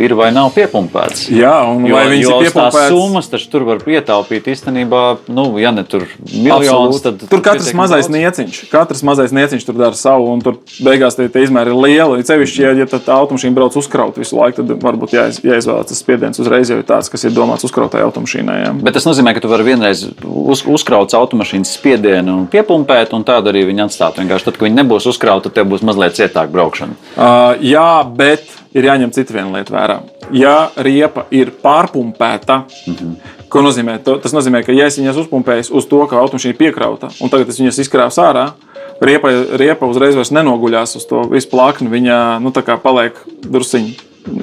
ir 0.00 0.14
vai 0.18 0.30
nav 0.34 0.50
piepumpētas. 0.56 1.28
Jā, 1.32 1.54
un 1.70 1.86
jo, 1.88 1.96
vai 1.96 2.06
viņas 2.10 2.26
ir 2.26 2.46
piepumpētas? 2.46 2.78
Tās 2.78 2.92
summas 2.92 3.30
taču 3.32 3.50
tur 3.52 3.66
var 3.68 3.82
ietaupīt 3.86 4.48
īstenībā, 4.52 5.02
nu, 5.32 5.46
ja 5.62 5.72
ne 5.74 5.84
tur 5.88 6.06
miljonus, 6.30 7.02
tad 7.04 7.22
tur 7.30 7.44
katrs 7.44 7.72
mazais 7.76 8.08
daudz. 8.08 8.16
nieciņš, 8.16 8.60
katrs 8.72 9.04
mazais 9.06 9.34
nieciņš 9.36 9.66
tur 9.68 9.78
dara 9.80 9.98
savu, 9.98 10.30
un 10.34 10.42
tur 10.44 10.58
beigās 10.84 11.18
tie, 11.18 11.28
tie 11.32 11.44
izmēri 11.46 11.72
ir 11.72 11.80
lieli. 11.80 12.26
Cevišķi, 12.26 12.64
ja, 12.64 12.74
ja 12.82 12.88
tā 12.90 13.00
automašīna 13.14 13.56
brauc 13.56 13.76
uzkraut 13.80 14.18
visu 14.20 14.38
laiku, 14.38 14.62
tad 14.62 14.84
varbūt 14.84 15.14
jāiz, 15.16 15.40
jāizvēlas 15.44 15.90
tas 15.90 16.02
spiediens 16.02 16.42
uzreiz 16.42 16.70
jau 16.70 16.80
ir 16.80 16.86
tāds, 16.88 17.10
kas 17.12 17.26
ir 17.26 17.34
domāts 17.36 17.66
uzkrautai 17.66 18.02
automašīnai. 18.06 18.58
Jā. 18.64 18.74
Bet 18.84 18.98
tas 18.98 19.08
nozīmē, 19.08 19.34
ka 19.36 19.44
tu 19.44 19.50
vari 19.50 19.66
vienreiz 19.70 20.04
uz, 20.26 20.64
uzkraut 20.68 21.14
automašīnas 21.16 21.74
spiedienu 21.78 22.36
un 22.42 22.46
piepumpēt, 22.50 23.14
un 23.16 23.26
tādu 23.26 23.52
arī 23.52 23.64
viņi 23.70 23.86
atstāt. 23.86 24.20
Vienkārši 24.20 24.48
tad, 24.50 24.58
kad 24.58 24.68
viņi 24.68 24.80
nebūs 24.82 25.08
uzkrauti, 25.10 25.48
tad 25.48 25.58
būs 25.70 25.84
mazliet 25.86 26.18
cietāk 26.18 26.50
braukšana. 26.52 26.96
Uh, 27.14 27.54
jā, 27.64 28.04
bet 28.16 28.46
ir 28.76 28.86
jāņem 28.86 29.12
cita 29.14 29.34
viena 29.34 29.58
lieta 29.58 29.74
vērā. 29.74 30.00
Ja 30.36 30.56
riepa 30.76 31.26
ir 31.34 31.52
pārpumpēta, 31.62 32.62
mm 32.86 32.94
-hmm. 32.94 33.14
ko 33.48 33.62
nozīmē? 33.66 33.98
Tas 34.06 34.34
nozīmē, 34.36 34.64
ka 34.66 34.72
ja 34.72 34.86
es 34.86 34.98
viņas 34.98 35.24
uzpumpēju 35.24 35.70
uz 35.70 35.86
to, 35.86 36.06
ka 36.06 36.20
automašīna 36.20 36.54
ir 36.54 36.58
piekrauta, 36.58 37.10
un 37.20 37.30
tagad 37.30 37.48
es 37.48 37.58
viņas 37.60 37.80
izkrāpu 37.82 38.22
ārā, 38.22 38.50
riepa, 39.00 39.32
riepa 39.56 39.86
uzreiz 39.86 40.14
vairs 40.14 40.30
nenoguļās 40.30 40.96
uz 40.96 41.06
to 41.08 41.24
visu 41.30 41.50
plakni. 41.50 41.88
Viņa 41.90 42.40
nu, 42.40 42.52
paliek 42.82 43.18
drusciņi. 43.42 43.96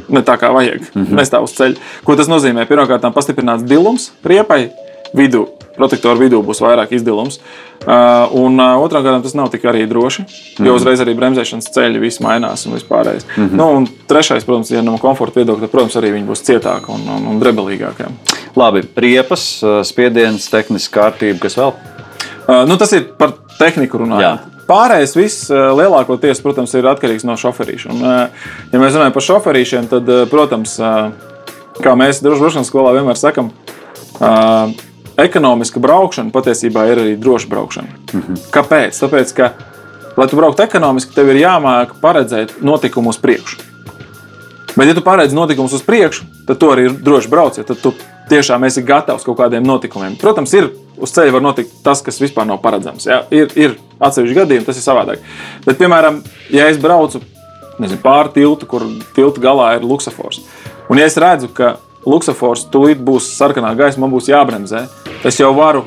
Ne 0.10 0.24
tā 0.26 0.34
kā 0.42 0.50
vajag, 0.54 0.82
mm 0.94 1.04
-hmm. 1.06 1.16
nestāv 1.16 1.44
uz 1.44 1.54
ceļa. 1.54 1.76
Ko 2.04 2.16
tas 2.16 2.28
nozīmē? 2.28 2.66
Pirmkārt, 2.66 3.14
pastiprināts 3.14 3.64
dilums 3.64 4.12
riepai 4.24 4.72
vidū, 5.14 5.48
protektoru 5.78 6.26
vidū 6.26 6.42
būs 6.46 6.62
vairāk 6.64 6.94
izdilums. 6.98 7.40
Uh, 7.88 8.26
un 8.36 8.58
uh, 8.58 8.74
otrām 8.82 9.04
kārtām 9.06 9.24
tas 9.24 9.36
nav 9.38 9.52
tik 9.54 9.68
arī 9.70 9.86
droši, 9.88 10.26
jo 10.58 10.66
mm. 10.66 10.76
uzreiz 10.76 11.02
arī 11.04 11.14
bremzēšanas 11.16 11.70
ceļi 11.76 12.02
viss 12.02 12.22
mainās 12.26 12.66
un 12.68 12.74
vispārējais. 12.76 13.28
Mm 13.30 13.44
-hmm. 13.46 13.60
nu, 13.60 13.68
un 13.78 13.88
trešais, 14.10 14.46
protams, 14.48 14.72
ja 14.74 14.82
no 14.82 14.98
komforta 14.98 15.40
viedokļa, 15.40 15.68
tad, 15.68 15.72
protams, 15.72 15.96
arī 16.02 16.12
viņi 16.16 16.28
būs 16.28 16.44
cietāki 16.50 16.92
un, 16.92 17.06
un, 17.16 17.30
un 17.32 17.40
drebelīgāki. 17.40 18.10
Labi, 18.58 18.84
riepas, 18.96 19.46
uh, 19.64 19.80
spiediens, 19.88 20.50
tehniska 20.50 21.00
kārtība, 21.00 21.40
kas 21.46 21.58
vēl? 21.62 21.74
Uh, 22.48 22.66
nu, 22.68 22.78
tas 22.82 22.92
ir 22.98 23.08
par 23.18 23.38
tehniku 23.60 24.02
runājot. 24.04 24.26
Jā. 24.26 24.64
Pārējais 24.68 25.16
viss 25.16 25.48
lielākoties, 25.50 26.42
protams, 26.44 26.74
ir 26.76 26.84
atkarīgs 26.92 27.24
no 27.24 27.38
šoferīša. 27.40 27.94
Un, 27.94 28.02
ja 28.74 28.82
mēs 28.82 28.98
runājam 28.98 29.14
par 29.16 29.24
šoferīšiem, 29.24 29.88
tad, 29.88 30.12
protams, 30.28 30.74
kā 31.80 31.94
mēs 31.96 32.20
drošības 32.20 32.68
skolā 32.68 32.92
vienmēr 32.98 33.16
sakām, 33.16 33.48
ekonomiska 35.18 35.82
braukšana 35.82 36.32
patiesībā 36.34 36.86
ir 36.92 37.02
arī 37.04 37.16
droša 37.20 37.50
braukšana. 37.50 37.88
Mm 38.14 38.22
-hmm. 38.22 38.38
Kāpēc? 38.52 39.00
Tāpēc, 39.04 39.34
ka, 39.36 39.52
lai 40.18 40.28
tu 40.28 40.36
brauktu 40.36 40.64
ekonomiski, 40.64 41.16
tev 41.16 41.30
ir 41.30 41.42
jāmāk 41.42 41.98
paredzēt 42.02 42.62
notikumu 42.62 43.10
uz 43.10 43.18
priekšu. 43.18 43.58
Bet, 44.76 44.88
ja 44.88 44.94
tu 44.94 45.02
paredzi 45.02 45.36
notikumus 45.36 45.74
uz 45.74 45.82
priekšu, 45.82 46.24
tad 46.48 46.58
tu 46.58 46.66
arī 46.66 46.90
droši 47.04 47.30
brauc. 47.30 47.58
Ja 47.58 47.64
tad 47.64 47.78
tu 47.82 47.94
tiešām 48.30 48.64
esi 48.64 48.82
gatavs 48.82 49.24
kaut 49.24 49.38
kādiem 49.38 49.66
notikumiem. 49.66 50.16
Protams, 50.16 50.54
ir 50.54 50.70
uz 50.98 51.12
ceļa 51.12 51.32
var 51.32 51.42
notikt 51.42 51.72
tas, 51.84 52.02
kas 52.02 52.22
vispār 52.22 52.46
nav 52.46 52.62
paredzams. 52.62 53.06
Ja? 53.06 53.24
Ir, 53.32 53.48
ir 53.56 53.78
atsevišķi 54.00 54.36
gadījumi, 54.36 54.66
tas 54.66 54.78
ir 54.78 54.84
savādāk. 54.84 55.18
Bet, 55.66 55.78
piemēram, 55.78 56.22
ja 56.54 56.68
es 56.68 56.78
braucu 56.78 57.22
nezinu, 57.80 58.02
pāri 58.04 58.34
tiltu, 58.34 58.66
kur 58.70 58.86
tilta 59.16 59.42
galā 59.42 59.76
ir 59.78 59.86
luksafors, 59.86 60.42
un 60.90 60.98
ja 60.98 61.06
es 61.06 61.18
redzu, 61.18 61.50
ka 61.54 61.76
luksafors 62.08 62.68
tūlīt 62.72 63.02
būs 63.04 63.32
sarkanā 63.38 63.74
gaisa, 63.78 64.00
man 64.02 64.14
būs 64.14 64.30
jābremzē. 64.32 64.86
Es 65.28 65.40
jau 65.42 65.52
varu 65.58 65.84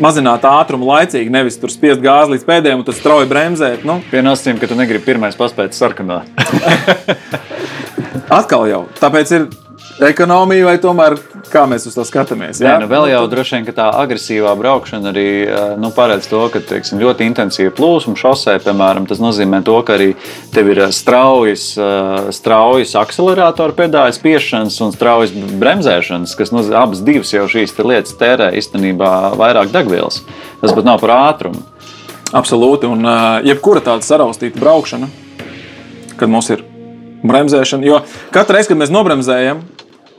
mazināt 0.00 0.44
ātrumu 0.48 0.88
laicīgi, 0.88 1.32
nevis 1.32 1.58
tur 1.60 1.72
spiest 1.72 2.00
gāzi 2.04 2.34
līdz 2.34 2.46
pēdējiem 2.48 2.80
un 2.80 2.86
tad 2.86 2.96
strauji 2.96 3.28
bremzēt. 3.30 3.84
Nu. 3.88 3.98
Pienācīsim, 4.12 4.60
ka 4.60 4.70
tu 4.70 4.78
negribi 4.78 5.04
pirmais 5.10 5.36
paspēt 5.38 5.76
sarkanā. 5.76 6.22
Atkal 8.38 8.64
jau. 8.70 8.86
Tāpēc 9.00 9.34
ir 9.36 9.48
ekonomija 10.08 10.66
vai 10.66 10.76
tomēr 10.82 11.16
kā 11.52 11.64
mēs 11.68 11.84
uz 11.88 11.96
to 11.96 12.04
skatāmies. 12.06 12.60
Jā, 12.62 12.74
Nē, 12.76 12.84
nu 12.84 12.88
vēl 12.90 13.10
jau 13.12 13.20
droši 13.30 13.58
vien 13.58 13.74
tā 13.76 13.88
agresīvā 14.02 14.52
braukšana 14.58 15.10
arī 15.12 15.26
nu, 15.80 15.90
paredz 15.94 16.28
to, 16.30 16.40
ka 16.52 16.62
teiksim, 16.64 17.00
ļoti 17.02 17.26
intensīva 17.28 17.74
plūsma 17.76 18.16
šosē, 18.18 18.56
piemēram, 18.64 19.06
tas 19.10 19.20
nozīmē 19.22 19.62
to, 19.66 19.76
ka 19.86 19.96
arī 19.98 20.12
tev 20.54 20.70
ir 20.72 20.82
straujas, 20.94 21.66
straujas 22.36 22.94
akcelerātora 23.00 23.76
pedāļu 23.78 24.16
spiešanas 24.16 24.78
un 24.84 24.94
straujas 24.96 25.34
bremzēšanas, 25.60 26.36
kas 26.38 26.54
nozīmē, 26.54 26.78
abas 26.82 27.04
divas 27.04 27.34
jau 27.34 27.44
šīs 27.50 27.76
lietas 27.82 28.16
tērē 28.20 28.52
īstenībā 28.60 29.12
vairāk 29.40 29.72
degvielas. 29.74 30.22
Tas 30.62 30.72
pat 30.72 30.88
nav 30.88 31.02
par 31.02 31.16
ātrumu. 31.18 31.64
Absolūti, 32.32 32.88
un 32.88 33.04
jebkura 33.44 33.82
tāda 33.84 34.06
saraustīta 34.06 34.56
braukšana, 34.60 35.10
kad 36.16 36.30
mums 36.32 36.48
ir 36.54 36.62
bremzēšana, 37.22 37.84
jo 37.86 37.98
katru 38.32 38.56
reizi, 38.56 38.70
kad 38.72 38.80
mēs 38.80 38.92
nobremzējam, 38.94 39.60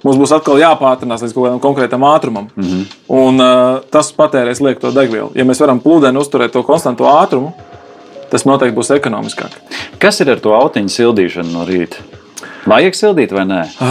mums 0.03 0.19
būs 0.19 0.33
atkal 0.35 0.59
jāpātrinās 0.61 1.23
līdz 1.23 1.35
kaut 1.35 1.47
kādam 1.47 1.61
konkrētam 1.63 2.05
ātrumam. 2.07 2.49
Mm 2.55 2.63
-hmm. 2.63 2.85
Un 3.07 3.39
uh, 3.41 3.81
tas 3.89 4.11
patērēs 4.13 4.61
liekto 4.61 4.91
degvielu. 4.91 5.31
Ja 5.35 5.45
mēs 5.45 5.59
varam 5.59 5.79
plūdeni 5.79 6.19
uzturēt 6.19 6.51
to 6.51 6.63
konstantu 6.63 7.03
ātrumu, 7.03 7.53
tas 8.29 8.45
noteikti 8.45 8.77
būs 8.77 8.95
ekonomiskāk. 8.95 9.51
Kas 9.99 10.19
ir 10.19 10.31
ar 10.31 10.39
to 10.39 10.53
autiņu 10.53 10.89
sildīšanu 10.89 11.51
no 11.53 11.65
rīta? 11.65 11.95
Vajag 12.65 12.95
sildīt 12.95 13.31
vai 13.31 13.45
nē? 13.45 13.63
Uh, 13.81 13.87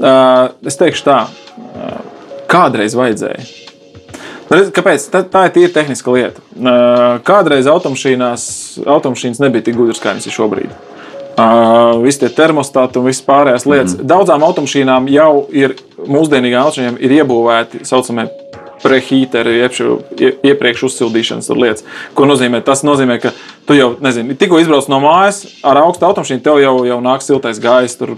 uh, 0.00 0.48
es 0.66 0.76
teikšu 0.76 1.04
tā, 1.04 1.26
uh, 1.26 1.98
kādreiz 2.46 2.94
vajadzēja. 2.94 3.44
Kāpēc? 4.48 5.10
Tā, 5.12 5.20
tā 5.28 5.44
ir 5.44 5.50
tīra 5.52 5.72
tehniska 5.72 6.12
lieta. 6.14 6.40
Kādreiz 7.28 7.66
automašīnās, 7.68 8.44
automašīnas 8.86 9.42
nebija 9.44 9.66
tik 9.66 9.76
gudras, 9.76 10.00
kā 10.00 10.14
viņas 10.14 10.30
ir 10.30 10.32
šobrīd. 10.32 10.70
Uh, 11.38 12.00
visi 12.02 12.24
tie 12.24 12.32
termostāti 12.34 12.98
un 12.98 13.04
visas 13.06 13.22
pārējās 13.22 13.66
lietas. 13.68 13.92
Mm. 13.94 14.08
Daudzām 14.10 14.42
automašīnām 14.42 15.06
jau 15.12 15.32
ir 15.54 15.76
mūsdienīgām 16.02 16.66
automašīnām 16.66 16.98
ir 16.98 17.14
iebūvēti 17.20 17.84
tā 17.84 17.90
saucamie 17.92 18.26
prehīteri, 18.82 19.60
iepriekš 20.46 20.84
uzsildīšanas 20.88 21.50
lietas. 21.54 21.86
Ko 22.16 22.26
nozīmē? 22.28 22.60
Tas 22.66 22.84
nozīmē, 22.86 23.18
ka 23.22 23.32
tu 23.68 23.76
jau, 23.76 23.90
nezini, 24.02 24.36
tikko 24.38 24.60
izbrauc 24.62 24.88
no 24.90 25.00
mājas 25.02 25.42
ar 25.66 25.80
augstu 25.82 26.06
automašīnu, 26.08 26.42
tev 26.44 26.60
jau, 26.62 26.74
jau 26.88 26.98
nāk 27.04 27.24
siltais 27.24 27.60
gaiss, 27.62 27.98
tur 27.98 28.14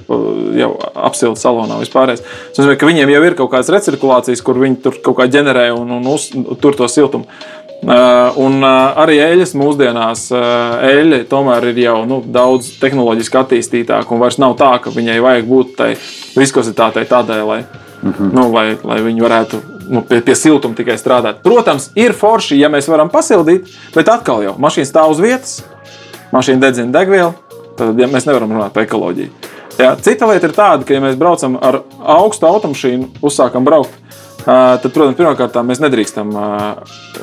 jau 0.57 0.71
apsilda 1.09 1.41
salonā 1.41 1.81
vispārējais. 1.81 2.25
Tas 2.25 2.63
nozīmē, 2.63 2.77
ka 2.81 2.91
viņiem 2.91 3.15
jau 3.15 3.23
ir 3.27 3.39
kaut 3.39 3.53
kādas 3.55 3.73
recirkulācijas, 3.77 4.45
kur 4.45 4.61
viņi 4.61 4.83
tur 4.85 5.01
kaut 5.05 5.21
kā 5.21 5.29
ģenerē 5.33 5.71
un, 5.77 5.97
un 5.99 6.13
uz, 6.13 6.31
tur 6.63 6.77
to 6.79 6.89
siltumu. 6.93 7.29
Uh, 7.81 8.29
un 8.37 8.59
uh, 8.61 8.93
arī 9.01 9.15
eļļas 9.25 9.55
mūsdienās, 9.57 10.27
uh, 10.35 10.83
eļļa 10.85 11.23
tomēr 11.31 11.71
ir 11.71 11.79
jau 11.81 11.95
nu, 12.05 12.19
daudz 12.29 12.75
tehnoloģiski 12.77 13.39
attīstītāka. 13.41 14.13
Un 14.13 14.21
vairs 14.21 14.37
nav 14.43 14.59
tā, 14.61 14.75
ka 14.85 14.93
viņai 14.93 15.17
vajag 15.25 15.49
būt 15.49 15.71
tai 15.79 15.95
viskozitātei 16.37 17.07
tādai, 17.09 17.39
lai, 17.41 17.63
mm 18.03 18.13
-hmm. 18.13 18.33
nu, 18.37 18.45
lai, 18.53 18.67
lai 18.85 18.99
viņi 19.07 19.25
varētu 19.25 19.63
nu, 19.89 20.03
pie, 20.03 20.21
pie 20.21 20.37
siltuma 20.37 20.77
tikai 20.77 20.99
strādāt. 21.01 21.41
Protams, 21.43 21.89
ir 21.97 22.13
forši, 22.13 22.61
ja 22.61 22.69
mēs 22.69 22.89
varam 22.89 23.09
pasildīt, 23.09 23.73
bet 23.95 24.09
atkal 24.09 24.45
jau 24.45 24.55
mašīna 24.59 24.91
stāv 24.91 25.15
uz 25.15 25.21
vietas, 25.21 25.63
mašīna 26.33 26.61
dedzina 26.61 26.93
degvielu, 27.01 27.33
tad 27.77 27.99
ja 27.99 28.07
mēs 28.07 28.29
nevaram 28.29 28.53
runāt 28.53 28.77
par 28.77 28.83
ekoloģiju. 28.83 29.31
Jā, 29.81 29.95
cita 30.05 30.27
lieta 30.29 30.47
ir 30.47 30.53
tāda, 30.53 30.85
ka, 30.85 30.95
ja 30.95 31.01
mēs 31.01 31.17
braucam 31.17 31.57
ar 31.63 31.81
augstu 32.05 32.47
automašīnu, 32.47 33.09
uzsākam 33.25 33.65
braukt, 33.65 33.91
tad, 34.45 34.87
protams, 34.93 35.19
pirmkārt, 35.19 35.57
mēs 35.67 35.83
nedrīkstam 35.83 36.33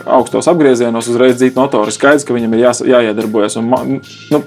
augstos 0.05 0.47
apgriezienos 0.51 1.09
uzreiz 1.11 1.38
dzīt 1.39 1.57
motoru. 1.57 1.91
Skaidrs, 1.91 2.26
ka 2.28 2.36
viņam 2.36 2.55
ir 2.55 2.65
jā, 2.65 2.74
jāiedarbojas 2.95 3.59
un 3.61 3.72
nu, 4.32 4.41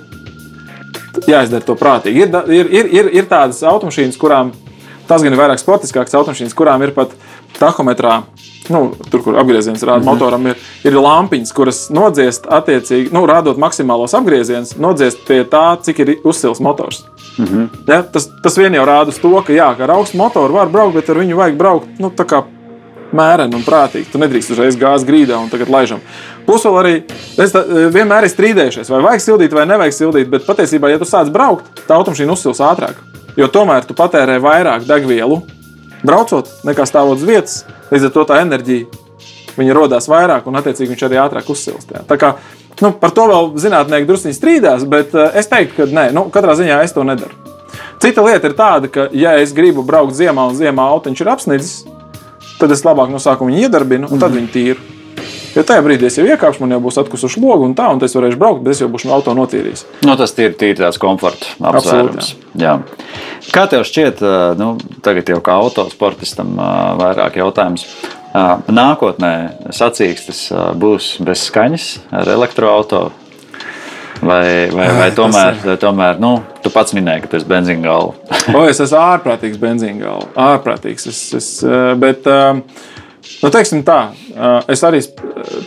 jāizdara 1.26 1.64
to 1.66 1.76
prātīgi. 1.78 2.26
Ir, 2.26 2.34
ir, 2.48 2.74
ir, 2.80 2.90
ir, 3.00 3.14
ir 3.20 3.30
tādas 3.30 3.62
automašīnas, 3.66 4.18
kurām 4.20 4.52
tas 5.10 5.24
gan 5.24 5.34
ir 5.34 5.40
vairāk 5.40 5.58
sportiskākas 5.58 6.14
automašīnas, 6.20 6.54
kurām 6.54 6.84
ir 6.86 6.94
pat 6.94 7.14
tahometrā. 7.58 8.20
Nu, 8.70 8.92
tur, 9.10 9.24
kur 9.24 9.38
apgrieziens 9.40 9.82
rāda, 9.82 9.98
mm 9.98 10.04
-hmm. 10.04 10.12
motoram 10.12 10.46
ir, 10.46 10.58
ir 10.86 10.94
lampiņas, 10.94 11.52
kuras 11.52 11.78
nodziest, 11.90 12.46
attiecīgi, 12.46 13.10
nu, 13.12 13.24
rādot 13.26 13.58
maksimālos 13.58 14.14
apgriezienus, 14.14 14.76
nodziest 14.78 15.24
pie 15.26 15.42
tā, 15.44 15.80
cik 15.82 15.98
ir 15.98 16.12
uzsils 16.24 16.60
motors. 16.60 17.04
Mm 17.38 17.44
-hmm. 17.44 17.68
ja, 17.86 18.02
tas, 18.02 18.28
tas 18.42 18.58
vien 18.58 18.74
jau 18.74 18.86
rāda 18.86 19.20
to, 19.22 19.42
ka, 19.42 19.52
jā, 19.52 19.76
ka 19.76 19.84
ar 19.84 19.90
augstu 19.90 20.16
motoru 20.16 20.54
var 20.54 20.68
braukt, 20.68 20.94
bet 20.94 21.10
ar 21.10 21.16
viņu 21.16 21.36
vajag 21.36 21.56
braukt 21.56 21.98
nu, 21.98 22.10
mēreni 23.16 23.56
un 23.58 23.64
prātīgi. 23.66 24.08
Tu 24.12 24.20
nedrīkst 24.22 24.54
uzreiz 24.54 24.78
gāzt 24.80 25.08
grīdā 25.08 25.38
un 25.40 25.50
tagad 25.52 25.70
laižam. 25.72 26.02
Plus 26.46 26.64
vēl 26.66 26.78
arī 26.80 26.94
es 27.40 27.54
tā, 27.54 27.62
vienmēr 27.92 28.26
esmu 28.28 28.36
strīdējušies, 28.36 28.90
vai 28.92 29.02
vajag 29.06 29.24
sildīt 29.26 29.56
vai 29.56 29.66
nevajag 29.70 29.96
sildīt, 29.96 30.30
bet 30.32 30.46
patiesībā, 30.48 30.90
ja 30.92 31.00
tu 31.00 31.08
sāc 31.08 31.30
braukt, 31.32 31.68
tā 31.86 31.98
automašīna 31.98 32.36
uzsils 32.36 32.62
ātrāk. 32.64 32.98
Jo 33.38 33.50
tomēr 33.52 33.86
tu 33.86 33.94
patērē 33.98 34.40
vairāk 34.42 34.86
degvielu 34.88 35.42
braucot, 36.06 36.48
nekā 36.66 36.86
stāvot 36.88 37.20
uz 37.20 37.26
vietas. 37.26 37.60
Līdz 37.90 38.08
ar 38.08 38.14
to 38.14 38.26
tā 38.28 38.40
enerģija 38.44 39.06
viņa 39.58 39.76
radās 39.76 40.08
vairāk, 40.10 40.48
un 40.48 40.58
attiecīgi 40.60 40.94
viņš 40.94 41.06
arī 41.06 41.20
ātrāk 41.20 41.50
uzsilst. 41.52 41.92
Tā 42.08 42.18
kā, 42.20 42.34
nu, 42.80 42.92
par 42.96 43.14
to 43.16 43.26
vēl 43.30 43.52
zinātnieki 43.60 44.08
druskuļi 44.08 44.36
strīdās, 44.36 44.86
bet 44.90 45.14
uh, 45.16 45.30
es 45.36 45.50
teiktu, 45.50 45.76
ka 45.76 45.88
nē, 45.90 46.10
nu, 46.16 46.28
katrā 46.32 46.56
ziņā 46.58 46.80
es 46.84 46.94
to 46.96 47.04
nedaru. 47.06 47.36
Cita 48.00 48.24
lieta 48.24 48.48
ir 48.48 48.56
tāda, 48.56 48.90
ka, 48.90 49.08
ja 49.12 49.36
es 49.38 49.52
gribu 49.56 49.84
braukt 49.86 50.16
ziemā 50.16 50.46
un 50.48 50.56
ziemā 50.58 50.86
autiņš 50.96 51.20
ir 51.20 51.32
apsnidzis, 51.34 51.74
tad 52.60 52.72
es 52.74 52.84
labāk 52.86 53.12
no 53.12 53.20
sākuma 53.22 53.52
viņu 53.52 53.66
iedarbinu 53.66 54.10
un 54.10 54.20
tad 54.20 54.30
mm. 54.30 54.40
viņu 54.40 54.52
tīru. 54.54 54.88
Jo 55.50 55.64
tajā 55.66 55.82
brīdī 55.82 56.06
es 56.06 56.14
jau 56.18 56.24
iekāpšu, 56.28 56.62
man 56.62 56.76
jau 56.76 56.82
būs 56.84 57.00
atkusuši 57.02 57.40
logi 57.42 57.66
un 57.66 57.72
tā, 57.78 57.88
un 57.90 57.98
es 58.06 58.14
varēšu 58.14 58.38
braukt, 58.38 58.62
bet 58.62 58.76
es 58.76 58.82
jau 58.84 58.88
būšu 58.92 59.08
no 59.08 59.16
auto 59.16 59.34
notīrījis. 59.34 59.82
Nu, 60.06 60.14
tas 60.18 60.34
ir 60.38 60.54
tīri 60.58 60.78
tāds 60.78 61.00
komforts 61.02 61.56
apsvērums. 61.58 62.34
Kā 63.50 63.64
tev 63.72 63.82
šķiet, 63.88 64.22
nu, 64.60 64.68
tagad 65.02 65.32
jau 65.32 65.40
kā 65.42 65.56
autosportistam 65.58 66.54
vairāk 67.00 67.40
jautājums. 67.40 67.88
Nākotnē 68.70 69.32
sacīkstes 69.74 70.44
būs 70.78 71.16
bez 71.26 71.48
skaņas 71.48 71.88
ar 72.20 72.30
elektroautorātu. 72.36 73.29
Vai, 74.20 74.68
vai, 74.74 74.86
vai 74.98 75.10
tomēr, 75.16 75.60
vai 75.64 75.76
tomēr 75.80 76.18
nu, 76.20 76.34
tu 76.60 76.72
pats 76.74 76.92
minēji, 76.96 77.24
ka 77.24 77.32
tu 77.32 77.38
esi 77.40 77.48
benzīna 77.48 77.86
galva? 77.86 78.36
o, 78.56 78.64
es 78.68 78.82
esmu 78.84 79.00
ārprātīgs 79.00 79.60
benzīna 79.60 80.04
galva. 80.04 80.30
Ārprātīgs. 80.50 81.08
Es, 81.08 81.22
es, 81.40 81.52
bet, 82.00 82.28
uh, 82.28 82.60
Nu, 83.40 83.48
teiksim 83.52 83.80
tā, 83.86 84.10
es 84.68 84.82
arī 84.84 85.00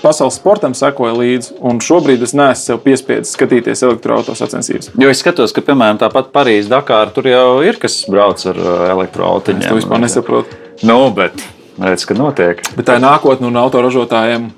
pasaules 0.01 0.35
sportam 0.37 0.75
sekoju 0.77 1.15
līdzi, 1.17 1.55
un 1.65 1.79
šobrīd 1.81 2.21
es 2.25 2.33
neesmu 2.37 2.59
sev 2.59 2.81
piespiedzis 2.83 3.33
skatīties 3.37 3.81
elektroautorāta 3.87 4.37
sacensības. 4.37 4.91
Jo 5.01 5.09
es 5.09 5.21
skatos, 5.23 5.53
ka, 5.55 5.63
piemēram, 5.65 5.97
tāpat 6.01 6.29
Parīzē, 6.35 6.69
Dakārā 6.73 7.13
tur 7.15 7.29
jau 7.29 7.47
ir 7.65 7.79
kas 7.81 8.03
brauc 8.09 8.41
ar 8.51 8.59
elektroautorātu. 8.93 9.63
Es 9.63 9.69
to 9.71 9.79
vispār 9.79 10.03
nesaprotu. 10.03 10.59
Nu, 10.85 10.99
bet 11.15 11.41
redz, 11.81 12.05
ka 12.09 12.17
notiek. 12.17 12.61
Bet 12.77 12.89
tā 12.89 12.99
ir 12.99 13.05
nākotne 13.05 13.49
un 13.49 13.57
autoražotājiem. 13.63 14.51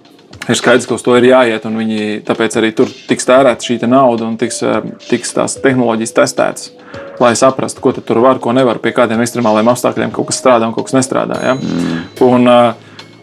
Ir 0.46 0.58
skaidrs, 0.60 0.86
ka 0.86 0.98
uz 0.98 1.04
to 1.06 1.16
ir 1.18 1.26
jāiet, 1.32 1.64
un 1.66 1.78
viņi 1.82 2.22
tāpēc 2.28 2.60
arī 2.60 2.72
tur 2.78 2.92
tiks 3.10 3.26
tērēta 3.26 3.66
šī 3.66 3.80
nauda 3.90 4.28
un 4.28 4.36
tiks, 4.38 4.62
tiks 5.10 5.34
tās 5.34 5.58
tehnoloģijas 5.62 6.18
testētas 6.22 6.74
lai 7.20 7.32
saprastu, 7.36 7.80
ko 7.84 7.94
tur 7.96 8.20
var, 8.24 8.42
ko 8.44 8.52
nevar, 8.56 8.78
pie 8.84 8.92
kādiem 8.96 9.22
ekstremāliem 9.24 9.70
apstākļiem 9.72 10.12
kaut 10.16 10.30
kas 10.30 10.40
strādā 10.42 10.68
un 10.68 10.74
kaut 10.76 10.90
kas 10.90 10.98
nestrādā. 10.98 11.40
Ja? 11.44 11.56
Mm. 11.56 12.04
Un, 12.28 12.52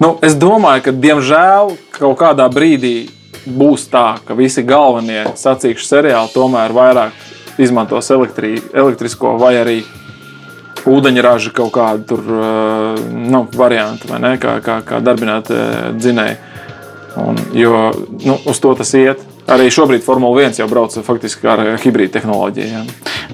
Nu, 0.02 0.16
es 0.24 0.34
domāju, 0.34 0.82
ka 0.88 0.92
diemžēl 0.98 1.76
kaut 1.94 2.16
kādā 2.18 2.48
brīdī 2.50 3.04
būs 3.46 3.84
tā, 3.92 4.16
ka 4.26 4.34
visi 4.34 4.64
galvenie 4.66 5.28
sacīkšu 5.38 5.86
seriāli 5.86 6.32
tomēr 6.34 6.74
vairāk 6.74 7.60
izmantos 7.62 8.08
elektri, 8.10 8.56
elektrisko 8.74 9.36
vai 9.38 9.52
arī 9.60 9.76
ūdeņraža 10.90 11.52
kaut 11.54 11.70
kādu 11.76 12.08
tur, 12.08 12.32
nu, 13.12 13.44
variantu, 13.54 14.10
kā, 14.42 14.56
kā, 14.64 14.80
kā 14.88 14.98
darbināt 15.04 15.52
dzinēju. 16.00 16.51
Un, 17.16 17.36
jo 17.52 17.90
nu, 18.24 18.38
uz 18.48 18.60
to 18.62 18.74
tas 18.78 18.94
iet. 18.96 19.20
Arī 19.50 19.66
šobrīd 19.74 20.04
Formule 20.06 20.44
1 20.46 20.60
jau 20.60 20.68
brauc 20.70 20.94
faktiski 21.02 21.48
ar 21.50 21.64
hibrīdu 21.82 22.14
tehnoloģiju. 22.14 22.84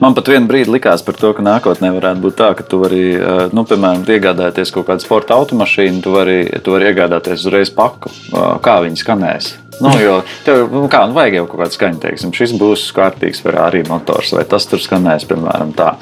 Man 0.00 0.16
pat 0.16 0.30
vienā 0.32 0.48
brīdī 0.48 0.72
likās 0.72 1.04
par 1.04 1.18
to, 1.20 1.34
ka 1.36 1.44
nākotnē 1.44 1.92
varētu 1.94 2.24
būt 2.24 2.38
tā, 2.38 2.50
ka 2.56 2.64
tu 2.64 2.80
vari, 2.80 3.04
eh, 3.14 3.44
nu, 3.52 3.64
piemēram, 3.68 4.06
iegādāties 4.08 4.72
kaut 4.72 4.88
kādu 4.88 5.04
sporta 5.04 5.36
automašīnu, 5.36 6.02
tu 6.02 6.16
vari, 6.16 6.40
tu 6.64 6.72
vari 6.72 6.92
iegādāties 6.92 7.44
uzreiz 7.44 7.70
paku, 7.70 8.10
eh, 8.10 8.58
kā 8.64 8.80
viņi 8.86 9.04
skanēs. 9.04 9.67
Nu, 9.80 9.92
jo 10.02 10.14
tev 10.42 10.72
nu, 10.72 10.84
kā, 10.90 11.04
nu, 11.06 11.14
vajag 11.14 11.36
jau 11.38 11.44
kaut 11.46 11.60
kādu 11.62 11.76
skaņu, 11.76 12.00
teiksim, 12.02 12.32
šis 12.34 12.54
būs 12.58 12.88
kārtīgs 12.96 13.42
Ferrari 13.44 13.84
motors, 13.86 14.32
vai 14.34 14.42
tas 14.48 14.66
tur 14.66 14.82
skanēs, 14.82 15.26
piemēram, 15.30 15.70
tā. 15.78 15.92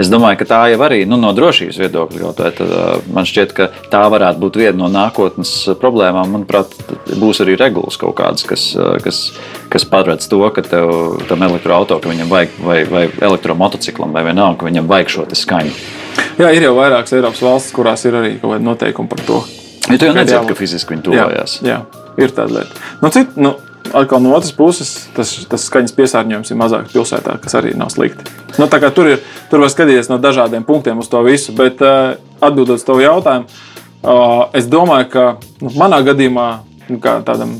Es 0.00 0.08
domāju, 0.12 0.40
ka 0.40 0.48
tā 0.48 0.60
jau 0.72 0.80
arī 0.86 1.02
nu, 1.08 1.18
no 1.20 1.32
drošības 1.36 1.80
viedokļa 1.82 2.22
kaut 2.22 2.40
vai 2.40 2.52
tad, 2.56 2.72
man 3.12 3.28
šķiet, 3.28 3.52
ka 3.56 3.68
tā 3.92 4.02
varētu 4.12 4.40
būt 4.40 4.60
viena 4.62 4.78
no 4.80 4.88
nākotnes 4.92 5.52
problēmām. 5.82 6.32
Manuprāt, 6.36 6.72
būs 7.20 7.42
arī 7.44 7.58
regulas 7.60 8.00
kaut 8.00 8.16
kādas, 8.20 8.46
kas, 8.48 8.70
kas, 9.04 9.20
kas 9.72 9.86
paredz 9.90 10.30
to, 10.32 10.40
ka 10.56 10.64
tev 10.64 11.20
tam 11.28 11.44
viņam 12.14 12.32
vajag, 12.32 12.56
vai, 12.64 12.78
vai 12.88 13.04
elektromotociklam, 13.28 14.16
vai 14.16 14.24
vienalga, 14.30 14.62
ka 14.62 14.70
viņam 14.70 14.88
vajag 14.90 15.12
šo 15.12 15.28
skaņu. 15.36 15.76
Jā, 16.40 16.50
ir 16.56 16.64
jau 16.64 16.72
vairākas 16.78 17.12
Eiropas 17.16 17.44
valstis, 17.44 17.76
kurās 17.76 18.04
ir 18.08 18.16
arī 18.16 18.34
kaut 18.40 18.54
kāda 18.54 18.64
noteikuma 18.64 19.12
par 19.12 19.22
to. 19.28 19.44
Ja 19.86 20.00
tu 20.00 20.08
jau 20.08 20.16
nedzirdi, 20.16 20.50
ka 20.50 20.58
fiziski 20.58 20.96
viņi 20.96 21.08
tuvojās. 21.10 21.60
Jā, 21.62 21.76
jā 21.76 22.05
ir 22.20 22.34
tāda 22.34 22.60
lieta. 22.60 22.84
Nu, 23.02 23.12
cit, 23.14 23.36
nu, 23.40 23.54
atkal 23.92 24.20
no 24.22 24.34
otras 24.34 24.52
puses, 24.52 24.90
tas, 25.16 25.32
tas 25.50 25.66
skaņas 25.68 25.94
piesārņojums 25.96 26.52
ir 26.52 26.60
mazāk 26.60 26.90
pilsētā, 26.92 27.36
kas 27.42 27.56
arī 27.58 27.74
nav 27.78 27.90
slikti. 27.94 28.28
Nu, 28.58 28.68
tur, 28.68 29.10
ir, 29.10 29.24
tur 29.50 29.62
var 29.62 29.72
skatīties 29.72 30.10
no 30.10 30.20
dažādiem 30.22 30.66
punktiem 30.66 31.00
uz 31.02 31.10
to 31.12 31.22
visu, 31.26 31.54
bet 31.56 31.82
uh, 31.84 32.16
atbildot 32.40 32.80
uz 32.80 32.86
tavu 32.86 33.04
jautājumu, 33.04 33.48
uh, 34.02 34.46
es 34.56 34.68
domāju, 34.70 35.10
ka 35.12 35.26
nu, 35.62 35.74
manā 35.76 36.00
gadījumā, 36.06 36.48
nu, 36.90 37.00
kā 37.02 37.18
tādam 37.26 37.58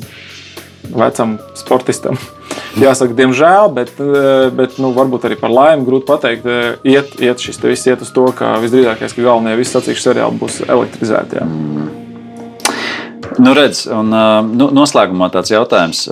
vecam 0.87 1.37
sportistam, 1.59 2.19
jāsaka, 2.85 3.17
diemžēl, 3.19 3.71
bet, 3.77 3.93
uh, 4.01 4.49
bet 4.57 4.81
nu, 4.83 4.95
varbūt 4.97 5.29
arī 5.29 5.39
par 5.41 5.55
laimi 5.55 5.87
grūti 5.89 6.09
pateikt, 6.09 6.49
iet, 6.87 7.15
iet 7.21 7.45
šis 7.45 7.63
viss 7.65 7.91
iet 7.91 8.03
uz 8.07 8.13
to, 8.15 8.29
ka 8.37 8.57
visdrīzākais, 8.65 9.15
ka 9.17 9.29
galvenie 9.29 9.57
visi 9.61 9.77
sacīkšu 9.77 10.11
seriāli 10.11 10.43
būs 10.43 10.65
elektrizēti. 10.67 11.43
Jā. 11.43 12.05
Nu, 13.37 13.53
redz, 13.53 13.83
un, 13.93 14.09
nu, 14.57 14.69
noslēgumā 14.73 15.29
tāds 15.35 15.51
jautājums. 15.53 16.05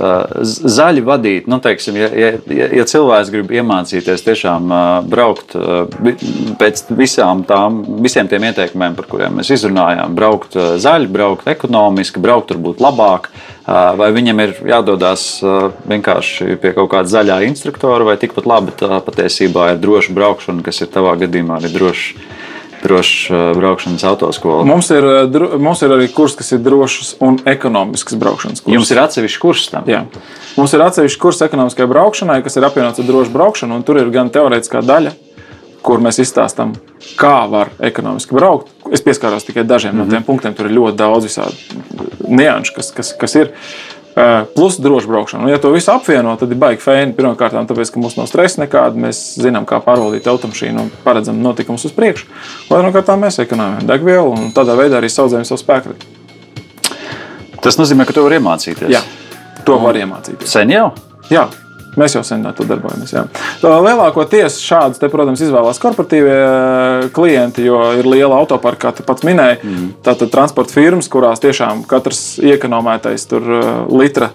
Zaļi 0.44 1.04
vadīt, 1.06 1.46
nu, 1.48 1.56
teiksim, 1.62 1.96
ja, 1.96 2.10
ja, 2.12 2.32
ja 2.80 2.84
cilvēks 2.88 3.30
grib 3.32 3.52
iemācīties 3.54 4.24
tiešām 4.26 4.68
braukt 5.08 5.56
pēc 6.60 6.84
visām 6.98 7.44
tām, 7.48 7.80
visiem 8.04 8.28
tiem 8.28 8.44
ieteikumiem, 8.50 8.96
par 8.98 9.08
kuriem 9.08 9.40
mēs 9.40 9.54
izrunājām, 9.56 10.12
braukt 10.16 10.58
zaļi, 10.58 11.08
braukt 11.16 11.48
ekonomiski, 11.48 12.22
braukt 12.24 12.52
varbūt 12.52 12.84
labāk, 12.84 13.30
vai 13.64 14.10
viņam 14.12 14.44
ir 14.44 14.56
jādodas 14.74 15.26
vienkārši 15.88 16.58
pie 16.60 16.74
kaut 16.76 16.92
kāda 16.92 17.08
zaļā 17.16 17.40
instruktora, 17.48 18.04
vai 18.10 18.18
tikpat 18.20 18.48
labi 18.48 18.76
tā 18.76 19.00
patiesībā 19.04 19.72
ir 19.72 19.80
droša 19.80 20.16
braukšana, 20.16 20.64
kas 20.66 20.84
ir 20.84 20.92
tavā 20.92 21.16
gadījumā 21.24 21.62
arī 21.62 21.72
droša 21.72 22.42
drošs 22.84 23.30
uh, 23.30 23.42
braukšanas 23.56 24.04
autoskola. 24.04 24.64
Mums 24.68 24.90
ir, 24.94 25.04
uh, 25.04 25.56
mums 25.60 25.82
ir 25.84 25.94
arī 25.96 26.08
kurs, 26.12 26.36
kas 26.38 26.52
ir 26.54 26.62
drošs 26.64 27.14
un 27.24 27.38
ekonomisks 27.48 28.16
braukšanas 28.20 28.64
kurs. 28.64 28.74
Jums 28.76 28.92
ir 28.92 29.00
atsevišķs 29.02 29.42
kurs 29.42 29.68
tam? 29.72 29.88
Jā. 29.90 30.04
Mums 30.58 30.76
ir 30.76 30.84
atsevišķs 30.84 31.20
kurs 31.20 31.40
ekonomiskai 31.46 31.88
braukšanai, 31.90 32.40
kas 32.44 32.60
ir 32.60 32.68
apvienots 32.68 33.00
ar 33.00 33.08
drošu 33.08 33.32
braukšanu, 33.34 33.80
un 33.80 33.86
tur 33.86 34.00
ir 34.02 34.12
gan 34.14 34.32
teorētiskā 34.34 34.84
daļa, 34.84 35.14
kur 35.84 36.04
mēs 36.04 36.20
izstāstām, 36.24 36.76
kā 37.20 37.36
var 37.50 37.72
ekonomiski 37.84 38.36
braukt. 38.36 38.70
Es 38.92 39.04
pieskāros 39.04 39.44
tikai 39.48 39.64
dažiem 39.64 39.94
mm 39.94 40.00
-hmm. 40.00 40.04
no 40.04 40.16
tiem 40.16 40.22
punktiem, 40.28 40.54
tur 40.54 40.66
ir 40.66 40.76
ļoti 40.78 40.96
daudz 40.96 41.28
visādi 41.28 41.56
nianšu, 42.28 42.74
kas, 42.76 42.92
kas, 42.92 43.12
kas 43.20 43.34
ir. 43.34 43.52
Plus 44.54 44.76
droši 44.78 45.10
braukšana. 45.10 45.42
Un, 45.42 45.50
ja 45.50 45.58
to 45.58 45.72
visu 45.74 45.90
apvieno, 45.90 46.36
tad 46.38 46.52
ir 46.54 46.58
baigi 46.60 46.82
fēni. 46.84 47.16
Pirmkārt, 47.16 47.56
tāpēc, 47.66 47.90
ka 47.90 48.02
mums 48.02 48.14
nav 48.14 48.28
stresa 48.30 48.62
nekāda, 48.62 49.00
mēs 49.06 49.22
zinām, 49.42 49.66
kā 49.66 49.80
pārvaldīt 49.82 50.28
automašīnu 50.30 50.84
un 50.84 50.92
paredzam 51.02 51.40
notikumus 51.42 51.88
uz 51.88 51.94
priekšu. 51.96 52.28
Otrkārt, 52.70 53.10
mēs 53.18 53.40
ekonomējam 53.42 53.90
degvielu 53.90 54.36
un 54.36 54.54
tādā 54.54 54.78
veidā 54.78 55.00
arī 55.00 55.10
saudzējam 55.10 55.48
savu 55.48 55.64
spēku. 55.64 55.98
Tas 57.64 57.80
nozīmē, 57.80 58.06
ka 58.06 58.14
to 58.14 58.22
var 58.22 58.36
iemācīties. 58.38 58.92
Jā, 58.92 59.02
to 59.66 59.80
var 59.82 59.98
iemācīties. 59.98 60.46
Sen 60.52 60.70
jau? 60.70 60.92
Jā, 61.32 61.48
mēs 62.00 62.16
jau 62.16 62.22
sen 62.26 62.44
to 62.56 62.66
darbojamies. 62.68 63.14
Jā. 63.14 63.24
Lielākoties 63.62 64.58
šādas, 64.62 65.00
te, 65.00 65.10
protams, 65.12 65.42
izvēlās 65.44 65.80
korporatīvie 65.82 66.36
eh, 66.36 67.06
klienti, 67.14 67.66
jo 67.68 67.80
ir 67.98 68.08
liela 68.08 68.38
autoparka, 68.40 68.88
kā 68.88 68.98
tu 68.98 69.06
pats 69.06 69.26
minēji. 69.26 69.60
Mm. 69.62 69.88
Tātad 70.06 70.32
transporta 70.34 70.74
firmas, 70.76 71.10
kurās 71.12 71.42
tiešām 71.44 71.84
katrs 71.90 72.38
iekonomētais 72.42 73.28
tur 73.30 73.48
eh, 73.60 73.72
litra. 73.94 74.32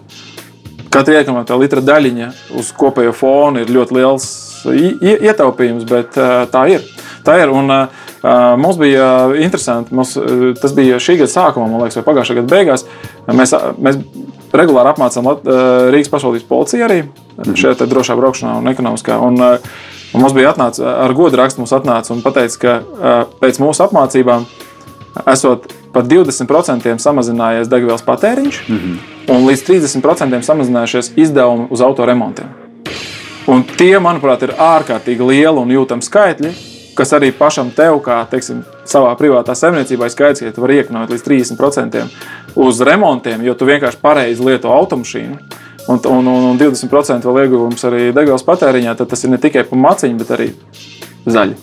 Katra 0.90 1.20
iekonomētā 1.20 1.58
litra 1.60 1.84
daļiņa 1.86 2.32
uz 2.58 2.72
kopējo 2.78 3.14
fonu 3.14 3.62
ir 3.62 3.70
ļoti 3.70 4.00
liels 4.00 4.30
ietaupījums, 4.66 5.86
bet 5.90 6.18
eh, 6.18 6.40
tā 6.54 6.66
ir. 6.74 6.88
Tā 7.26 7.36
ir. 7.42 7.52
Un, 7.52 7.68
uh, 7.68 8.06
mums 8.58 8.78
bija 8.80 9.06
interesanti, 9.38 9.94
mums, 9.94 10.16
tas 10.62 10.72
bija 10.74 10.98
šī 11.04 11.18
gada 11.20 11.32
sākumā, 11.34 11.68
man 11.68 11.84
liekas, 11.84 12.00
vai 12.00 12.06
pagājušā 12.08 12.38
gada 12.40 12.52
beigās. 12.54 12.86
Mēs, 13.28 13.54
mēs 13.78 14.00
regulāri 14.54 14.94
apmācām 14.94 15.30
uh, 15.30 15.40
Rīgas 15.94 16.12
pašvaldības 16.14 16.48
policiju 16.50 16.88
arī 16.88 17.02
šajā 17.50 17.80
te 17.80 17.90
drošā 17.90 18.18
braukšanā 18.20 18.58
un 18.60 18.72
ekonomiskā. 18.72 19.20
Un, 19.24 19.40
uh, 19.42 19.58
un 20.14 20.24
mums 20.24 20.34
bija 20.38 20.54
atnāc, 20.54 20.80
ar 20.82 21.14
godu 21.18 21.40
rakstu, 21.40 21.62
mums 21.62 21.76
atnāca 21.76 22.16
un 22.16 22.24
teica, 22.26 22.58
ka 22.62 23.12
pēc 23.42 23.62
mūsu 23.62 23.86
apmācībām 23.86 24.48
esot 25.30 25.70
par 25.94 26.06
20% 26.06 26.98
samazinājies 27.02 27.70
degvielas 27.70 28.06
patēriņš 28.06 28.62
mm 28.68 28.78
-hmm. 28.78 28.98
un 29.36 29.46
līdz 29.50 29.64
30% 29.70 30.42
samazinājušies 30.42 31.12
izdevumi 31.16 31.68
uz 31.70 31.82
autoremontiem. 31.82 32.48
Un 33.48 33.64
tie, 33.64 34.00
manuprāt, 34.00 34.44
ir 34.44 34.54
ārkārtīgi 34.58 35.26
lieli 35.26 35.58
un 35.58 35.72
jūtami 35.74 36.06
skaitļi, 36.06 36.52
kas 36.96 37.14
arī 37.14 37.32
pašam 37.32 37.72
tev, 37.72 37.98
kā 38.06 38.26
teiksim, 38.30 38.64
savā 38.90 39.14
privātā 39.20 39.56
saimniecībā, 39.58 40.10
ir 40.10 40.14
skaidrs, 40.14 40.44
ka 40.46 40.56
tu 40.56 40.66
vari 40.66 40.82
iekonomēt 40.82 41.14
līdz 41.14 41.26
30% 41.28 42.04
uz 42.60 42.84
remontiem, 42.86 43.46
jo 43.46 43.56
tu 43.58 43.70
vienkārši 43.70 44.02
pareizi 44.02 44.46
lieto 44.46 44.74
automašīnu. 44.74 45.40
Un, 45.90 46.02
un, 46.06 46.28
un, 46.28 46.44
un 46.52 46.60
20% 46.60 47.26
vēl 47.26 47.46
ieguvums 47.46 47.88
arī 47.90 48.12
degvielas 48.14 48.46
patēriņā, 48.46 48.94
tad 49.00 49.10
tas 49.10 49.26
ir 49.26 49.34
ne 49.34 49.40
tikai 49.42 49.66
pa 49.66 49.80
maciņu, 49.80 50.20
bet 50.22 50.36
arī 50.36 50.52
zaļi. 51.26 51.58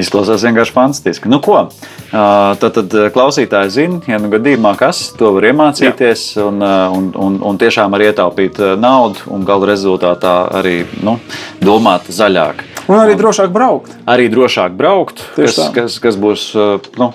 Izklausās 0.00 0.44
vienkārši 0.46 0.74
fantastiski. 0.74 1.30
Nu, 1.30 1.40
ko? 1.42 1.64
Tad, 2.10 2.76
tad 2.76 2.94
klausītāji 3.14 3.72
zina, 3.74 3.98
ja 4.06 4.20
nu 4.22 4.30
gadījumā 4.30 4.74
kas 4.78 5.02
to 5.18 5.32
var 5.36 5.48
iemācīties 5.50 6.24
un, 6.44 6.62
un, 6.62 7.08
un, 7.18 7.38
un 7.50 7.58
tiešām 7.58 7.96
arī 7.98 8.10
ietaupīt 8.12 8.60
naudu 8.78 9.26
un 9.34 9.46
gala 9.48 9.72
rezultātā 9.72 10.34
arī 10.60 10.82
nu, 11.02 11.18
domāt 11.62 12.10
zaļāk. 12.14 12.62
Un 12.88 12.96
arī 13.00 13.16
drošāk 13.18 13.50
braukt. 13.54 13.92
Arī 14.08 14.28
drošāk 14.32 14.76
braukt, 14.78 15.20
Tieši 15.36 15.46
kas, 15.50 15.58
tā. 15.60 15.68
kas, 15.76 15.98
kas 16.02 16.16
būs 16.20 16.46
ā, 16.56 16.68
nu, 17.00 17.10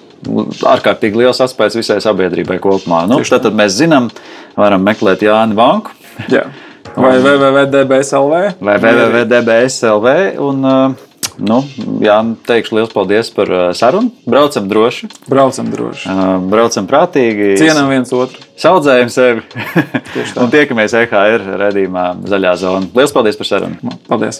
ārkārtīgi 0.76 1.20
liels 1.24 1.42
atspējas 1.44 1.76
visai 1.80 1.98
sabiedrībai 2.04 2.60
kopumā. 2.64 3.06
Nu, 3.10 3.20
tad, 3.26 3.44
tad 3.48 3.58
mēs 3.58 3.76
zinām, 3.80 4.12
varam 4.58 4.86
meklēt 4.86 5.26
Jāni 5.26 5.58
Banku 5.58 5.92
Jā. 6.32 6.46
Vai 6.96 7.18
www.dbslv. 7.20 8.56
vai 8.64 8.78
www.dbslv. 8.80 10.14
Un, 10.40 10.62
ā, 10.64 10.76
nu, 11.44 11.58
jā, 12.00 12.16
teikšu 12.48 12.78
liels 12.78 12.94
paldies 12.96 13.28
par 13.36 13.52
ā, 13.52 13.64
sarunu. 13.76 14.14
Braucam 14.24 14.70
droši. 14.72 15.10
Braucam 15.28 15.68
droši. 15.74 16.16
Braucam 16.54 16.88
prātīgi, 16.88 17.58
Cienām 17.60 17.92
viens 17.92 18.14
otru. 18.16 18.40
saudzējam 18.56 19.12
sevi 19.12 19.44
un 20.42 20.54
tiekamies 20.56 20.96
EHR 21.04 21.44
redzējumā 21.66 22.08
Zaļā 22.32 22.56
zona. 22.64 22.88
Lielas 22.96 23.12
paldies 23.18 23.36
par 23.44 23.52
sarunu! 23.52 24.00
Paldies! 24.08 24.40